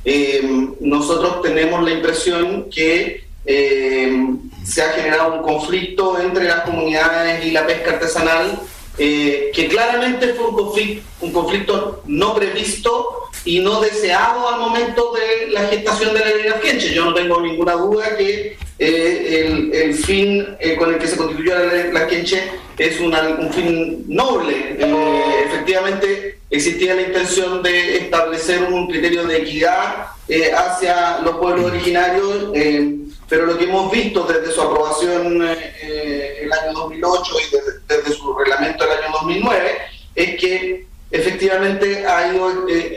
[0.04, 0.46] Eh,
[0.80, 4.26] nosotros tenemos la impresión que eh,
[4.62, 8.60] se ha generado un conflicto entre las comunidades y la pesca artesanal,
[8.98, 15.14] eh, que claramente fue un conflicto, un conflicto no previsto y no deseado al momento
[15.14, 16.92] de la gestación de la ley de.
[16.92, 21.16] Yo no tengo ninguna duda que eh, el, el fin eh, con el que se
[21.16, 22.42] constituyó la ley de Afkenche
[22.78, 24.76] es una- un fin noble.
[24.78, 31.66] Eh, efectivamente, existía la intención de establecer un criterio de equidad eh, hacia los pueblos
[31.66, 32.96] originarios, eh,
[33.28, 35.46] pero lo que hemos visto desde su aprobación
[35.82, 39.70] eh, el año 2008 y desde, desde su reglamento del año 2009,
[40.14, 42.30] es que efectivamente hay,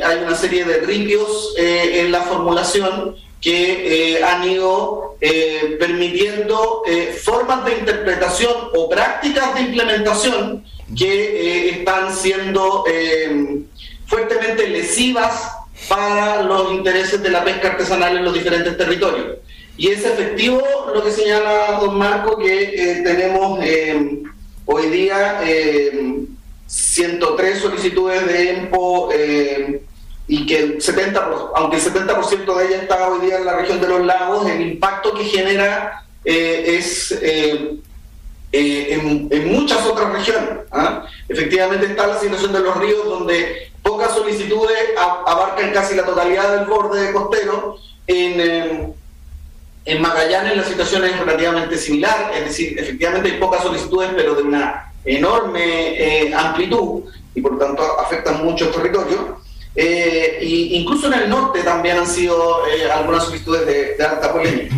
[0.04, 7.20] hay una serie de ripios en la formulación que eh, han ido eh, permitiendo eh,
[7.22, 10.64] formas de interpretación o prácticas de implementación
[10.98, 12.86] que están siendo
[14.06, 15.52] fuertemente lesivas
[15.90, 19.40] para los intereses de la pesca artesanal en los diferentes territorios.
[19.76, 20.62] Y es efectivo
[20.94, 23.60] lo que señala don Marco, que tenemos
[24.66, 26.24] hoy día eh,
[26.68, 29.10] 103 solicitudes de EMPO
[30.28, 33.58] y que el 70, por- aunque el 70% de ellas está hoy día en la
[33.58, 37.76] región de los lagos, el impacto que genera eh, es eh,
[38.52, 40.60] eh, en, en muchas otras regiones.
[40.72, 41.06] ¿ah?
[41.28, 46.66] Efectivamente está la situación de los ríos donde pocas solicitudes abarcan casi la totalidad del
[46.66, 47.78] borde costero.
[48.08, 48.94] En, eh,
[49.86, 54.44] en Magallanes la situación es relativamente similar, es decir, efectivamente hay pocas solicitudes, pero de
[54.44, 55.64] una enorme
[56.28, 57.04] eh, amplitud
[57.36, 59.20] y por tanto afectan muchos territorios.
[59.76, 63.66] Y incluso en el norte también han sido eh, algunas solicitudes
[63.98, 64.76] de, alta polémica.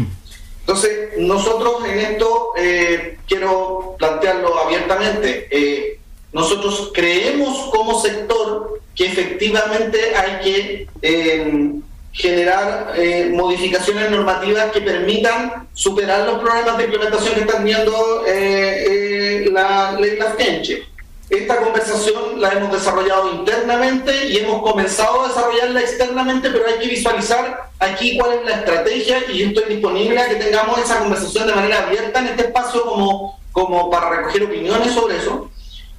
[0.61, 5.99] Entonces, nosotros en esto eh, quiero plantearlo abiertamente.
[6.33, 11.81] nosotros creemos como sector que efectivamente hay que
[12.13, 12.93] generar
[13.31, 19.97] modificaciones normativas que permitan superar los problemas de implementación que están viendo eh, eh, la
[19.99, 20.17] ley.
[21.29, 26.87] Esta conversación la hemos desarrollado internamente y hemos comenzado a desarrollarla externamente, pero hay que
[26.87, 31.47] visualizar aquí cuál es la estrategia y yo estoy disponible a que tengamos esa conversación
[31.47, 35.49] de manera abierta en este espacio como, como para recoger opiniones sobre eso.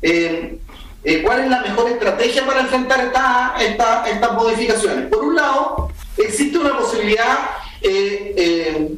[0.00, 0.58] Eh,
[1.02, 5.06] eh, ¿Cuál es la mejor estrategia para enfrentar esta- esta- estas modificaciones?
[5.08, 5.88] Por un lado,
[6.18, 7.50] existe una posibilidad
[7.82, 8.92] eh,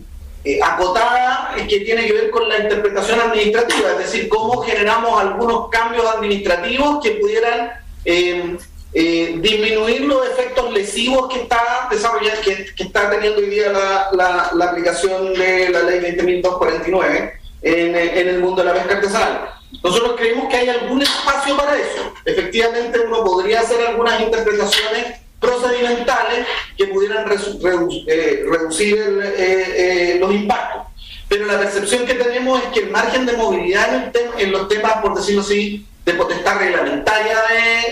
[0.44, 5.69] eh, acotada que tiene que ver con la interpretación administrativa, es decir, cómo generamos algunos
[5.69, 7.73] cambios administrativos que pudieran
[8.05, 8.56] eh,
[8.94, 14.09] eh, disminuir los efectos lesivos que está desarrollando, que, que está teniendo hoy día la,
[14.12, 17.32] la- la aplicación de la ley 20.249
[17.62, 19.51] en, en el mundo de la pesca artesanal.
[19.85, 22.12] Nosotros creemos que hay algún espacio para eso.
[22.24, 26.47] Efectivamente, uno podría hacer algunas interpretaciones procedimentales
[26.77, 30.82] que pudieran eh, reducir eh, eh, los impactos.
[31.28, 35.15] Pero la percepción que tenemos es que el margen de movilidad en, los temas, por
[35.15, 37.36] decirlo así, de potestad reglamentaria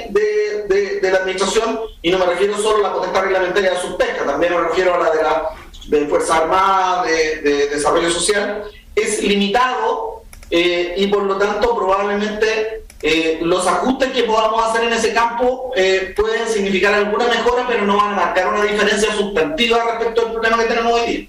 [0.09, 4.27] de, la administración, y no me refiero solo a la potestad reglamentaria de sus pescas,
[4.27, 5.49] también me refiero a la de la
[5.87, 8.65] de Fuerza Armada, de, de Desarrollo Social,
[8.95, 15.13] es limitado y por lo tanto probablemente eh, los ajustes que podamos hacer en ese
[15.13, 20.27] campo eh, pueden significar alguna mejora, pero no van a marcar una diferencia sustantiva respecto
[20.27, 21.29] al problema que tenemos hoy día.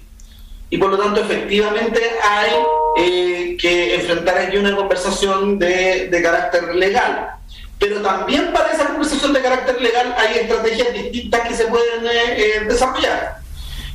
[0.70, 2.50] Y por lo tanto, efectivamente, hay
[2.98, 7.38] eh, que enfrentar aquí una conversación de, de carácter legal.
[7.78, 12.10] Pero también para esa conversación de carácter legal hay estrategias distintas que se pueden eh,
[12.36, 13.38] eh, desarrollar.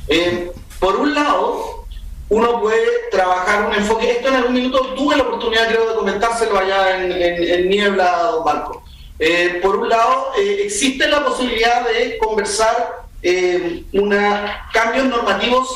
[0.08, 1.83] Eh, por un lado,
[2.30, 4.10] uno puede trabajar un enfoque.
[4.10, 8.10] Esto en algún minuto tuve la oportunidad, creo, de comentárselo allá en, en- en Niebla,
[8.32, 8.82] don Marco.
[9.18, 15.68] Eh, por un lado, eh, existe la posibilidad de conversar eh, una, cambios normativos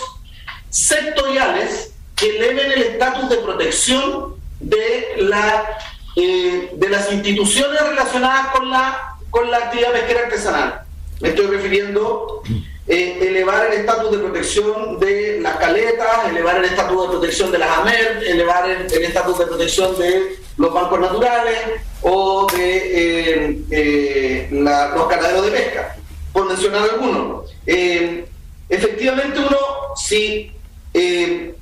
[0.70, 5.64] sectoriales que eleven el estatus de protección de, la,
[6.16, 10.80] eh, de las instituciones relacionadas con la, con la actividad pesquera artesanal.
[11.20, 12.42] Me estoy refiriendo
[12.88, 17.58] eh, elevar el estatus de protección de las caletas, elevar el estatus de protección de
[17.58, 21.58] las AMER, elevar el estatus de protección de los bancos naturales
[22.02, 25.96] o de eh, eh, la- los canaderos de pesca,
[26.32, 27.50] por mencionar algunos.
[27.66, 28.24] Eh,
[28.68, 29.58] efectivamente uno,
[29.96, 30.52] si
[30.94, 31.54] eh,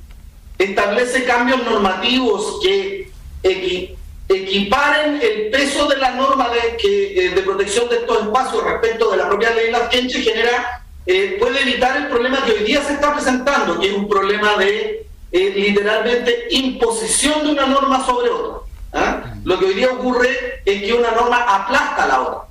[0.57, 3.11] establece cambios normativos que
[3.43, 3.95] equi-
[4.29, 9.11] equiparen el peso de la norma de, que, eh, de protección de estos espacios respecto
[9.11, 12.93] de la propia ley Lasquenche genera, eh, puede evitar el problema que hoy día se
[12.93, 18.59] está presentando, que es un problema de eh, literalmente imposición de una norma sobre otra.
[18.93, 19.23] ¿ah?
[19.43, 22.41] Lo que hoy día ocurre es que una norma aplasta a la otra.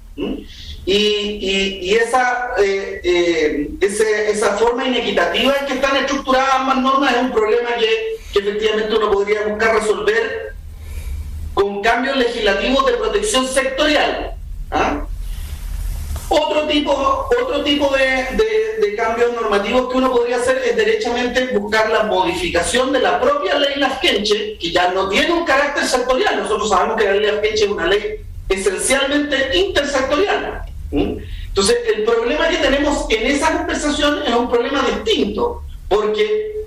[0.86, 6.78] Y, y- y esa, eh, eh, ese- esa forma inequitativa en que están estructuradas ambas
[6.78, 10.54] normas es un problema que, que efectivamente uno podría buscar resolver
[11.54, 14.34] con cambios legislativos de protección sectorial.
[14.70, 15.04] ¿ah?
[16.28, 16.92] Otro tipo,
[17.40, 23.00] otro tipo de, cambios normativos que uno podría hacer es derechamente buscar la modificación de
[23.00, 26.38] la propia ley Lasquenche, que ya no tiene un carácter sectorial.
[26.38, 30.62] Nosotros sabemos que la ley Lasquenche es una ley esencialmente intersectorial.
[30.90, 36.64] Entonces, el problema que tenemos en esa conversación es un problema distinto, porque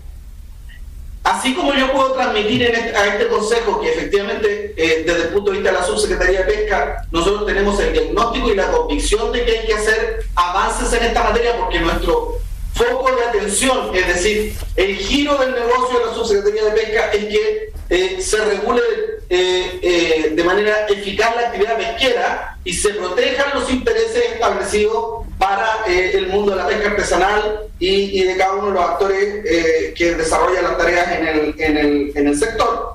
[1.31, 5.51] así como yo puedo transmitir este- a este consejo que efectivamente eh, desde el punto
[5.51, 9.45] de vista de la subsecretaría de pesca nosotros tenemos el diagnóstico y la convicción de
[9.45, 12.37] que hay que hacer avances en esta materia porque nuestro
[12.79, 17.25] foco de atención, es decir, el giro del negocio de la subsecretaría de pesca es
[17.25, 18.81] que eh, se regule
[19.29, 25.85] eh, eh, de manera eficaz la actividad pesquera y se protejan los intereses establecidos para
[25.87, 30.63] el mundo de la pesca artesanal y, de cada uno de los actores que desarrollan
[30.63, 32.93] las tareas en el, en el, en el sector.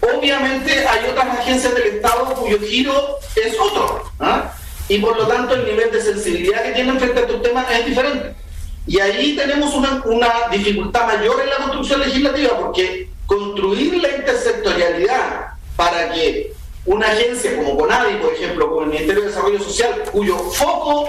[0.00, 4.54] Obviamente hay otras agencias del Estado cuyo giro es otro, ¿ah?
[4.90, 7.86] Y por lo tanto el nivel de sensibilidad que tienen frente a estos temas es
[7.86, 8.34] diferente.
[8.88, 15.50] Y ahí tenemos una, una dificultad mayor en la construcción legislativa, porque construir la intersectorialidad
[15.76, 16.52] para que
[16.86, 21.08] una agencia como CONADI, por ejemplo, como el Ministerio de Desarrollo Social, cuyo foco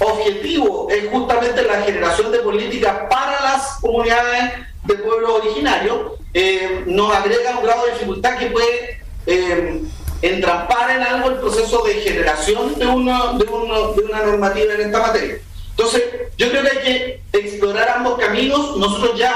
[0.00, 4.54] objetivo es justamente la generación de políticas para las comunidades
[4.86, 9.82] de pueblo originario, eh, nos agrega un grado de dificultad que puede eh,
[10.22, 14.80] entrampar en algo el proceso de generación de una, de, una, de una normativa en
[14.82, 15.38] esta materia.
[15.70, 16.02] Entonces,
[16.36, 18.76] yo creo que hay que explorar ambos caminos.
[18.76, 19.32] Nosotros ya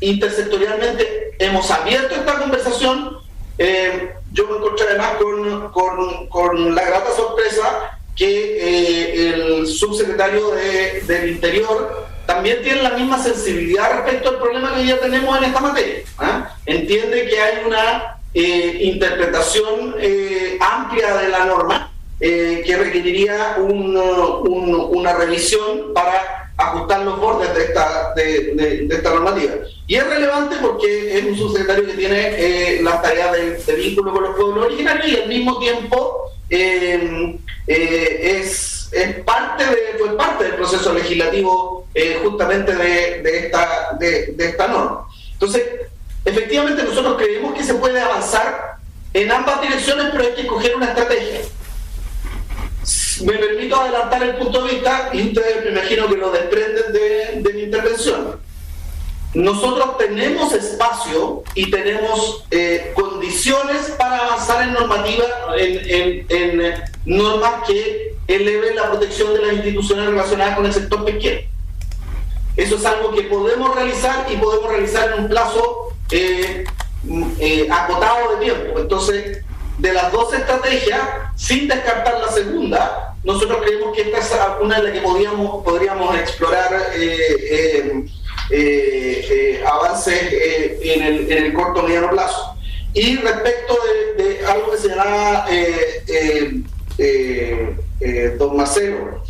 [0.00, 3.18] intersectorialmente hemos abierto esta conversación.
[3.58, 8.28] Eh, yo me encontré además con, con, con la grata sorpresa que
[8.58, 14.86] eh, el subsecretario de- del Interior también tiene la misma sensibilidad respecto al problema que
[14.86, 16.02] ya tenemos en esta materia.
[16.18, 16.54] ¿ah?
[16.66, 21.90] Entiende que hay una eh, interpretación eh, amplia de la norma
[22.20, 29.54] eh, que requeriría un- una revisión para ajustar los bordes de esta, de, esta normativa.
[29.86, 33.32] Y es relevante porque es un subsecretario que tiene las tareas
[33.66, 36.30] de, vínculo con los pueblos originarios y al mismo tiempo
[37.66, 39.64] es, es parte
[39.98, 41.86] fue parte del proceso legislativo
[42.22, 45.06] justamente de, de esta, de esta norma.
[45.32, 45.62] Entonces,
[46.26, 48.76] efectivamente nosotros creemos que se puede avanzar
[49.14, 51.40] en ambas direcciones, pero hay que escoger una estrategia.
[53.24, 57.40] Me permito adelantar el punto de vista y ustedes me imagino que lo desprenden de,
[57.40, 58.38] de mi intervención.
[59.34, 65.24] Nosotros tenemos espacio y tenemos eh, condiciones para avanzar en normativa,
[65.58, 66.26] en, en-
[66.62, 66.74] en,
[67.06, 71.40] normas que eleven la protección de las instituciones relacionadas con el sector pesquero.
[72.56, 76.64] Eso es algo que podemos realizar y podemos realizar en un plazo eh,
[77.38, 78.80] eh, acotado de tiempo.
[78.80, 79.42] Entonces,
[79.78, 81.00] de las dos estrategias,
[81.36, 86.16] sin descartar la segunda, nosotros creemos que esta es una de las que podríamos, podríamos
[86.16, 88.06] explorar eh,
[89.66, 90.32] avances
[90.80, 92.56] en, el, en el corto mediano plazo.
[92.94, 93.78] Y respecto
[94.16, 95.46] de, algo que señalaba
[98.38, 99.22] don Marcelo,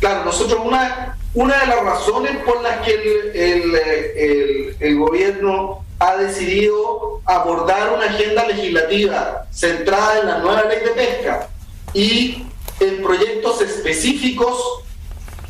[0.00, 3.74] claro, nosotros una, una de las razones por las que el, el,
[4.16, 10.90] el- el gobierno ha decidido abordar una agenda legislativa centrada en la nueva ley de
[10.90, 11.48] pesca
[11.92, 12.44] y
[12.80, 14.82] en proyectos específicos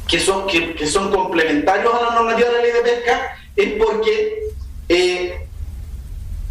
[0.09, 3.73] que son, que, que son complementarios a la normativa de la ley de pesca es
[3.83, 4.45] porque
[4.89, 5.47] eh,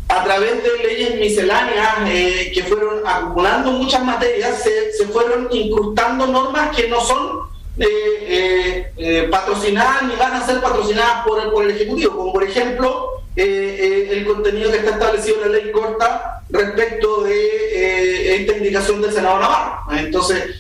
[0.09, 6.27] a través de leyes misceláneas eh, que fueron acumulando muchas materias, se, se fueron incrustando
[6.27, 11.63] normas que no son eh, eh, patrocinadas ni van a ser patrocinadas por el, por
[11.63, 16.43] el Ejecutivo, como por ejemplo eh, el contenido que está establecido en la ley corta
[16.49, 19.91] respecto de esta indicación del Senado Navarro.
[19.91, 20.55] Entonces,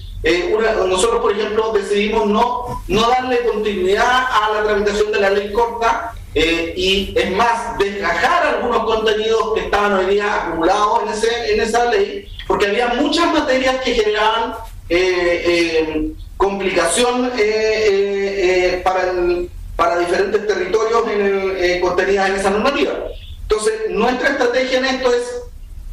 [0.87, 6.13] nosotros, por ejemplo, decidimos no, no darle continuidad a la tramitación de la ley corta
[6.33, 12.27] y, es más, desgajar algunos contenidos que estaban hoy día acumulados en, en esa ley,
[12.47, 14.55] porque había muchas materias que generaban
[16.53, 18.39] complicación eh, eh,
[18.75, 22.91] eh, para, el- para diferentes territorios en el, eh, contenidas en esa normativa.
[23.43, 25.23] Entonces, nuestra estrategia en esto es,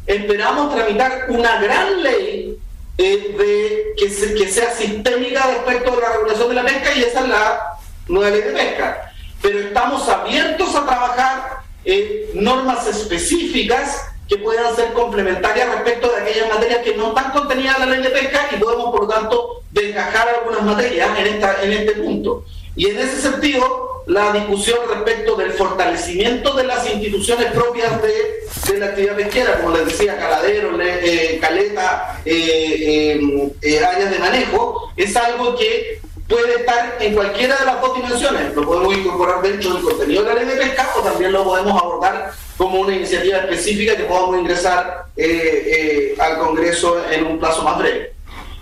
[0.07, 2.57] esperamos tramitar una gran ley
[2.97, 7.21] de, que, se- que sea sistémica respecto de la regulación de la pesca y esa
[7.21, 7.61] es la
[8.09, 9.13] nueva ley de pesca.
[9.41, 14.01] Pero estamos abiertos a trabajar eh, normas específicas
[14.31, 18.01] que puedan ser complementarias respecto de aquellas materias que no están contenidas en la ley
[18.01, 22.45] de pesca y podemos, por lo tanto, desgajar algunas materias en, esta, en este punto.
[22.77, 28.79] Y en ese sentido, la discusión respecto del fortalecimiento de las instituciones propias de, de
[28.79, 34.93] la actividad pesquera, como les decía, caladeros, eh, caleta, eh, eh, eh, áreas de manejo,
[34.95, 35.99] es algo que
[36.31, 38.55] puede estar en cualquiera de las dos dimensiones.
[38.55, 41.81] Lo podemos incorporar dentro del contenido de la ley de pesca o también lo podemos
[41.81, 47.63] abordar como una iniciativa específica que podamos ingresar eh, eh, al Congreso en un plazo
[47.63, 48.13] más breve.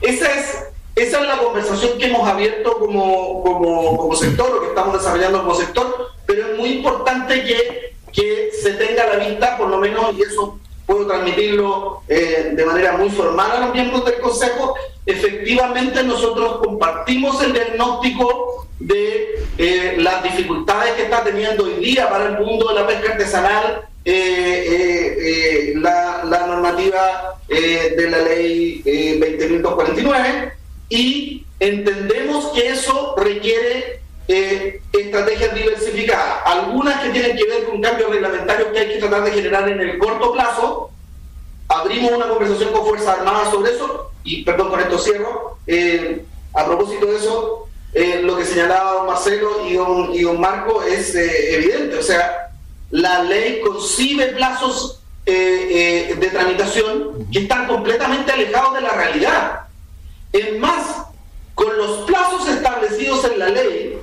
[0.02, 4.68] Esa es esa es la conversación que hemos abierto como, como, como sector, o que
[4.68, 9.58] estamos desarrollando como sector, pero es muy importante que, que se tenga a la vista,
[9.58, 10.60] por lo menos, y eso
[10.90, 14.74] puedo transmitirlo eh, de manera muy formal a los miembros del Consejo,
[15.06, 22.30] efectivamente nosotros compartimos el diagnóstico de eh, las dificultades que está teniendo hoy día para
[22.30, 28.18] el mundo de la pesca artesanal eh, eh, eh, la, la normativa eh, de la
[28.20, 29.20] ley eh,
[29.61, 30.53] 20.249
[30.90, 38.10] y entendemos que eso requiere eh, estrategias diversificadas, algunas que tienen que ver con cambios
[38.10, 40.91] reglamentarios que hay que tratar de generar en el corto plazo.
[41.68, 45.57] Abrimos una conversación con Fuerzas Armadas sobre eso y, perdón, con esto cierro.
[45.68, 46.23] Eh,
[46.53, 50.84] a propósito de eso, eh, lo que señalaba don Marcelo y don, y don Marco
[50.84, 52.51] es eh, evidente, o sea,
[52.91, 59.60] la ley concibe plazos eh, eh, de tramitación que están completamente alejados de la realidad.
[60.34, 61.03] Es más,
[61.53, 63.98] con los plazos establecidos en la ley,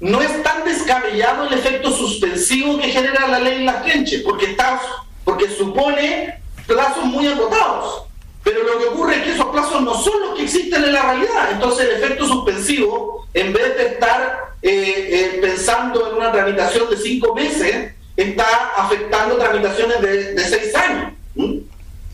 [0.00, 4.50] no es tan descabellado el efecto suspensivo que genera la ley en las quenches, porque,
[4.50, 4.80] está,
[5.24, 8.02] porque supone plazos muy acotados.
[8.42, 11.02] Pero lo que ocurre es que esos plazos no son los que existen en la
[11.02, 11.50] realidad.
[11.50, 14.70] Entonces el efecto suspensivo, en vez de estar eh,
[15.10, 18.46] eh, pensando en una tramitación de cinco meses, está
[18.76, 21.12] afectando tramitaciones de, seis años.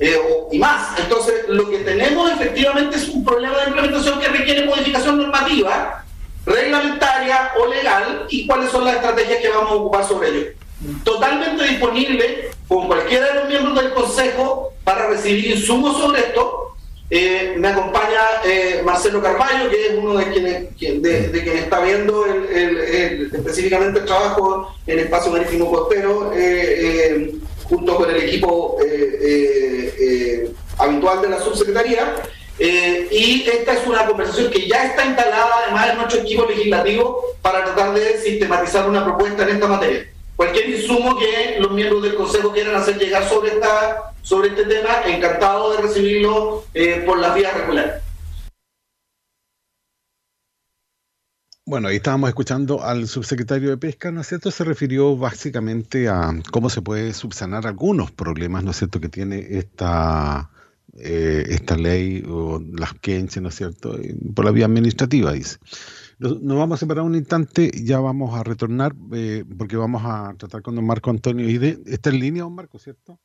[0.01, 0.99] Eh, o- y más.
[0.99, 6.05] Entonces lo que tenemos efectivamente es un problema de implementación que requiere modificación normativa,
[6.47, 10.47] reglamentaria o legal y cuáles son las estrategias que vamos a ocupar sobre ello.
[11.05, 16.59] Totalmente disponible con cualquiera de los miembros del Consejo para recibir insumos sobre esto.
[17.15, 21.59] Eh, me acompaña eh, Marcelo Carballo, que es uno de quienes, quien- de, de quien
[21.59, 27.97] está viendo el- el- el- específicamente el trabajo en espacio marítimo costero, eh, eh, junto
[27.97, 32.15] con el equipo eh, eh, habitual de la subsecretaría.
[32.59, 37.23] Eh, y esta es una conversación que ya está instalada además en nuestro equipo legislativo
[37.41, 40.07] para tratar de sistematizar una propuesta en esta materia.
[40.37, 45.03] Cualquier insumo que los miembros del Consejo quieran hacer llegar sobre, esta, sobre este tema,
[45.07, 48.03] encantado de recibirlo eh, por las vías regulares.
[51.65, 54.51] Bueno, ahí estábamos escuchando al subsecretario de Pesca, ¿no es cierto?
[54.51, 59.47] Se refirió básicamente a cómo se puede subsanar algunos problemas, ¿no es cierto?, que tiene
[59.51, 60.51] esta,
[60.99, 65.59] eh, esta ley o las quenches, ¿no es cierto?, Eh, por la vía administrativa, dice.
[66.19, 70.63] Nos, vamos a separar un instante, ya vamos a retornar, eh, porque vamos a tratar
[70.63, 71.79] con don Marco Antonio Ide.
[71.87, 73.19] ¿Está en línea, don Marco, cierto?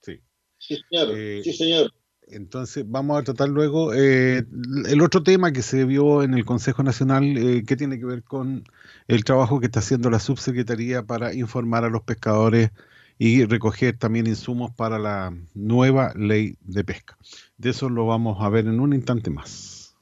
[0.00, 0.20] Sí.
[0.58, 1.08] Sí, señor.
[1.16, 1.92] Eh, sí, señor.
[2.28, 4.44] Entonces vamos a tratar luego eh,
[4.86, 8.22] el otro tema que se vio en el Consejo Nacional eh, que tiene que ver
[8.22, 8.64] con
[9.08, 12.70] el trabajo que está haciendo la subsecretaría para informar a los pescadores
[13.24, 17.16] y recoger también insumos para la nueva ley de pesca.
[17.56, 19.94] De eso lo vamos a ver en un instante más.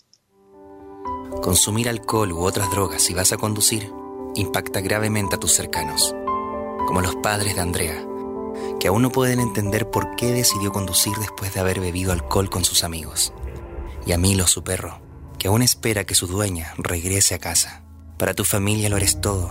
[1.42, 3.92] Consumir alcohol u otras drogas si vas a conducir
[4.34, 6.16] impacta gravemente a tus cercanos,
[6.86, 8.02] como los padres de Andrea,
[8.80, 12.64] que aún no pueden entender por qué decidió conducir después de haber bebido alcohol con
[12.64, 13.34] sus amigos.
[14.06, 14.98] Y a Milo, su perro,
[15.38, 17.84] que aún espera que su dueña regrese a casa.
[18.16, 19.50] Para tu familia lo eres todo.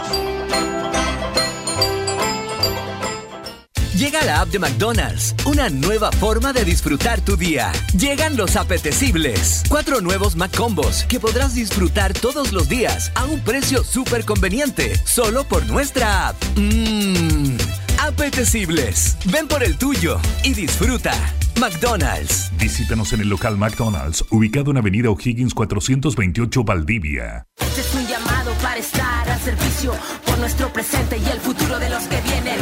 [3.99, 7.73] Llega la app de McDonald's, una nueva forma de disfrutar tu día.
[7.97, 9.63] Llegan los apetecibles.
[9.67, 15.43] Cuatro nuevos McCombos que podrás disfrutar todos los días a un precio súper conveniente, solo
[15.43, 16.37] por nuestra app.
[16.55, 17.57] Mmm,
[18.01, 19.17] apetecibles.
[19.25, 21.11] Ven por el tuyo y disfruta.
[21.59, 22.51] McDonald's.
[22.57, 27.45] Visítanos en el local McDonald's, ubicado en Avenida O'Higgins 428 Valdivia.
[27.59, 29.93] Este es un llamado para estar al servicio
[30.25, 32.59] por nuestro presente y el futuro de los que vienen.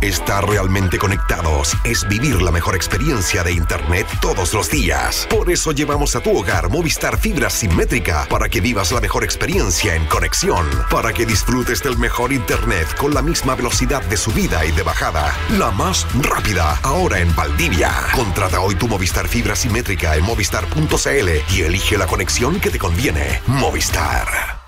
[0.02, 5.28] Estar realmente conectados es vivir la mejor experiencia de Internet todos los días.
[5.30, 9.94] Por eso llevamos a tu hogar Movistar Fibra Simétrica para que vivas la mejor experiencia
[9.94, 10.68] en conexión.
[10.90, 15.38] Para que disfrutes del mejor Internet con la misma velocidad de subida y de bajada.
[15.52, 17.92] La más rápida, ahora en Valdivia.
[18.16, 23.40] Contrata hoy tu Movistar Fibra Simétrica en movistar.cl y elige la conexión que te conviene.
[23.46, 24.62] Movistar.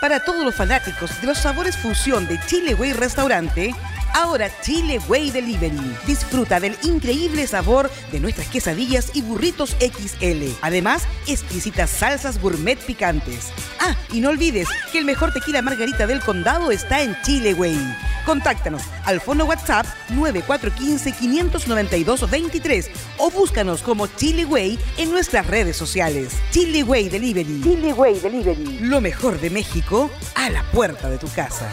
[0.00, 3.74] Para todos los fanáticos de los sabores fusión de Chile Way Restaurante,
[4.14, 5.96] ahora Chile Way Delivery.
[6.06, 10.52] Disfruta del increíble sabor de nuestras quesadillas y burritos XL.
[10.62, 13.48] Además, exquisitas salsas gourmet picantes.
[13.80, 17.78] Ah, y no olvides que el mejor tequila margarita del condado está en Chile Way.
[18.26, 22.88] Contáctanos al fono WhatsApp 9415-592-23
[23.18, 26.32] o búscanos como Chile Way en nuestras redes sociales.
[26.50, 27.60] Chile Way Delivery.
[27.62, 28.78] Chile Way Delivery.
[28.80, 31.72] Lo mejor de México a la puerta de tu casa.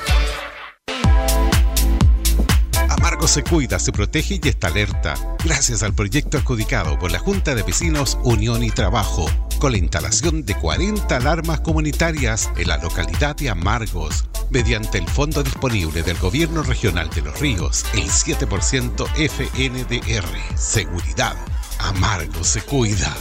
[3.27, 5.13] Se cuida, se protege y está alerta
[5.43, 9.29] gracias al proyecto adjudicado por la Junta de Vecinos Unión y Trabajo
[9.59, 15.43] con la instalación de 40 alarmas comunitarias en la localidad de Amargos mediante el fondo
[15.43, 20.57] disponible del Gobierno Regional de los Ríos, el 7% FNDR.
[20.57, 21.35] Seguridad.
[21.79, 23.13] Amargo se cuida.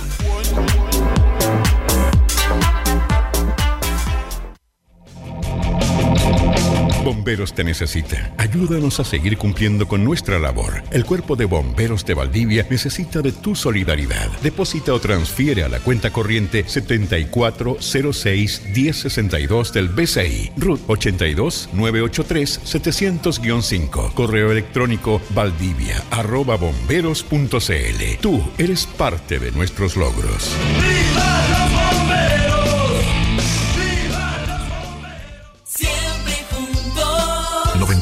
[7.07, 8.33] Bomberos te necesita.
[8.37, 10.83] Ayúdanos a seguir cumpliendo con nuestra labor.
[10.91, 14.28] El Cuerpo de Bomberos de Valdivia necesita de tu solidaridad.
[14.43, 20.51] Deposita o transfiere a la cuenta corriente 7406 1062 del BCI.
[20.57, 24.12] RUT 82 983 700-5.
[24.12, 28.19] Correo electrónico valdivia arroba bomberos.cl.
[28.20, 30.57] Tú eres parte de nuestros logros.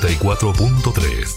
[0.05, 1.37] 94.3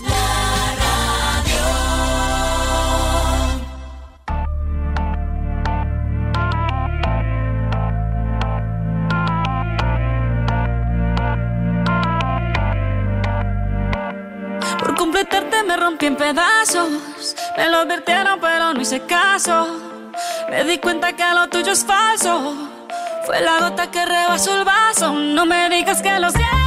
[14.80, 16.90] Por completarte me rompí en pedazos.
[17.56, 19.66] Me lo advirtieron, pero no hice caso.
[20.50, 22.54] Me di cuenta que lo tuyo es falso.
[23.26, 25.14] Fue la gota que rebasó el vaso.
[25.14, 26.67] No me digas que lo sientes.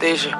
[0.00, 0.30] Dice,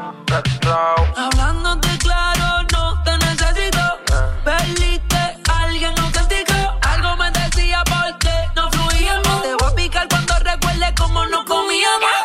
[1.17, 3.99] Hablándote claro, no te necesito.
[4.45, 6.55] Perdiste alguien auténtico.
[6.83, 9.43] Algo me decía porque no fluíamos.
[9.43, 12.21] Te voy a picar cuando recuerde cómo no comíamos.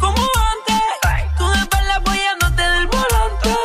[0.00, 0.82] Como antes,
[1.36, 3.56] tú de perla apoyándote del volante.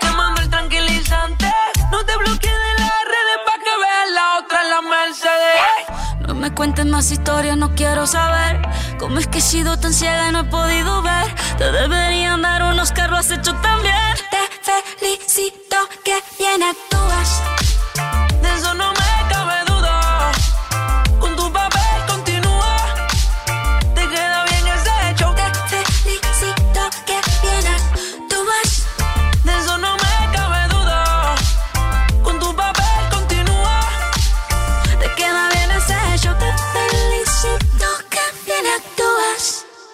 [0.00, 1.52] Quemando el tranquilizante.
[1.92, 6.26] No te bloquees de las redes pa' que veas la otra en la Mercedes.
[6.26, 8.62] No me cuentes más historias, no quiero saber
[9.00, 11.34] cómo es que he sido tan ciega y no he podido ver.
[11.56, 13.94] Te deberían dar unos carros hecho también.
[14.30, 17.59] Te felicito que bien actúas.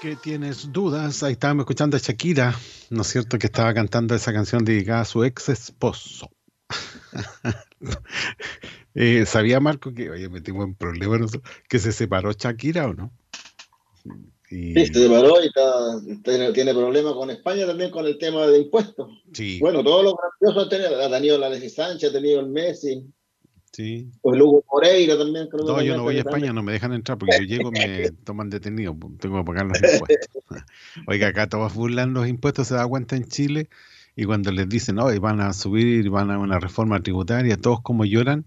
[0.07, 2.55] Que tienes dudas, ahí estábamos escuchando a Shakira,
[2.91, 3.39] ¿no es cierto?
[3.41, 6.31] Que estaba cantando esa canción dedicada a su ex esposo.
[8.99, 13.12] Eh, ¿Sabía Marco que, oye, metimos en problema, nosotros, que se separó Shakira o no?
[14.51, 18.47] Y, Sí, se separó y está- tiene, tiene problemas con España también con el tema
[18.47, 19.11] de impuestos.
[19.35, 22.47] sí, Bueno, todos los grandiosos han tenido, ha tenido la Alexis Sánchez, ha tenido el
[22.47, 23.05] Messi,
[23.77, 24.11] sí.
[24.23, 25.48] pues el Hugo Moreira también.
[25.48, 27.44] creo que No, yo también no voy a España, no me dejan entrar porque yo
[27.44, 30.43] llego y me toman detenido, tengo que pagar los impuestos.
[31.07, 33.69] Oiga, acá todos burlan los impuestos, se da cuenta en Chile,
[34.16, 38.07] y cuando les dicen, no, van a subir, van a una reforma tributaria, todos como
[38.07, 38.47] lloran,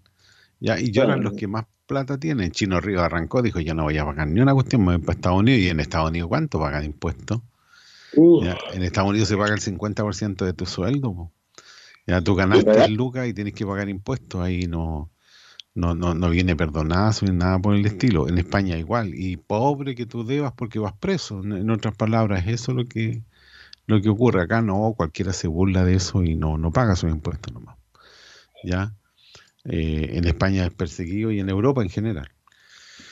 [0.60, 2.52] ya, y lloran los que más plata tienen.
[2.52, 5.14] Chino Río arrancó, dijo, yo no voy a pagar ni una cuestión, me voy para
[5.14, 7.42] Estados Unidos, y en Estados Unidos, ¿cuánto pagan impuestos?
[8.42, 11.14] Ya, en Estados Unidos se paga el 50% de tu sueldo.
[11.14, 11.32] po.
[12.08, 12.90] Ya tú ganaste pagar?
[12.90, 15.12] lucas y tienes que pagar impuestos, ahí no,
[15.76, 18.28] no, no, no viene perdonazo ni nada por el estilo.
[18.28, 19.14] En España igual.
[19.14, 21.42] Y pobre que tú debas porque vas preso.
[21.44, 23.24] En, en otras palabras, eso es lo que,
[23.88, 24.42] lo que ocurre.
[24.42, 27.78] Acá no, cualquiera se burla de eso y no, no paga sus impuestos nomás.
[28.64, 28.94] ¿Ya?
[29.66, 32.30] Eh, en España es perseguido y en Europa en general.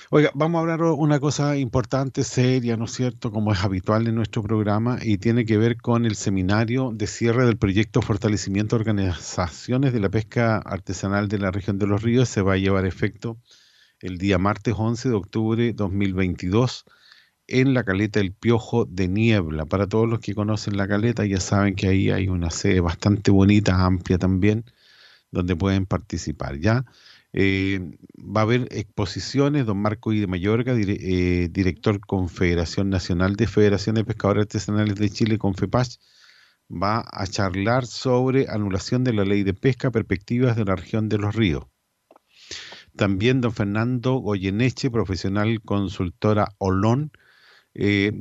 [0.10, 3.30] Oiga, vamos a hablar una cosa importante, seria, ¿no es cierto?
[3.30, 7.46] Como es habitual en nuestro programa y tiene que ver con el seminario de cierre
[7.46, 12.30] del proyecto Fortalecimiento de Organizaciones de la Pesca Artesanal de la Región de los Ríos.
[12.30, 13.38] Se va a llevar a efecto
[14.00, 16.86] el día martes 11 de octubre 2022
[17.48, 19.66] en la caleta El Piojo de Niebla.
[19.66, 23.30] Para todos los que conocen la caleta ya saben que ahí hay una sede bastante
[23.30, 24.64] bonita, amplia también,
[25.32, 26.60] donde pueden participar.
[26.60, 26.86] ¿ya?
[27.39, 27.80] Eh,
[28.18, 33.45] va a haber exposiciones, don Marco I de Mayorga, dire- eh, director Confederación Nacional de
[33.45, 35.99] Federaciones de Pescadores Artesanales de Chile, Confepach,
[36.68, 41.19] va a charlar sobre anulación de la ley de pesca, perspectivas de la región de
[41.19, 41.65] los ríos.
[42.95, 47.11] También don Fernando Goyeneche, profesional consultora Olón,
[47.76, 48.14] eh,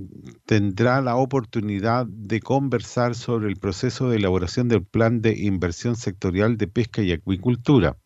[0.44, 6.58] tendrá la oportunidad de conversar sobre el proceso de elaboración del plan de inversión sectorial
[6.58, 7.96] de pesca y acuicultura.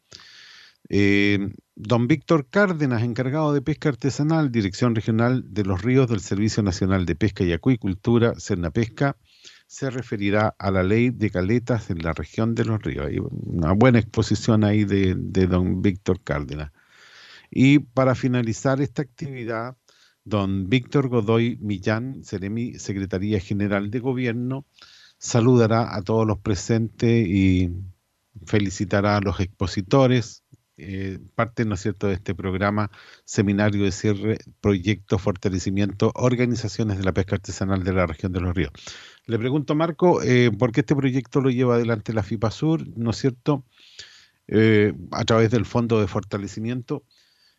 [0.93, 1.39] Eh,
[1.77, 7.07] don Víctor Cárdenas, encargado de pesca artesanal, Dirección Regional de los Ríos del Servicio Nacional
[7.07, 8.35] de Pesca y Acuicultura,
[8.73, 9.17] Pesca,
[9.69, 13.07] se referirá a la ley de caletas en la región de los ríos.
[13.07, 15.15] Hay una buena exposición ahí de,
[15.47, 16.73] don Víctor Cárdenas.
[17.53, 19.77] Y para finalizar esta actividad,
[20.25, 24.67] don Víctor Godoy Millán, Seremi, Secretaría General de Gobierno,
[25.19, 27.71] saludará a todos los presentes y
[28.45, 30.40] felicitará a los expositores,
[30.81, 32.91] eh, parte, ¿no es cierto?, de este programa,
[33.25, 38.55] seminario de cierre, proyecto, fortalecimiento, organizaciones de la pesca artesanal de la región de los
[38.55, 38.73] ríos.
[39.27, 43.17] Le pregunto, Marco, eh, ¿por qué este proyecto lo lleva adelante la FIPASUR, ¿no es
[43.17, 43.65] cierto?,
[44.53, 47.05] Eh, a través del Fondo de Fortalecimiento.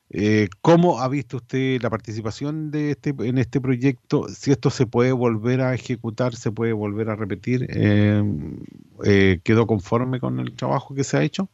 [0.09, 4.27] Eh, ¿Cómo ha visto usted la participación de este en este proyecto?
[4.27, 7.65] Si esto se puede volver a ejecutar, se puede volver a repetir.
[9.43, 11.47] ¿Quedó conforme con el trabajo que se ha hecho?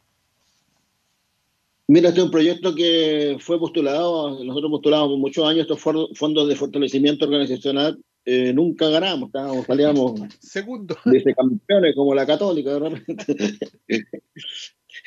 [1.90, 6.46] Mira, este es un proyecto que fue postulado, nosotros postulamos por muchos años estos fondos
[6.46, 13.58] de fortalecimiento organizacional, eh, nunca ganamos, estábamos, salíamos segundo vicecampeones como la católica de repente.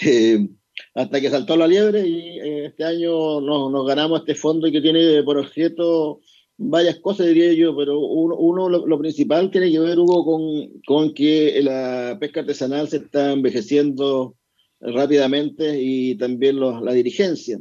[0.03, 0.47] Eh,
[0.95, 4.71] hasta que saltó la liebre y eh, este año nos, nos ganamos este fondo y
[4.71, 6.21] que tiene por objeto
[6.57, 10.81] varias cosas, diría yo, pero uno, uno lo, lo principal tiene que ver, Hugo, con,
[10.87, 14.35] con que la pesca artesanal se está envejeciendo
[14.81, 17.59] rápidamente y también los- la dirigencia.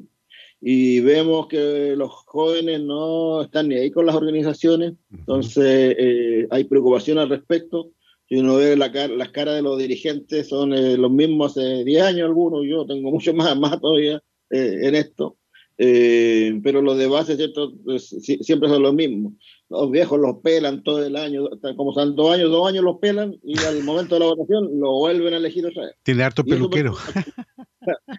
[0.63, 6.65] Y vemos que los jóvenes no están ni ahí con las organizaciones, entonces eh, hay
[6.65, 7.93] preocupación al respecto.
[8.29, 11.83] Si uno ve la car- las caras de los dirigentes, son eh, los mismos hace
[11.85, 15.37] 10 años algunos, yo tengo mucho más, más todavía eh, en esto,
[15.83, 17.73] Eh, pero los de base, ¿cierto?
[17.85, 19.33] Pues, si- siempre son los mismos.
[19.71, 23.37] Los viejos los pelan todo el año, como son dos años, dos años los pelan
[23.45, 25.95] y al momento de la votación lo vuelven a elegir otra vez.
[26.03, 26.95] Tiene harto peluquero.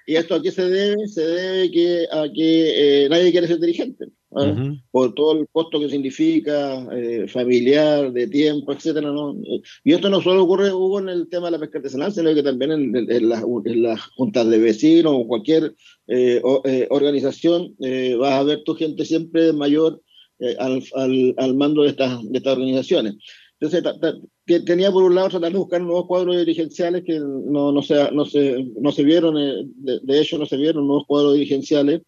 [0.08, 1.08] ¿Y esto a qué se debe?
[1.08, 4.06] Se debe que, a que eh, nadie quiere ser dirigente,
[4.36, 4.54] ¿ah?
[4.92, 9.12] Por todo el costo que significa, eh, familiar, de tiempo, etcétera.
[9.12, 9.36] ¿no?
[9.84, 12.42] Y esto no solo ocurre, Hugo, en el tema de la pesca artesanal, sino que
[12.44, 15.76] también en, en- en las, en las juntas de vecinos o cualquier
[16.08, 17.76] eh, o- eh, organización,
[18.20, 20.02] vas a ver tu gente siempre mayor
[20.42, 23.16] eh, al, al, al mando de estas, de estas organizaciones.
[23.60, 27.20] Entonces, ta- ta- que tenía por un lado tratar de buscar nuevos cuadros dirigenciales que
[27.20, 30.88] no, no, se, no, se, no se vieron, eh, de, de hecho no se vieron
[30.88, 32.02] nuevos cuadros dirigenciales.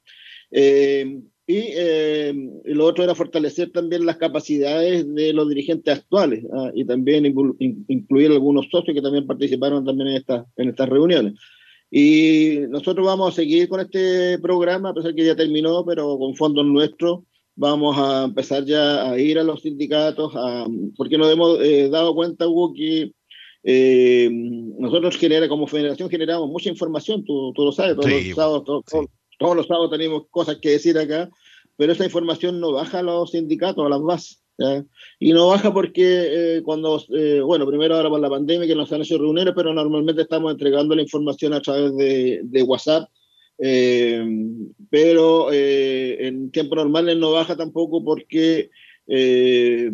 [0.51, 2.33] Eh, y, eh,
[2.65, 7.25] y lo otro era fortalecer también las capacidades de los dirigentes actuales ah, y también
[7.25, 11.33] inclu- in- incluir algunos socios que también participaron también en, estas en estas reuniones.
[11.91, 16.33] Y nosotros vamos a seguir con este programa, a pesar que ya terminó, pero con
[16.35, 17.19] fondos nuestros
[17.55, 20.65] vamos a empezar ya a ir a los sindicatos, a-
[20.97, 23.11] porque nos hemos eh, dado cuenta, Hugo, que
[23.63, 28.35] eh, nosotros genera, como federación generamos mucha información, tú, tú lo sabes, todos, Sí, los
[28.35, 29.05] sábados, to- to-
[29.39, 31.29] todos los sábados tenemos cosas que decir acá,
[31.77, 34.39] pero esa información no baja a los sindicatos, a las bases.
[34.57, 34.85] ¿ya?
[35.19, 38.91] Y no baja porque eh, cuando, eh, bueno, primero ahora por la pandemia que nos
[38.91, 43.09] han hecho reuniones, pero normalmente estamos entregando la información a través de, de WhatsApp,
[43.65, 44.21] eh,
[44.89, 48.69] pero eh, en tiempos normales no baja tampoco porque
[49.07, 49.89] eh,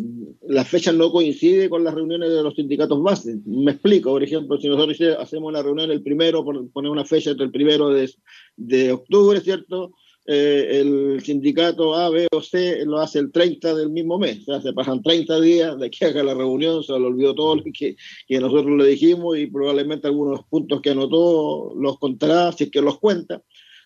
[0.48, 3.36] las fechas no coinciden con las reuniones de los sindicatos base.
[3.46, 7.46] Me explico, por ejemplo, si nosotros hacemos una reunión el primero, poner una fecha entre
[7.46, 8.10] el primero de,
[8.56, 9.92] de octubre, ¿cierto?
[10.26, 14.52] Eh, el sindicato A, B o C lo hace el 30 del mismo mes, o
[14.52, 17.64] sea, se pasan 30 días de que haga la reunión, se le olvidó todo lo
[17.64, 17.96] que,
[18.28, 22.82] que nosotros le dijimos y probablemente algunos puntos que anotó los contará, si es que
[22.82, 23.42] los cuenta.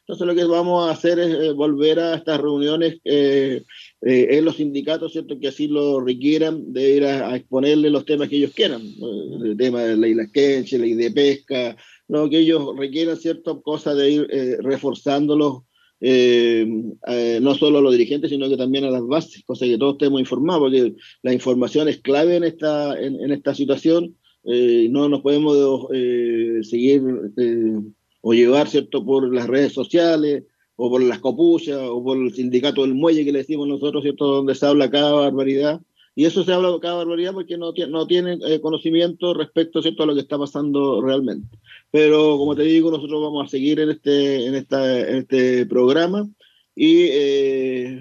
[0.06, 3.62] Entonces lo que vamos a hacer es eh, volver a estas reuniones eh,
[4.02, 5.38] eh, en los sindicatos, ¿cierto?
[5.40, 9.56] Que así lo requieran, de ir a, a exponerle los temas que ellos quieran, el
[9.56, 11.74] tema de la ley Lasquenche, ley de pesca,
[12.08, 13.62] lo que ellos requieran, ¿cierto?
[13.62, 15.62] Cosa de ir eh, reforzándolos,
[16.00, 16.66] eh,
[17.08, 19.94] eh, no solo a los dirigentes, sino que también a las bases, cosa que todos
[19.94, 24.14] estemos informados, porque la información es clave en esta, en, en esta situación,
[24.44, 27.02] eh, no nos podemos eh, seguir
[27.38, 27.80] eh,
[28.26, 30.44] o llevar, ¿cierto?, por las redes sociales,
[30.76, 34.26] o por las copuchas, o por el sindicato del muelle que le decimos nosotros, ¿cierto?,
[34.26, 35.82] donde se habla cada barbaridad.
[36.16, 40.04] Y eso se habla cada barbaridad porque no, no tienen eh, conocimiento respecto ¿cierto?
[40.04, 41.58] a lo que está pasando realmente.
[41.90, 46.26] Pero como te digo, nosotros vamos a seguir en este, en esta, en este programa
[46.74, 48.00] y eh,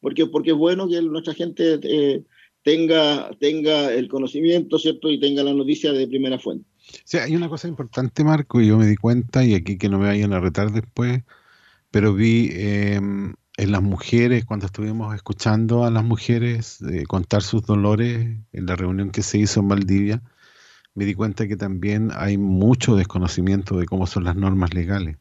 [0.00, 2.22] porque, porque es bueno que nuestra gente eh,
[2.62, 5.10] tenga, tenga el conocimiento ¿cierto?
[5.10, 6.69] y tenga la noticia de primera fuente.
[7.10, 9.98] Sí, hay una cosa importante, Marco, y yo me di cuenta, y aquí que no
[9.98, 11.24] me vayan a retar después,
[11.90, 17.64] pero vi eh, en las mujeres, cuando estuvimos escuchando a las mujeres eh, contar sus
[17.64, 20.22] dolores en la reunión que se hizo en Valdivia,
[20.94, 25.18] me di cuenta que también hay mucho desconocimiento de cómo son las normas legales.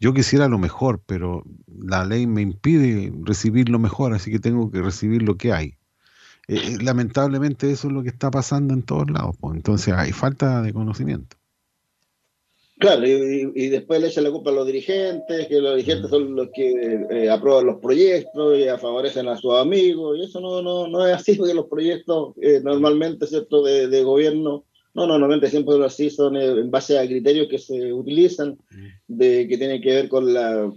[0.00, 4.70] Yo quisiera lo mejor, pero la ley me impide recibir lo mejor, así que tengo
[4.70, 5.76] que recibir lo que hay.
[6.48, 9.56] Eh, lamentablemente eso es lo que está pasando en todos lados, pues.
[9.56, 11.36] entonces hay falta de conocimiento.
[12.76, 16.34] Claro, y, y después le echan la culpa a los dirigentes, que los dirigentes son
[16.34, 16.72] los que
[17.08, 21.14] eh, aprueban los proyectos y favorecen a sus amigos, y eso no, no, no es
[21.14, 26.36] así, porque los proyectos eh, normalmente, ¿cierto?, de, de gobierno, no, normalmente siempre así son
[26.36, 28.58] eh, en base a criterios que se utilizan,
[29.06, 30.70] de que tienen que ver con la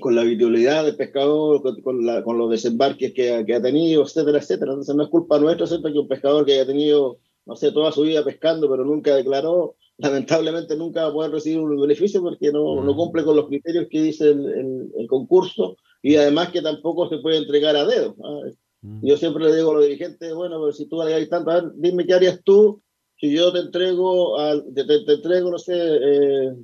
[0.00, 4.38] con la vitalidad del pescador, con, la, con los desembarques que, que, ha tenido, etcétera,
[4.38, 4.72] etcétera.
[4.72, 5.92] Entonces no es culpa nuestra, ¿cierto?
[5.92, 9.76] Que un pescador que haya tenido, no sé, toda su vida pescando, pero nunca declaró,
[9.98, 13.86] lamentablemente nunca va a poder recibir un beneficio porque no, no cumple con los criterios
[13.90, 18.14] que dice el, el, el, concurso y además que tampoco se puede entregar a dedo.
[18.18, 18.56] ¿sabes?
[19.02, 21.72] Yo siempre le digo a los dirigentes, bueno, pero si tú hay tanto, a ver,
[21.76, 22.82] dime qué harías tú
[23.18, 26.54] si yo te entrego, a, te, te, te, entrego, no sé, eh,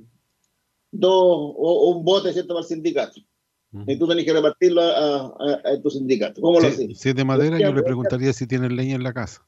[0.93, 3.19] dos o, o, un bote, ¿cierto?, para el sindicato.
[3.71, 3.93] Uh -huh.
[3.93, 6.41] Y tú tenés que repartirlo a, a, a tu sindicato.
[6.41, 6.97] ¿Cómo lo haces?
[6.97, 9.45] Si es de madera, yo le preguntaría si tienen leña en la casa.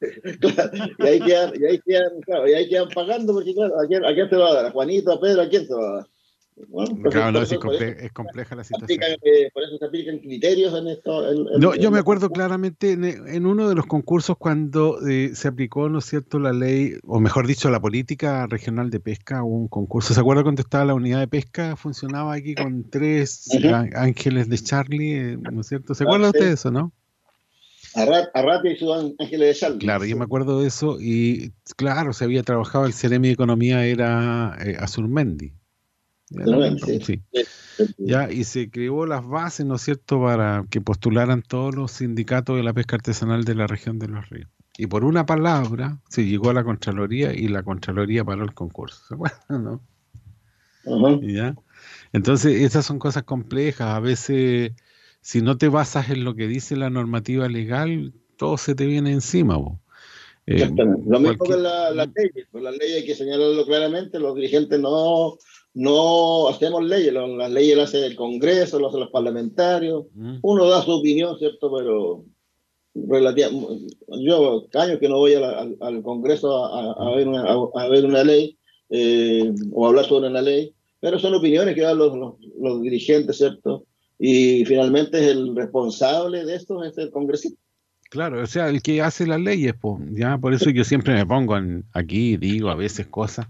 [0.40, 3.86] claro, y ahí quedan, y ahí quedan, claro, y ahí quedan pagando, porque claro, ¿a
[3.86, 4.66] quién, ¿a quién se va a dar?
[4.66, 5.42] ¿A Juanito, a Pedro?
[5.42, 6.06] ¿A quién se va a dar?
[6.68, 9.00] Bueno, pues claro, no, es, comple es, compleja la situación.
[9.02, 11.30] Aplican, eh, por eso se aplican criterios en esto.
[11.30, 15.30] En, en, no, yo me acuerdo claramente en, en, uno de los concursos cuando eh,
[15.34, 19.42] se aplicó, ¿no es cierto?, la ley, o mejor dicho, la política regional de pesca,
[19.42, 20.12] un concurso.
[20.12, 21.74] ¿Se acuerda cuando estaba la unidad de pesca?
[21.76, 23.48] Funcionaba aquí con tres
[23.94, 25.94] ángeles de Charlie, eh, ¿no es cierto?
[25.94, 26.92] ¿Se acuerda ah, usted de eso, no?
[27.94, 29.78] Arrate y su ángeles de Charlie.
[29.78, 33.84] Claro, yo me acuerdo de eso y, claro, se había trabajado, el Ceremi de Economía
[33.86, 35.54] era eh, Azurmendi
[36.34, 37.22] Ya, sí.
[37.98, 42.56] Ya, y se creó las bases, ¿no es cierto?, para que postularan todos los sindicatos
[42.56, 44.48] de la pesca artesanal de la región de los ríos.
[44.78, 49.02] Y por una palabra se llegó a la Contraloría y la Contraloría paró el concurso.
[49.08, 49.82] ¿Se acuerdan, no?
[51.22, 51.54] ¿Ya?
[52.12, 53.88] Entonces, esas son cosas complejas.
[53.88, 54.72] A veces,
[55.20, 59.12] si no te basas en lo que dice la normativa legal, todo se te viene
[59.12, 59.56] encima.
[59.56, 59.78] vos.
[60.46, 62.48] Eh, Lo mismo cualquier- que la- las leyes.
[62.50, 64.18] Pues las leyes hay que señalarlo claramente.
[64.18, 65.36] Los dirigentes no,
[65.74, 67.12] no hacemos leyes.
[67.12, 70.04] Las leyes las hace el Congreso, las hacen los parlamentarios.
[70.42, 71.72] Uno da su opinión, ¿cierto?
[71.76, 72.24] Pero
[72.94, 73.48] relativa,
[74.20, 77.56] yo años que no voy a la- al, al Congreso a, a- ver una, a,
[77.84, 78.58] a ver una ley
[78.90, 83.38] eh, o hablar sobre una ley, pero son opiniones que dan los, los, los dirigentes,
[83.38, 83.86] ¿cierto?
[84.18, 87.58] Y finalmente el responsable de esto es el congresista.
[88.10, 91.24] Claro, o sea, el que hace las leyes, pues, ya por eso yo siempre me
[91.24, 93.46] pongo en- aquí digo a veces cosas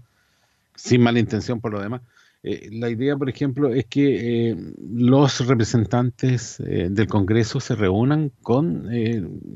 [0.75, 2.01] sin mala intención por lo demás.
[2.45, 8.31] Eh, la idea, por ejemplo, es que eh, los representantes eh, del Congreso se reúnan
[8.41, 8.89] con,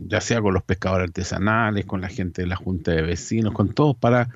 [0.08, 3.74] ya sea con los pescadores artesanales, con la gente de la Junta de Vecinos, con
[3.74, 4.30] todos, para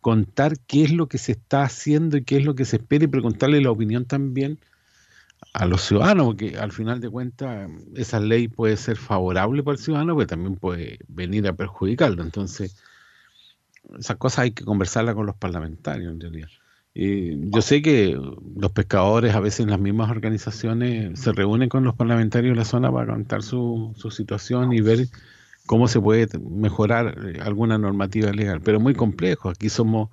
[0.00, 3.04] contar qué es lo que se está haciendo y qué es lo que se espera
[3.04, 4.58] y preguntarle la opinión también
[5.52, 9.82] a los ciudadanos, porque al final de cuentas esa ley puede ser favorable para el
[9.82, 12.22] ciudadano, pero también puede venir a perjudicarlo.
[12.22, 12.76] Entonces,
[13.98, 16.48] esas cosas hay que conversarlas con los parlamentarios en realidad.
[16.94, 18.18] Y yo sé que
[18.56, 22.90] los pescadores, a veces las mismas organizaciones, se reúnen con los parlamentarios de la zona
[22.92, 25.06] para contar su, su situación y ver
[25.66, 29.50] cómo se puede mejorar eh, alguna normativa legal, pero muy complejo.
[29.50, 30.10] Aquí somos,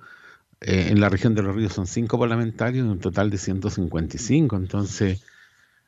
[0.60, 4.56] eh, en la región de los ríos son cinco parlamentarios de un total de 155,
[4.56, 5.24] entonces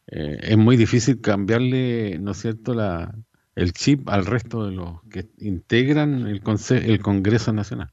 [0.08, 3.14] eh, es muy difícil cambiarle, ¿no es cierto?, la,
[3.58, 7.88] el chip al resto de los que integran el, conce- el Congreso Nacional.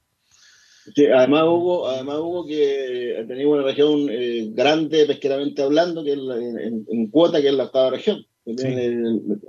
[0.94, 6.18] Sí, además hubo, además hubo que tenemos una región eh, grande pesqueramente hablando, que es
[6.18, 8.24] la- en, cuota, que es la octava región.
[8.44, 8.94] que Tiene el,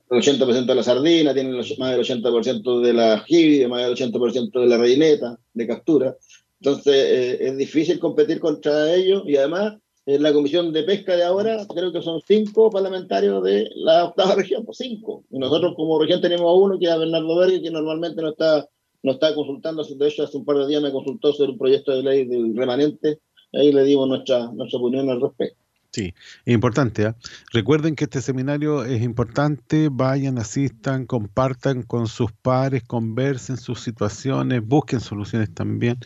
[0.09, 3.93] el 80% de la sardina, tiene och- más del 80% de la jibia, más del
[3.95, 6.15] 80% de la reineta de captura.
[6.59, 9.75] Entonces eh, es difícil competir contra ellos y además
[10.07, 14.35] en la comisión de pesca de ahora creo que son cinco parlamentarios de la octava
[14.35, 15.25] región, pues cinco.
[15.29, 18.67] Y nosotros como región tenemos a uno que es Bernardo que normalmente no está
[19.03, 21.91] nos está consultando, de hecho hace un par de días me consultó sobre un proyecto
[21.91, 23.19] de ley del remanente,
[23.53, 25.57] ahí le dimos nuestra, nuestra opinión al respecto.
[25.91, 26.13] Sí,
[26.45, 27.05] es importante.
[27.05, 27.15] ¿ah?
[27.53, 34.65] Recuerden que este seminario es importante, vayan, asistan, compartan con sus pares, conversen sus situaciones,
[34.65, 35.97] busquen soluciones también.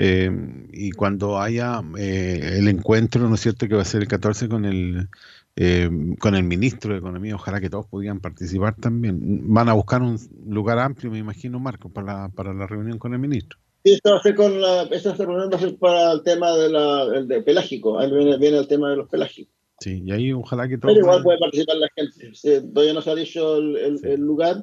[0.00, 0.30] Eh,
[0.72, 4.48] y cuando haya eh, el encuentro, ¿no es cierto?, que va a ser el 14
[4.48, 5.08] con el,
[5.56, 9.18] eh, con el ministro de Economía, ojalá que todos pudieran participar también.
[9.52, 10.16] Van a buscar un
[10.46, 13.58] lugar amplio, me imagino, Marco, para la, para la reunión con el ministro.
[13.84, 16.52] Sí, esto va a ser con la, esta reunión va a ser para el tema
[16.56, 19.52] de la, el de pelágico, ahí viene, viene el tema de los pelágicos.
[19.80, 20.94] Sí, y ahí ojalá que todos...
[20.94, 22.34] Pero igual puede participar la gente.
[22.34, 24.62] Sí, todavía no se ha dicho el, el- el lugar,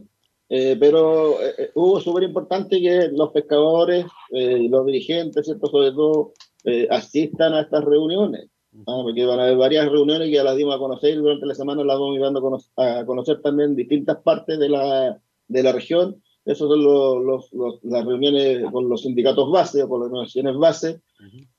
[0.49, 5.67] eh, pero eh, eh, hubo súper importante que los pescadores eh, los dirigentes, ¿cierto?
[5.67, 8.47] sobre todo, eh, asistan a estas reuniones.
[8.87, 11.55] Ah, porque van a haber varias reuniones que ya las dimos a conocer durante la
[11.55, 15.17] semana las vamos dando a cono- a conocer también distintas partes de la,
[15.47, 16.21] de la región.
[16.43, 20.57] Esos son los, los- los- las reuniones con los sindicatos base o con las organizaciones
[20.57, 21.01] base,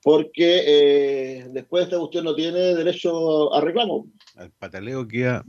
[0.03, 4.07] porque eh, después esta cuestión no tiene derecho a reclamo.
[4.35, 5.43] Al pataleo queda...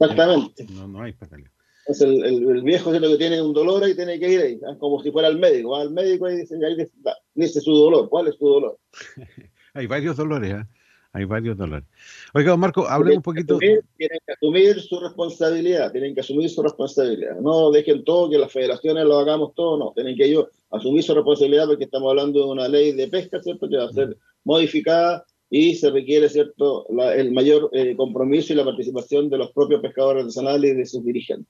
[0.00, 0.66] Exactamente.
[0.72, 1.50] No, no hay pataleo.
[1.88, 4.40] Es el, el- el viejo es lo que tiene un dolor ahí tiene que ir
[4.40, 4.76] ahí, ¿ah?
[4.78, 5.70] como si fuera el médico.
[5.70, 6.92] Va al médico y dice, ahí dice,
[7.34, 8.08] dice su dolor.
[8.08, 8.78] ¿Cuál es su dolor?
[9.74, 10.68] Hay varios dolores, ¿ah?
[11.12, 11.86] Hay varios dolores.
[12.34, 13.56] Oiga, don Marco, hablemos un poquito...
[13.56, 17.36] Asumir- tienen que asumir su responsabilidad, tienen que asumir su responsabilidad.
[17.40, 19.92] No dejen todo que las federaciones lo hagamos todo, no.
[19.94, 23.66] Tienen que ellos asumir su responsabilidad porque estamos hablando de una ley de pesca, ¿cierto?
[23.68, 28.56] Que va a ser modificada y se requiere, ¿cierto?, la- el mayor eh, compromiso y
[28.56, 31.46] la participación de los propios pescadores artesanales y de sus dirigentes.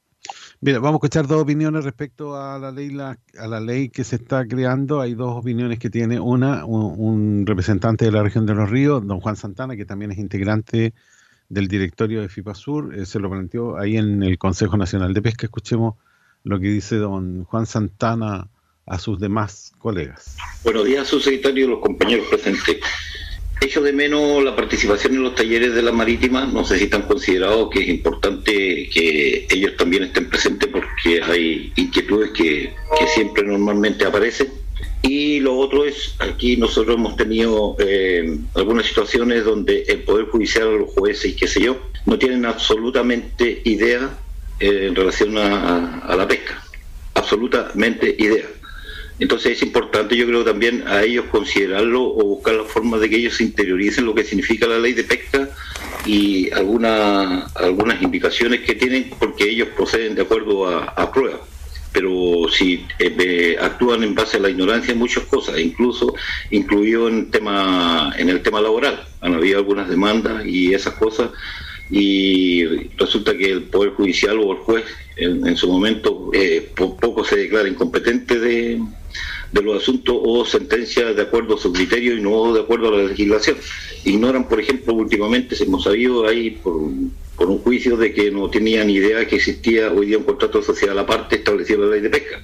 [0.60, 4.05] Mira, vamos a escuchar dos opiniones respecto a la ley la- a la ley que
[4.05, 5.01] se está creando.
[5.01, 9.06] Hay dos opiniones que tiene una, un, un representante de la región de los ríos,
[9.06, 10.94] don Juan Santana, que también es integrante
[11.48, 15.47] del directorio de FIPASUR, eh, se lo planteó ahí en el Consejo Nacional de Pesca.
[15.47, 15.94] Escuchemos
[16.43, 18.48] lo que dice don Juan Santana
[18.85, 20.36] a sus demás colegas.
[20.64, 22.77] Buenos días, subsecretario y los compañeros presentes.
[23.61, 26.45] Echo de menos la participación en los talleres de la marítima.
[26.45, 28.53] No sé si están considerados que es importante
[28.91, 32.74] que ellos también estén presentes porque hay inquietudes que,
[33.15, 34.49] siempre normalmente aparecen.
[35.03, 40.78] Y lo otro es, aquí nosotros hemos tenido eh, algunas situaciones donde el Poder Judicial,
[40.78, 44.19] los jueces y qué sé yo, no tienen absolutamente idea
[44.59, 46.62] eh, en relación a la pesca.
[47.15, 48.45] Absolutamente idea.
[49.18, 53.16] Entonces es importante, yo creo también a ellos considerarlo o buscar la forma de que
[53.16, 55.48] ellos interioricen lo que significa la ley de pesca
[56.05, 61.40] y alguna, algunas indicaciones que tienen porque ellos proceden de acuerdo a, a pruebas.
[61.93, 66.14] Pero si eh, actúan en base a la ignorancia en muchas cosas, incluso
[66.51, 69.02] incluido en, tema, en el tema laboral.
[69.22, 71.30] Han habido algunas demandas y esas cosas
[71.90, 72.64] y
[72.98, 74.84] resulta que el Poder Judicial o el juez
[75.16, 78.82] en, en su momento eh, po- poco se declara incompetente de,
[79.57, 82.99] de los asuntos o sentencias de acuerdo a su criterio y no de acuerdo a
[82.99, 83.57] la legislación.
[84.05, 86.81] Ignoran, por ejemplo, últimamente se hemos sabido ahí por,
[87.37, 90.65] por un juicio de que no tenían idea que existía hoy día un contrato de
[90.65, 92.43] sociedad aparte establecido en la ley de pesca.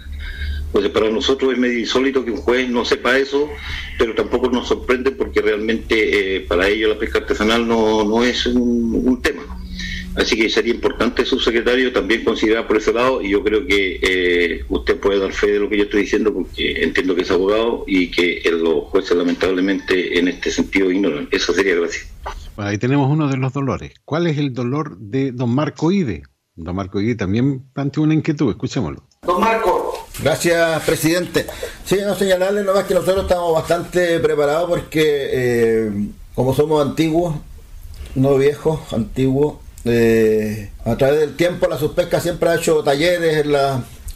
[0.66, 3.50] Entonces, para nosotros es medio insólito que un juez no sepa eso,
[3.98, 8.46] pero tampoco nos sorprende porque realmente eh, para ellos la pesca artesanal no, no es
[8.46, 9.41] un tema.
[10.14, 14.64] Así que sería importante, subsecretario, también considerar por ese lado, y yo creo que eh,
[14.68, 17.84] usted puede dar fe de lo que yo estoy diciendo, porque entiendo que es abogado
[17.86, 21.28] y que los jueces lamentablemente en este sentido ignoran.
[21.30, 22.06] Eso sería gracias.
[22.56, 23.92] Bueno, ahí tenemos uno de los dolores.
[24.04, 26.22] ¿Cuál es el dolor de don Marco Ide?
[26.54, 29.02] Don Marco Ide también planteó una inquietud, escuchémoslo.
[29.22, 29.92] Don Marco.
[30.22, 31.46] Gracias, presidente.
[31.86, 35.90] Sí, no señalarle nomás que nosotros estamos bastante preparados porque, eh,
[36.34, 37.34] como somos antiguos,
[38.14, 43.54] no viejos, antiguos, eh, a través del tiempo la Suspesca siempre ha hecho talleres en,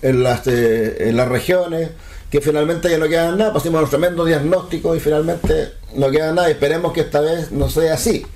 [0.03, 1.91] en, las, eh, en las regiones
[2.31, 6.51] que finalmente ya no quedan nada, pusimos un tremendo diagnóstico y finalmente no queda nada.
[6.51, 8.27] Esperemos que esta vez no sea así.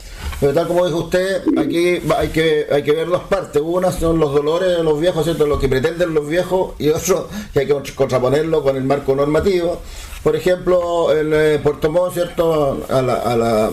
[0.40, 3.60] Pero tal como dijo usted, aquí hay que, hay que ver dos partes.
[3.62, 5.46] Una son los dolores de los viejos, ¿cierto?
[5.46, 9.80] Lo que pretenden los viejos y otro que hay que contraponerlo con el marco normativo.
[10.22, 12.86] Por ejemplo, en eh, Puerto Montt, ¿cierto?
[12.88, 13.70] A, la- a la-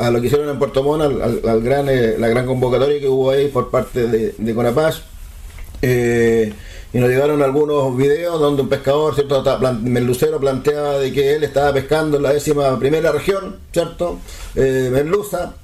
[0.00, 3.08] a- lo que hicieron en Puerto Montt, al, al- gran, eh, la gran convocatoria que
[3.08, 5.02] hubo ahí por parte de, de Conapaz.
[5.82, 6.52] Eh,
[6.92, 9.44] y nos llegaron algunos videos donde un pescador, ¿cierto?
[9.82, 14.18] Merlucero planteaba de que él estaba pescando en la décima primera región, ¿cierto?
[14.54, 15.54] Merluza,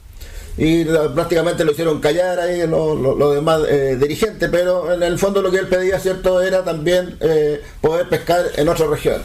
[0.56, 5.18] y prácticamente lo hicieron callar ahí los lo- los demás eh, dirigentes, pero en el
[5.18, 6.40] fondo lo que él pedía, ¿cierto?
[6.42, 9.20] Era también eh, poder pescar en otra región.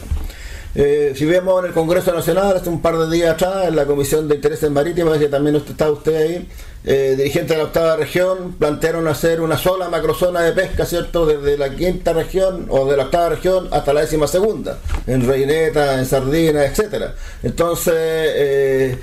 [0.74, 3.86] Eh, si vemos en el Congreso Nacional, hace un par de días atrás, en la
[3.86, 6.48] Comisión de Intereses Marítimos, que también está usted ahí,
[6.84, 11.26] eh, dirigentes de la octava región, plantearon hacer una sola macrozona de pesca, ¿cierto?
[11.26, 14.78] Desde la quinta región o de la octava región hasta la décima segunda,
[15.08, 17.14] en Reineta, en Sardina, etcétera.
[17.42, 18.96] Entonces,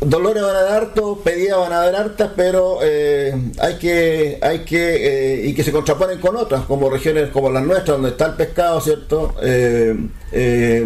[0.00, 4.58] Dolores van a dar hartos, pedidas van a dar hartas, pero eh, hay que, hay
[4.60, 8.26] que, eh, y que se contraponen con otras, como regiones como las nuestras, donde está
[8.26, 9.34] el pescado, ¿cierto?
[9.42, 9.96] Eh,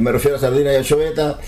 [0.01, 1.39] me refiero a sardina y anchoveta.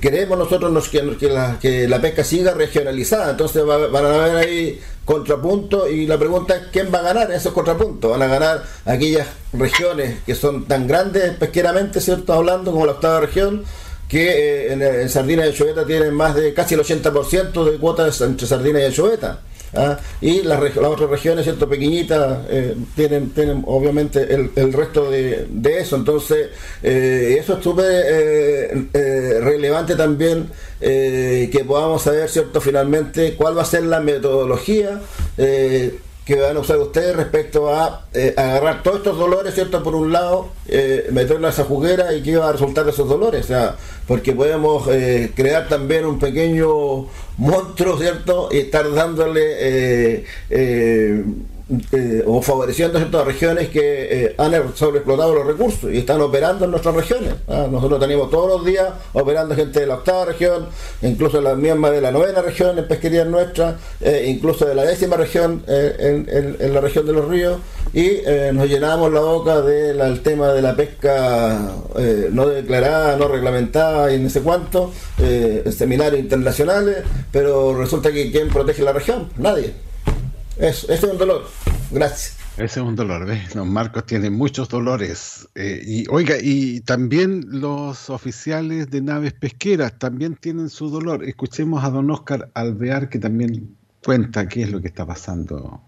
[0.00, 4.24] Queremos nosotros nos- que, que la, que la pesca siga regionalizada, entonces va- van a
[4.24, 8.10] haber ahí contrapuntos y la pregunta es quién va a ganar esos contrapuntos.
[8.10, 12.32] Van a ganar aquellas regiones que son tan grandes pesqueramente, ¿cierto?
[12.32, 13.62] Hablando como la octava región,
[14.10, 18.20] que eh, en, en Sardina y Anchoveta tienen más de casi el 80% de cuotas
[18.20, 19.40] entre Sardina y Anchoveta.
[19.74, 19.98] ¿ah?
[20.20, 21.68] Y las, otras regiones, ¿cierto?
[21.68, 25.94] Pequeñitas, eh, tienen, tienen obviamente el, el resto de, de eso.
[25.94, 26.48] Entonces,
[26.82, 32.60] eh, eso es súper eh, eh, relevante también eh, que podamos saber, ¿cierto?
[32.60, 35.00] Finalmente, cuál va a ser la metodología.
[36.26, 39.82] Eh, que van a usar ustedes respecto a eh, agarrar todos estos dolores, ¿cierto?
[39.82, 43.08] Por un lado, eh, meterlos a esa juguera y qué va a resultar de esos
[43.08, 43.76] dolores, o sea,
[44.06, 48.48] porque podemos eh, crear también un pequeño monstruo, ¿cierto?
[48.52, 50.24] Y estar dándole
[51.92, 56.72] eh, o favoreciendo ciertas regiones que eh, han sobreexplotado los recursos y están operando en
[56.72, 57.34] nuestras regiones.
[57.46, 57.68] ¿ah?
[57.70, 60.66] Nosotros tenemos todos los días operando gente de la octava región,
[61.00, 65.16] incluso la misma de la novena región en pesquerías nuestras, eh, incluso de la décima
[65.16, 67.58] región eh, en, la región de los ríos
[67.92, 71.72] y nos llenamos la boca del tema de la pesca
[72.30, 74.92] no declarada, no reglamentada y no sé cuánto,
[75.70, 76.98] seminarios internacionales,
[77.32, 79.28] pero resulta que ¿quién protege la región?
[79.36, 79.89] Nadie.
[80.60, 81.48] Eso, ese es un dolor.
[81.90, 82.36] Gracias.
[82.54, 83.54] Ese es un dolor, ¿ves?
[83.54, 85.48] Los Marcos tienen muchos dolores.
[85.54, 91.24] Eh, y oiga, y también los oficiales de naves pesqueras también tienen su dolor.
[91.24, 93.74] Escuchemos a don Oscar Alvear que también
[94.04, 95.80] cuenta qué es lo que está pasando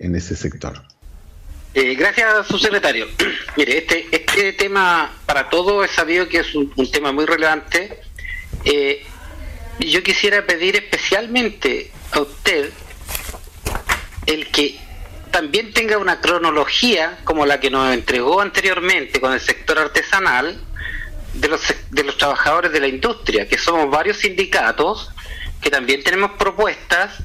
[0.00, 0.82] en ese sector.
[1.74, 3.06] Eh, gracias, subsecretario.
[3.56, 8.00] Mire, este, este tema para todos es sabido que es un, un tema muy relevante.
[8.64, 9.04] Eh,
[9.78, 12.72] y yo quisiera pedir especialmente a usted
[14.26, 14.78] el que
[15.30, 20.60] también tenga una cronología como la que nos entregó anteriormente con el sector artesanal
[21.34, 25.10] de los, de los trabajadores de la industria, que somos varios sindicatos
[25.60, 27.22] que también tenemos propuestas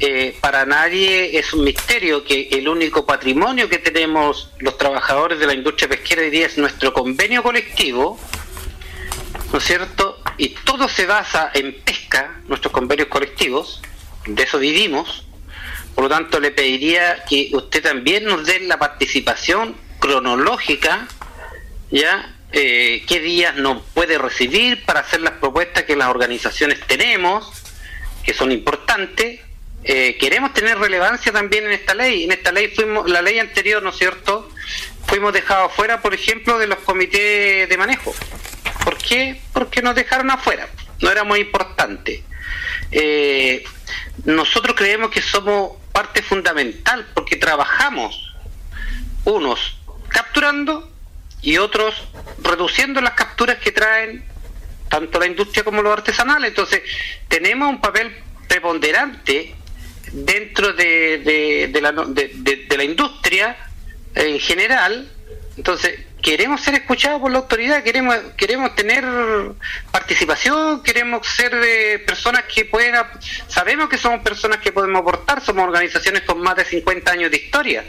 [0.00, 5.46] eh, para nadie es un misterio que el único patrimonio que tenemos los trabajadores de
[5.46, 8.16] la industria pesquera hoy día es nuestro convenio colectivo,
[9.52, 10.22] ¿no es cierto?
[10.36, 13.82] Y todo se basa en pesca, nuestros convenios colectivos,
[14.24, 15.24] de eso vivimos.
[15.98, 21.08] Por lo tanto, le pediría que usted también nos dé la participación cronológica,
[21.90, 22.36] ¿ya?
[22.52, 27.50] Eh, qué días nos puede recibir para hacer las propuestas que las organizaciones tenemos,
[28.22, 29.40] que son importantes.
[29.82, 32.22] Eh, queremos tener relevancia también en esta ley.
[32.22, 34.48] En esta ley fuimos, la ley anterior, ¿no es cierto?
[35.08, 38.14] Fuimos dejados fuera, por ejemplo, de los comités de manejo.
[38.84, 39.40] ¿Por qué?
[39.52, 40.68] Porque nos dejaron afuera.
[41.00, 42.22] No era muy importante.
[42.92, 43.64] Eh,
[44.24, 48.32] nosotros creemos que somos parte fundamental porque trabajamos
[49.24, 49.76] unos
[50.08, 50.88] capturando
[51.42, 51.92] y otros
[52.40, 54.24] reduciendo las capturas que traen
[54.88, 56.50] tanto la industria como los artesanales.
[56.50, 56.82] Entonces,
[57.26, 59.56] tenemos un papel preponderante
[60.12, 63.56] dentro de, de, de la, de, de la industria
[64.14, 65.10] en general.
[65.56, 69.04] Entonces, queremos ser escuchados por la autoridad, queremos queremos tener
[69.90, 71.52] participación, queremos ser
[72.04, 72.94] personas que pueden,
[73.46, 77.36] sabemos que somos personas que podemos aportar, somos organizaciones con más de 50 años de
[77.36, 77.84] historia.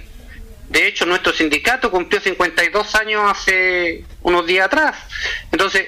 [0.69, 4.95] De hecho, nuestro sindicato cumplió 52 años hace unos días atrás.
[5.51, 5.87] Entonces,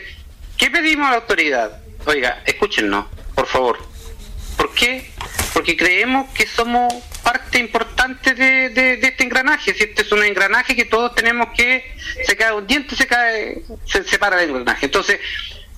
[0.57, 1.81] ¿qué pedimos a la autoridad?
[2.05, 3.05] Oiga, escúchenos,
[3.35, 3.90] por favor.
[4.61, 5.09] ¿Por qué?
[5.55, 9.73] Porque creemos que somos parte importante de, este engranaje.
[9.73, 13.63] Si este es un engranaje que todos tenemos que, se cae un diente, se cae,
[13.85, 14.85] se separa el engranaje.
[14.85, 15.19] Entonces,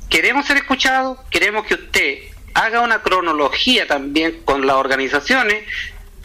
[0.10, 2.18] queremos ser escuchados, queremos que usted
[2.54, 5.64] haga una cronología también con las organizaciones,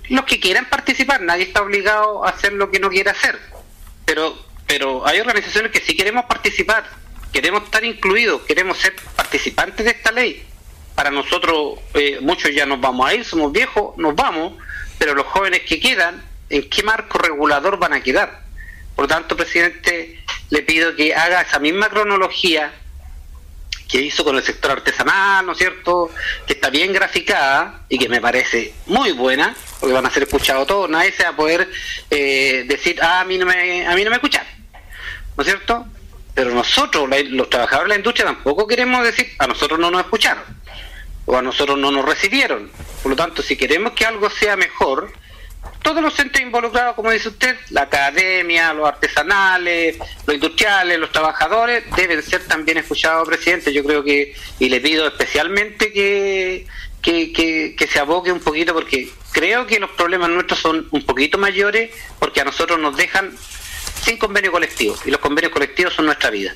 [0.08, 3.38] los que quieran participar, nadie está obligado a hacer lo que no quiera hacer,
[4.04, 6.90] pero, pero hay organizaciones que sí queremos participar,
[7.32, 10.44] queremos estar incluidos, queremos ser participantes de esta ley.
[10.98, 14.54] Para nosotros, eh, muchos ya nos vamos a ir, somos viejos, nos vamos,
[14.98, 18.40] pero los jóvenes que quedan, ¿en qué marco regulador van a quedar?
[18.96, 20.20] Por lo tanto, presidente,
[20.50, 22.72] le pido que haga esa misma cronología
[23.88, 26.10] que hizo con el sector artesanal, ¿no es cierto?
[26.48, 30.66] Que está bien graficada y que me parece muy buena, porque van a ser escuchados
[30.66, 31.70] todos, nadie se va a poder
[32.10, 34.44] eh, decir, ah, a mí no me, a mí no me escuchan,
[35.36, 35.86] ¿no es cierto?
[36.34, 40.42] Pero nosotros, los trabajadores de la industria, tampoco queremos decir, a nosotros no nos escucharon,
[41.28, 42.70] o a nosotros no nos recibieron.
[43.02, 45.12] Por lo tanto, si queremos que algo sea mejor,
[45.82, 51.84] todos los entes involucrados, como dice usted, la academia, los artesanales, los industriales, los trabajadores,
[51.94, 53.74] deben ser también escuchados, presidente.
[53.74, 56.66] Yo creo que, y le pido especialmente que,
[57.02, 61.04] que, que, que, se aboque un poquito, porque creo que los problemas nuestros son un
[61.04, 63.36] poquito mayores, porque a nosotros nos dejan
[64.02, 66.54] sin convenio colectivo, y los convenios colectivos son nuestra vida.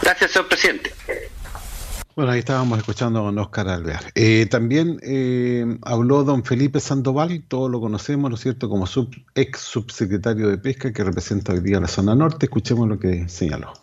[0.00, 0.94] Gracias, señor presidente.
[2.16, 4.10] Bueno, ahí estábamos escuchando a don Oscar Alvear.
[4.14, 9.14] Eh, también eh, habló don Felipe Sandoval, todos lo conocemos, ¿no es cierto?, como sub,
[9.34, 12.46] ex subsecretario de Pesca que representa hoy día la zona norte.
[12.46, 13.74] Escuchemos lo que señaló.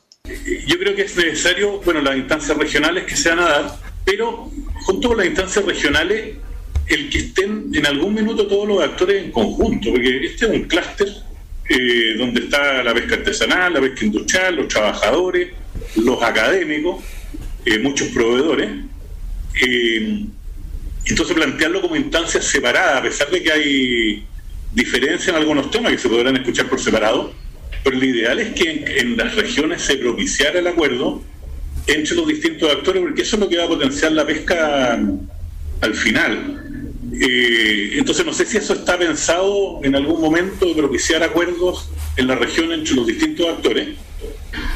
[0.65, 4.49] Yo creo que es necesario, bueno, las instancias regionales que se van a dar, pero
[4.87, 6.37] junto con las instancias regionales,
[6.87, 10.63] el que estén en algún minuto todos los actores en conjunto, porque este es un
[10.63, 11.07] clúster
[11.69, 15.49] eh, donde está la pesca artesanal, la pesca industrial, los trabajadores,
[15.97, 17.03] los académicos
[17.65, 18.69] eh, muchos proveedores.
[19.61, 20.25] Eh,
[21.05, 24.25] entonces plantearlo como instancias separadas, a pesar de que hay
[24.73, 27.33] diferencia en algunos temas que se podrán escuchar por separado,
[27.83, 31.21] pero lo ideal es que en, en las regiones se propiciara el acuerdo
[31.87, 34.99] entre los distintos actores, porque eso es lo que va a potenciar la pesca
[35.81, 36.63] al final.
[37.19, 42.27] Eh, entonces no sé si eso está pensado en algún momento de propiciar acuerdos en
[42.27, 43.89] la región entre los distintos actores.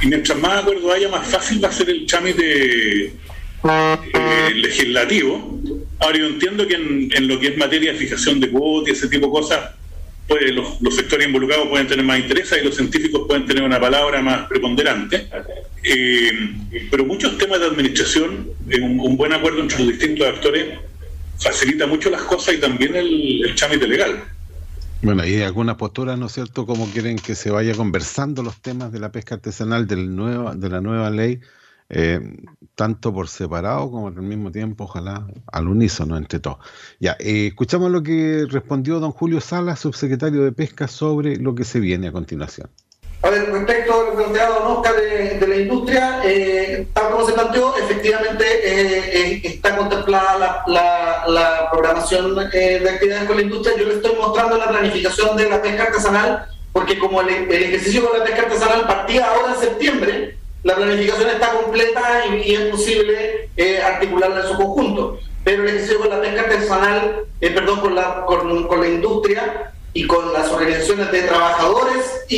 [0.02, 3.14] Y mientras más acuerdo haya, más fácil va a ser el trámite
[3.64, 5.60] eh, legislativo.
[6.00, 9.08] Ahora yo entiendo que en, lo que es materia de fijación de cuotas y ese
[9.08, 9.72] tipo de cosas,
[10.28, 14.22] pues los, sectores involucrados pueden tener más interés y los científicos pueden tener una palabra
[14.22, 15.28] más preponderante.
[15.84, 16.32] Eh,
[16.92, 18.50] pero muchos temas de administración,
[18.82, 20.66] un, un buen acuerdo entre los distintos actores
[21.40, 24.24] facilita mucho las cosas y también el, el trámite legal.
[25.02, 28.92] Bueno, y algunas posturas, ¿no es cierto?, como quieren que se vaya conversando los temas
[28.92, 31.40] de la pesca artesanal del nueva, de la nueva ley,
[31.90, 32.20] eh,
[32.76, 36.58] tanto por separado como al mismo tiempo, ojalá al unísono entre todos.
[37.00, 41.64] Ya, eh, escuchamos lo que respondió don Julio Sala, subsecretario de Pesca, sobre lo que
[41.64, 42.70] se viene a continuación.
[43.24, 47.26] A ver, respecto a lo planteado don Oscar de, de la industria, eh, tal como
[47.26, 53.36] se planteó, efectivamente eh, eh, está contemplada la, la, la programación eh, de actividades con
[53.38, 53.76] la industria.
[53.76, 58.08] Yo le estoy mostrando la planificación de la pesca artesanal, porque como el, el ejercicio
[58.08, 62.66] con la pesca artesanal partía ahora en septiembre, la planificación está completa y, y es
[62.70, 63.50] posible
[63.84, 65.20] articularla en su conjunto.
[65.48, 69.72] pero el ejercicio con la pesca artesanal, eh, perdón, con la, con, con la industria
[69.98, 72.36] y con las organizaciones de trabajadores y,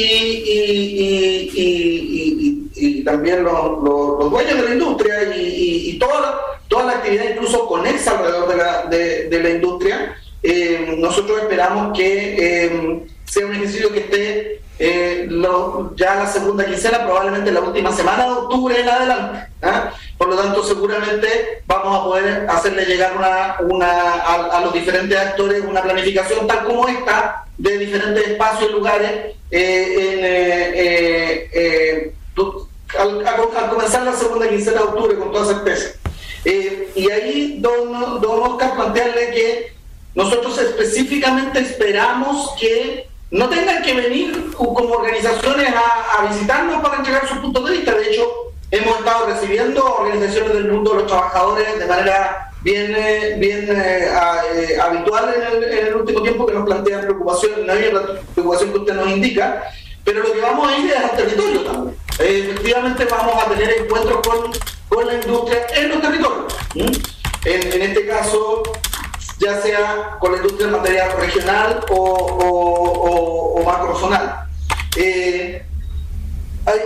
[1.55, 7.31] y- y- también los, los- dueños de la industria y, toda, la, toda la actividad
[7.33, 8.85] incluso conexa alrededor de la,
[9.29, 15.27] de la industria, eh, nosotros esperamos que eh, sea un ejercicio que esté eh,
[15.95, 19.47] ya la segunda quincena, probablemente la última semana de octubre en adelante.
[19.61, 19.91] ¿ah?
[20.17, 23.13] Por lo tanto, seguramente vamos a poder hacerle llegar
[23.61, 29.11] una, a, los diferentes actores una planificación tal como esta, de diferentes espacios y lugares,
[29.51, 29.95] eh,
[30.71, 32.13] eh, eh,
[32.97, 35.89] al, comenzar la segunda quincena de octubre con toda certeza.
[36.95, 39.73] Y ahí, don, don Oscar, plantearle que
[40.15, 47.27] nosotros específicamente esperamos que no tengan que venir co- como organizaciones a, visitarnos para entregar
[47.27, 47.93] sus puntos de vista.
[47.93, 48.27] De hecho,
[48.71, 54.09] hemos estado recibiendo organizaciones del mundo de los trabajadores de manera bien, eh, bien eh,
[54.53, 58.01] eh, habitual en el, último tiempo que nos plantean preocupación, no hay la
[58.33, 59.63] preocupación que usted nos indica,
[60.03, 61.95] pero lo que vamos a ir es al territorio también.
[62.19, 64.51] Efectivamente vamos a tener encuentros con,
[64.89, 66.53] con la industria en los territorios.
[67.45, 68.63] en este caso,
[69.39, 72.49] ya sea con la industria en materia regional o, o,
[73.09, 74.45] o- o macrozonal.
[74.97, 75.63] Eh,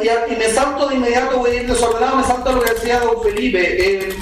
[0.01, 2.73] y, y me salto de inmediato, voy a ir desordenado, me salto a lo que
[2.73, 3.59] decía don Felipe.
[4.05, 4.15] Eh,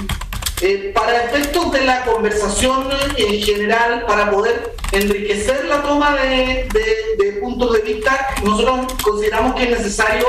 [0.62, 2.88] eh, para efectos de la conversación
[3.18, 9.56] en general, para poder enriquecer la toma de, de- de puntos de vista, nosotros consideramos
[9.56, 10.28] que es necesario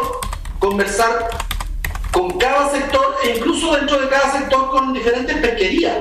[0.58, 1.28] conversar
[2.12, 5.96] con cada sector e incluso dentro de cada sector con diferentes pesquerías.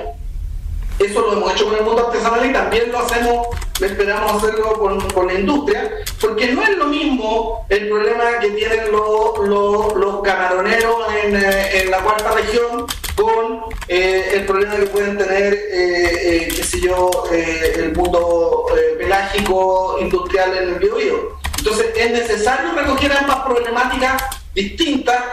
[1.03, 3.47] Eso lo hemos hecho con el mundo artesanal y también lo hacemos,
[3.81, 8.91] esperamos hacerlo con, con la industria, porque no es lo mismo el problema que tienen
[8.91, 14.85] los, los, los camaroneros en, eh, en la cuarta región con eh, el problema que
[14.87, 18.65] pueden tener, eh, eh, qué sé yo, eh, el mundo
[18.99, 21.39] pelágico industrial en el Biobío.
[21.57, 24.23] Entonces es necesario recoger ambas problemáticas
[24.53, 25.23] distintas,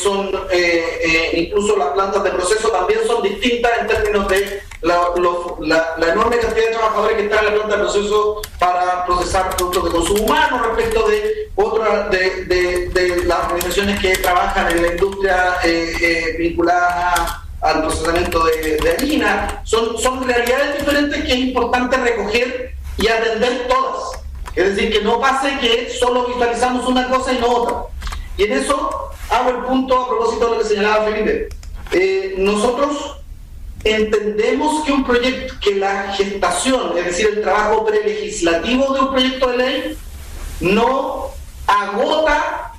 [0.00, 0.30] son
[1.32, 6.08] incluso las plantas de proceso también son distintas en términos de la, lo- la- la
[6.12, 9.90] enorme cantidad de trabajadores que están en la planta de proceso para procesar productos de
[9.90, 15.56] consumo humano respecto de otras de, de- de las organizaciones que trabajan en la industria
[15.64, 19.62] eh, eh, vinculada al procesamiento de, de harina.
[19.64, 24.20] Son, son realidades diferentes que es importante recoger y atender todas.
[24.54, 27.76] Es decir, que no pase que solo visualizamos una cosa y no otra.
[28.36, 31.48] Y en eso hago el punto a propósito de lo que señalaba Felipe.
[31.92, 33.16] Eh, nosotros
[33.84, 39.50] entendemos que un proyecto, que la gestación, es decir, el trabajo prelegislativo de un proyecto
[39.50, 39.98] de ley,
[40.60, 41.30] no
[41.66, 42.72] agota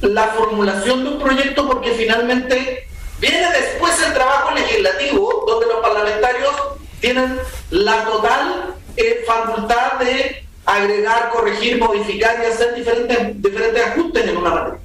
[0.00, 2.86] la formulación de un proyecto porque finalmente
[3.20, 6.52] viene después el trabajo legislativo, donde los parlamentarios
[7.00, 7.38] tienen
[7.70, 14.50] la total eh, facultad de agregar, corregir, modificar y hacer diferentes, diferentes ajustes en una
[14.50, 14.80] materia.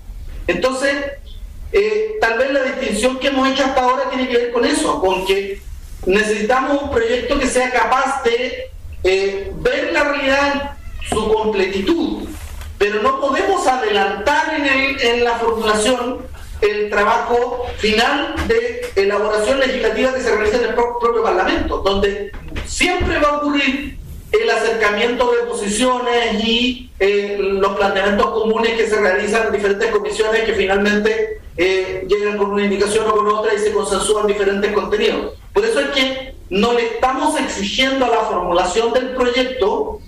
[0.47, 0.95] Entonces,
[1.77, 4.99] eh, tal vez la distinción que hemos hecho hasta ahora tiene que ver con eso,
[5.01, 5.61] con que
[6.05, 8.69] necesitamos un proyecto que sea capaz de
[9.03, 10.53] eh, ver la realidad
[11.01, 12.27] en su completitud,
[12.77, 16.25] pero no podemos adelantar en, el- en la formulación
[16.61, 22.31] el trabajo final de elaboración legislativa que se realiza en el pro- propio Parlamento, donde
[22.65, 23.97] siempre va a ocurrir
[24.41, 30.43] el acercamiento de posiciones y eh, los planteamientos comunes que se realizan en diferentes comisiones
[30.43, 35.33] que finalmente eh, llegan con una indicación o con otra y se consensúan diferentes contenidos.
[35.53, 40.01] Por eso es que no le estamos exigiendo a la formulación del proyecto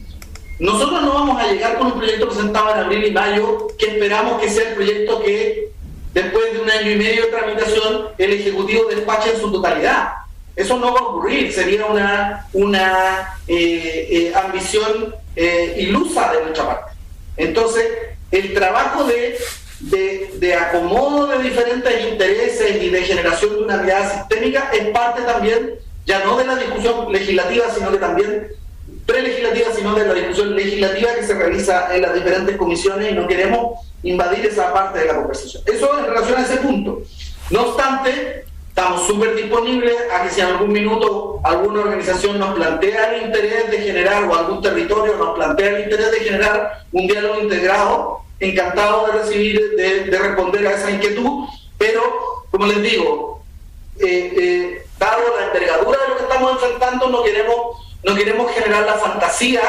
[0.59, 4.41] nosotros no vamos a llegar con un proyecto presentado en abril y mayo que esperamos
[4.41, 5.69] que sea el proyecto que
[6.13, 10.13] después de un año y medio de tramitación el Ejecutivo despache en su totalidad.
[10.57, 16.65] Eso no va a ocurrir, sería una, una eh, eh, ambición eh, ilusa de nuestra
[16.65, 16.91] parte.
[17.37, 17.85] Entonces,
[18.31, 19.37] el trabajo de,
[19.81, 25.21] de, de acomodo de diferentes intereses y de generación de una mirada sistémica es parte
[25.21, 25.75] también,
[26.07, 28.47] ya no de la discusión legislativa, sino que también
[29.05, 33.27] prelegislativa, sino de la discusión legislativa que se realiza en las diferentes comisiones y no
[33.27, 35.61] queremos invadir esa parte de la conversación.
[35.67, 37.03] Eso en relación a ese punto.
[37.51, 38.45] No obstante,
[38.77, 43.71] estamos súper disponibles a que si en algún minuto alguna organización nos plantea el interés
[43.71, 49.07] de generar, o algún territorio nos plantea el interés de generar un diálogo integrado, encantado
[49.07, 51.47] de recibir, de, de responder a esa inquietud,
[51.79, 52.03] pero
[52.51, 53.43] como les digo,
[53.99, 58.83] eh, eh, dado la envergadura de lo que estamos enfrentando, no queremos, no queremos generar
[58.83, 59.61] la fantasía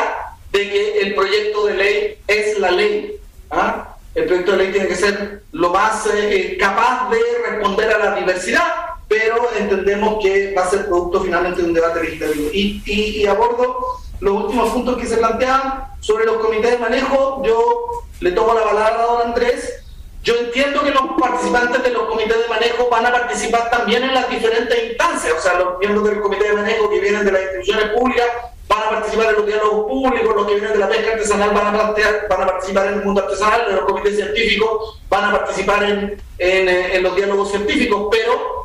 [0.53, 3.19] de que el proyecto de ley es la ley.
[3.51, 3.97] ¿ah?
[4.15, 8.15] El proyecto de ley tiene que ser lo más eh, capaz de responder a la
[8.15, 12.51] diversidad, pero entendemos que va a ser producto finalmente de un debate legislativo.
[12.53, 17.43] Y, y, y abordo los últimos puntos que se plantean sobre los comités de manejo.
[17.45, 19.75] Yo le tomo la palabra a don Andrés.
[20.23, 24.13] Yo entiendo que los participantes de los comités de manejo van a participar también en
[24.13, 27.43] las diferentes instancias, o sea, los miembros del comité de manejo que vienen de las
[27.43, 28.27] instituciones públicas
[28.67, 31.67] van a participar en los diálogos públicos, los que vienen de la pesca artesanal van
[31.69, 35.33] a, plantear, van a participar en el mundo artesanal, en los comités científicos van a
[35.39, 38.58] participar en, en, eh, en los diálogos científicos, pero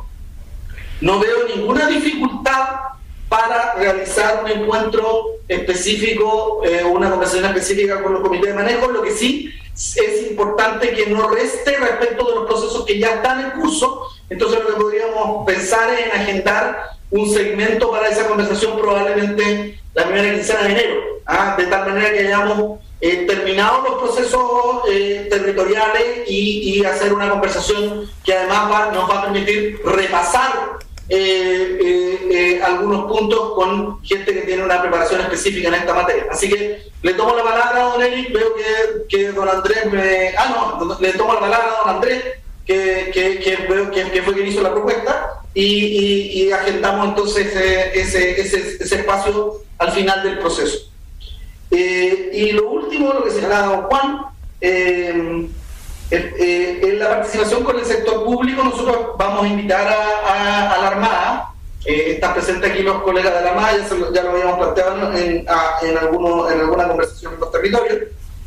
[1.04, 2.66] no veo ninguna dificultad
[3.28, 9.02] para realizar un encuentro específico, eh, una conversación específica con los comités de manejo, lo
[9.02, 13.50] que sí es importante que no reste respecto de los procesos que ya están en
[13.60, 19.78] curso, entonces lo que podríamos pensar es en agendar un segmento para esa conversación probablemente
[19.92, 21.54] la primera quincena de enero, ¿ah?
[21.58, 28.10] de tal manera que hayamos eh, terminado los procesos eh, territoriales y, hacer una conversación
[28.24, 34.40] que además nos va a permitir repasar eh, eh, eh, algunos puntos con gente que
[34.42, 36.26] tiene una preparación específica en esta materia.
[36.30, 40.34] Así que le tomo la palabra a don Eric, veo que, que don Andrés me...
[40.36, 42.22] Ah, no, le tomo la palabra a don Andrés,
[42.64, 48.00] que, que, que que, fue quien hizo la propuesta, y, y, y agendamos entonces ese,
[48.00, 50.90] ese, ese, espacio al final del proceso.
[51.70, 54.20] y lo último, lo que señalaba don Juan,
[54.62, 55.48] eh,
[56.14, 61.50] en la participación con el sector público, nosotros vamos a invitar a, la Armada.
[61.84, 63.76] Eh, están presentes aquí los colegas de la Armada,
[64.12, 67.98] ya, lo, habíamos planteado en alguna conversación en los territorios.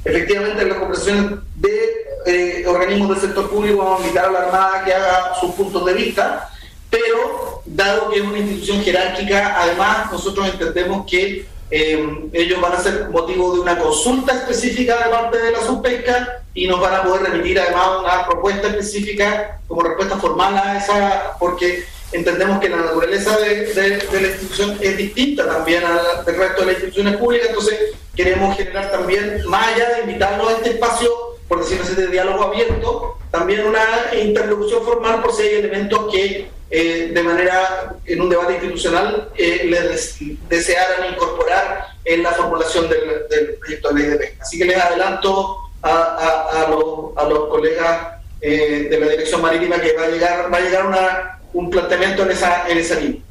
[0.08, 4.40] Efectivamente, en las conversaciones de eh, organismos del sector público vamos a invitar a la
[4.40, 6.50] Armada que haga sus puntos de vista,
[6.90, 12.80] pero dado que es una institución jerárquica, además nosotros entendemos que eh, ellos van a
[12.80, 17.04] ser motivo de una consulta específica de parte de la subpesca y nos van a
[17.04, 22.78] poder remitir además una propuesta específica como respuesta formal a esa, porque entendemos que la
[22.78, 27.50] naturaleza de, de, de la institución es distinta también al resto de las instituciones públicas,
[27.50, 27.80] entonces
[28.16, 32.43] queremos generar también, más allá de invitarlos a este espacio, por decirlo así, de diálogo
[32.43, 33.84] abierto, también una
[34.22, 39.61] interlocución formal por si hay elementos que eh, de manera, en un debate institucional, eh,
[39.66, 40.19] les
[40.50, 44.43] desearan incorporar en la formulación del, del, proyecto de ley de pesca.
[44.43, 49.42] Así que les adelanto a, a, a, los, a los, colegas eh, de la Dirección
[49.42, 52.95] Marítima que va a llegar, va a llegar una, un planteamiento en esa, en esa
[53.00, 53.22] línea.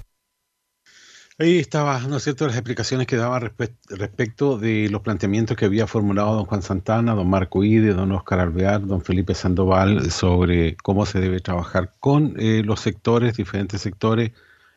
[1.39, 5.87] Ahí estaba, ¿no es cierto?, las explicaciones que daba respecto de los planteamientos que había
[5.87, 11.05] formulado don Juan Santana, don Marco Ide, don Oscar Alvear, don Felipe Sandoval, sobre cómo
[11.05, 14.33] se debe trabajar con eh, los sectores, diferentes sectores,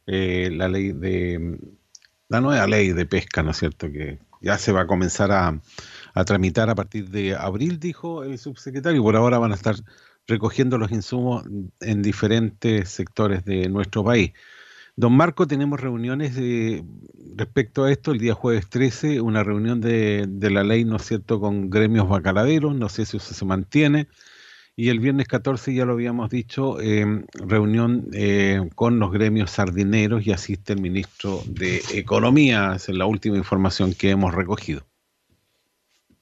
[0.05, 1.59] eh, la ley de,
[2.27, 5.61] la nueva ley de pesca, ¿no es cierto?, que ya se va a comenzar a,
[6.13, 9.75] a tramitar a partir de abril, dijo el subsecretario, y por ahora van a estar
[10.27, 11.45] recogiendo los insumos
[11.79, 14.33] en diferentes sectores de nuestro país.
[14.99, 16.83] Don Marco, tenemos reuniones de,
[17.33, 21.39] respecto a esto, el día jueves 13, una reunión de, la ley, ¿no es cierto?,
[21.39, 24.09] con gremios bacaladeros, no sé si eso se mantiene,
[24.75, 30.27] y el viernes 14, ya lo habíamos dicho, eh, reunión eh, con los gremios sardineros
[30.27, 34.85] y asiste el ministro de Economía, es la última información que hemos recogido.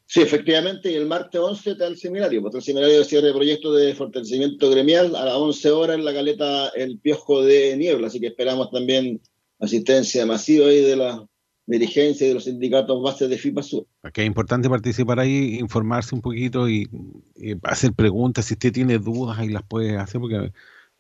[0.09, 3.33] Sí, efectivamente, y el martes 11 está el seminario, pues el seminario de cierre de
[3.33, 8.07] proyectos de fortalecimiento gremial a las 11 horas en la caleta El Piojo de Niebla,
[8.07, 9.19] así que esperamos también
[9.59, 11.27] asistencia masiva ahí de la
[11.65, 13.85] dirigencia y de los sindicatos bases de FIPA Sur.
[14.03, 16.89] Aquí es importante participar ahí, informarse un poquito y,
[17.35, 20.53] y, hacer preguntas, si usted tiene dudas ahí las puede hacer, porque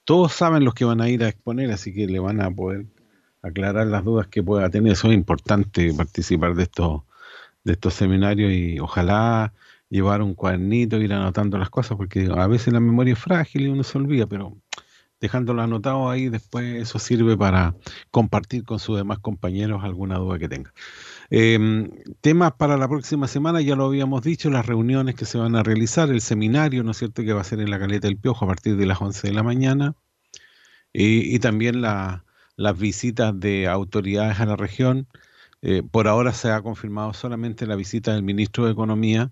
[0.03, 2.87] todos saben los que van a ir a exponer, así que le van a poder
[3.41, 7.03] aclarar las dudas que pueda tener, eso es importante participar de estos
[7.67, 9.53] de estos seminarios y ojalá
[9.89, 13.67] llevar un cuadernito, ir anotando las cosas, porque a veces la memoria es frágil y
[13.67, 14.57] uno se olvida, pero
[15.19, 17.75] dejándolo anotado ahí, después eso sirve para
[18.11, 20.73] compartir con sus demás compañeros alguna duda que tenga.
[21.29, 21.89] Eh,
[22.21, 25.63] temas para la próxima semana, ya lo habíamos dicho, las reuniones que se van a
[25.63, 28.45] realizar, el seminario, ¿no es cierto?, que va a ser en la Caleta del Piojo
[28.45, 29.95] a partir de las 11 de la mañana,
[30.93, 35.07] y, también la, las visitas de autoridades a la región,
[35.61, 39.31] eh, por ahora se ha confirmado solamente la visita del ministro de Economía,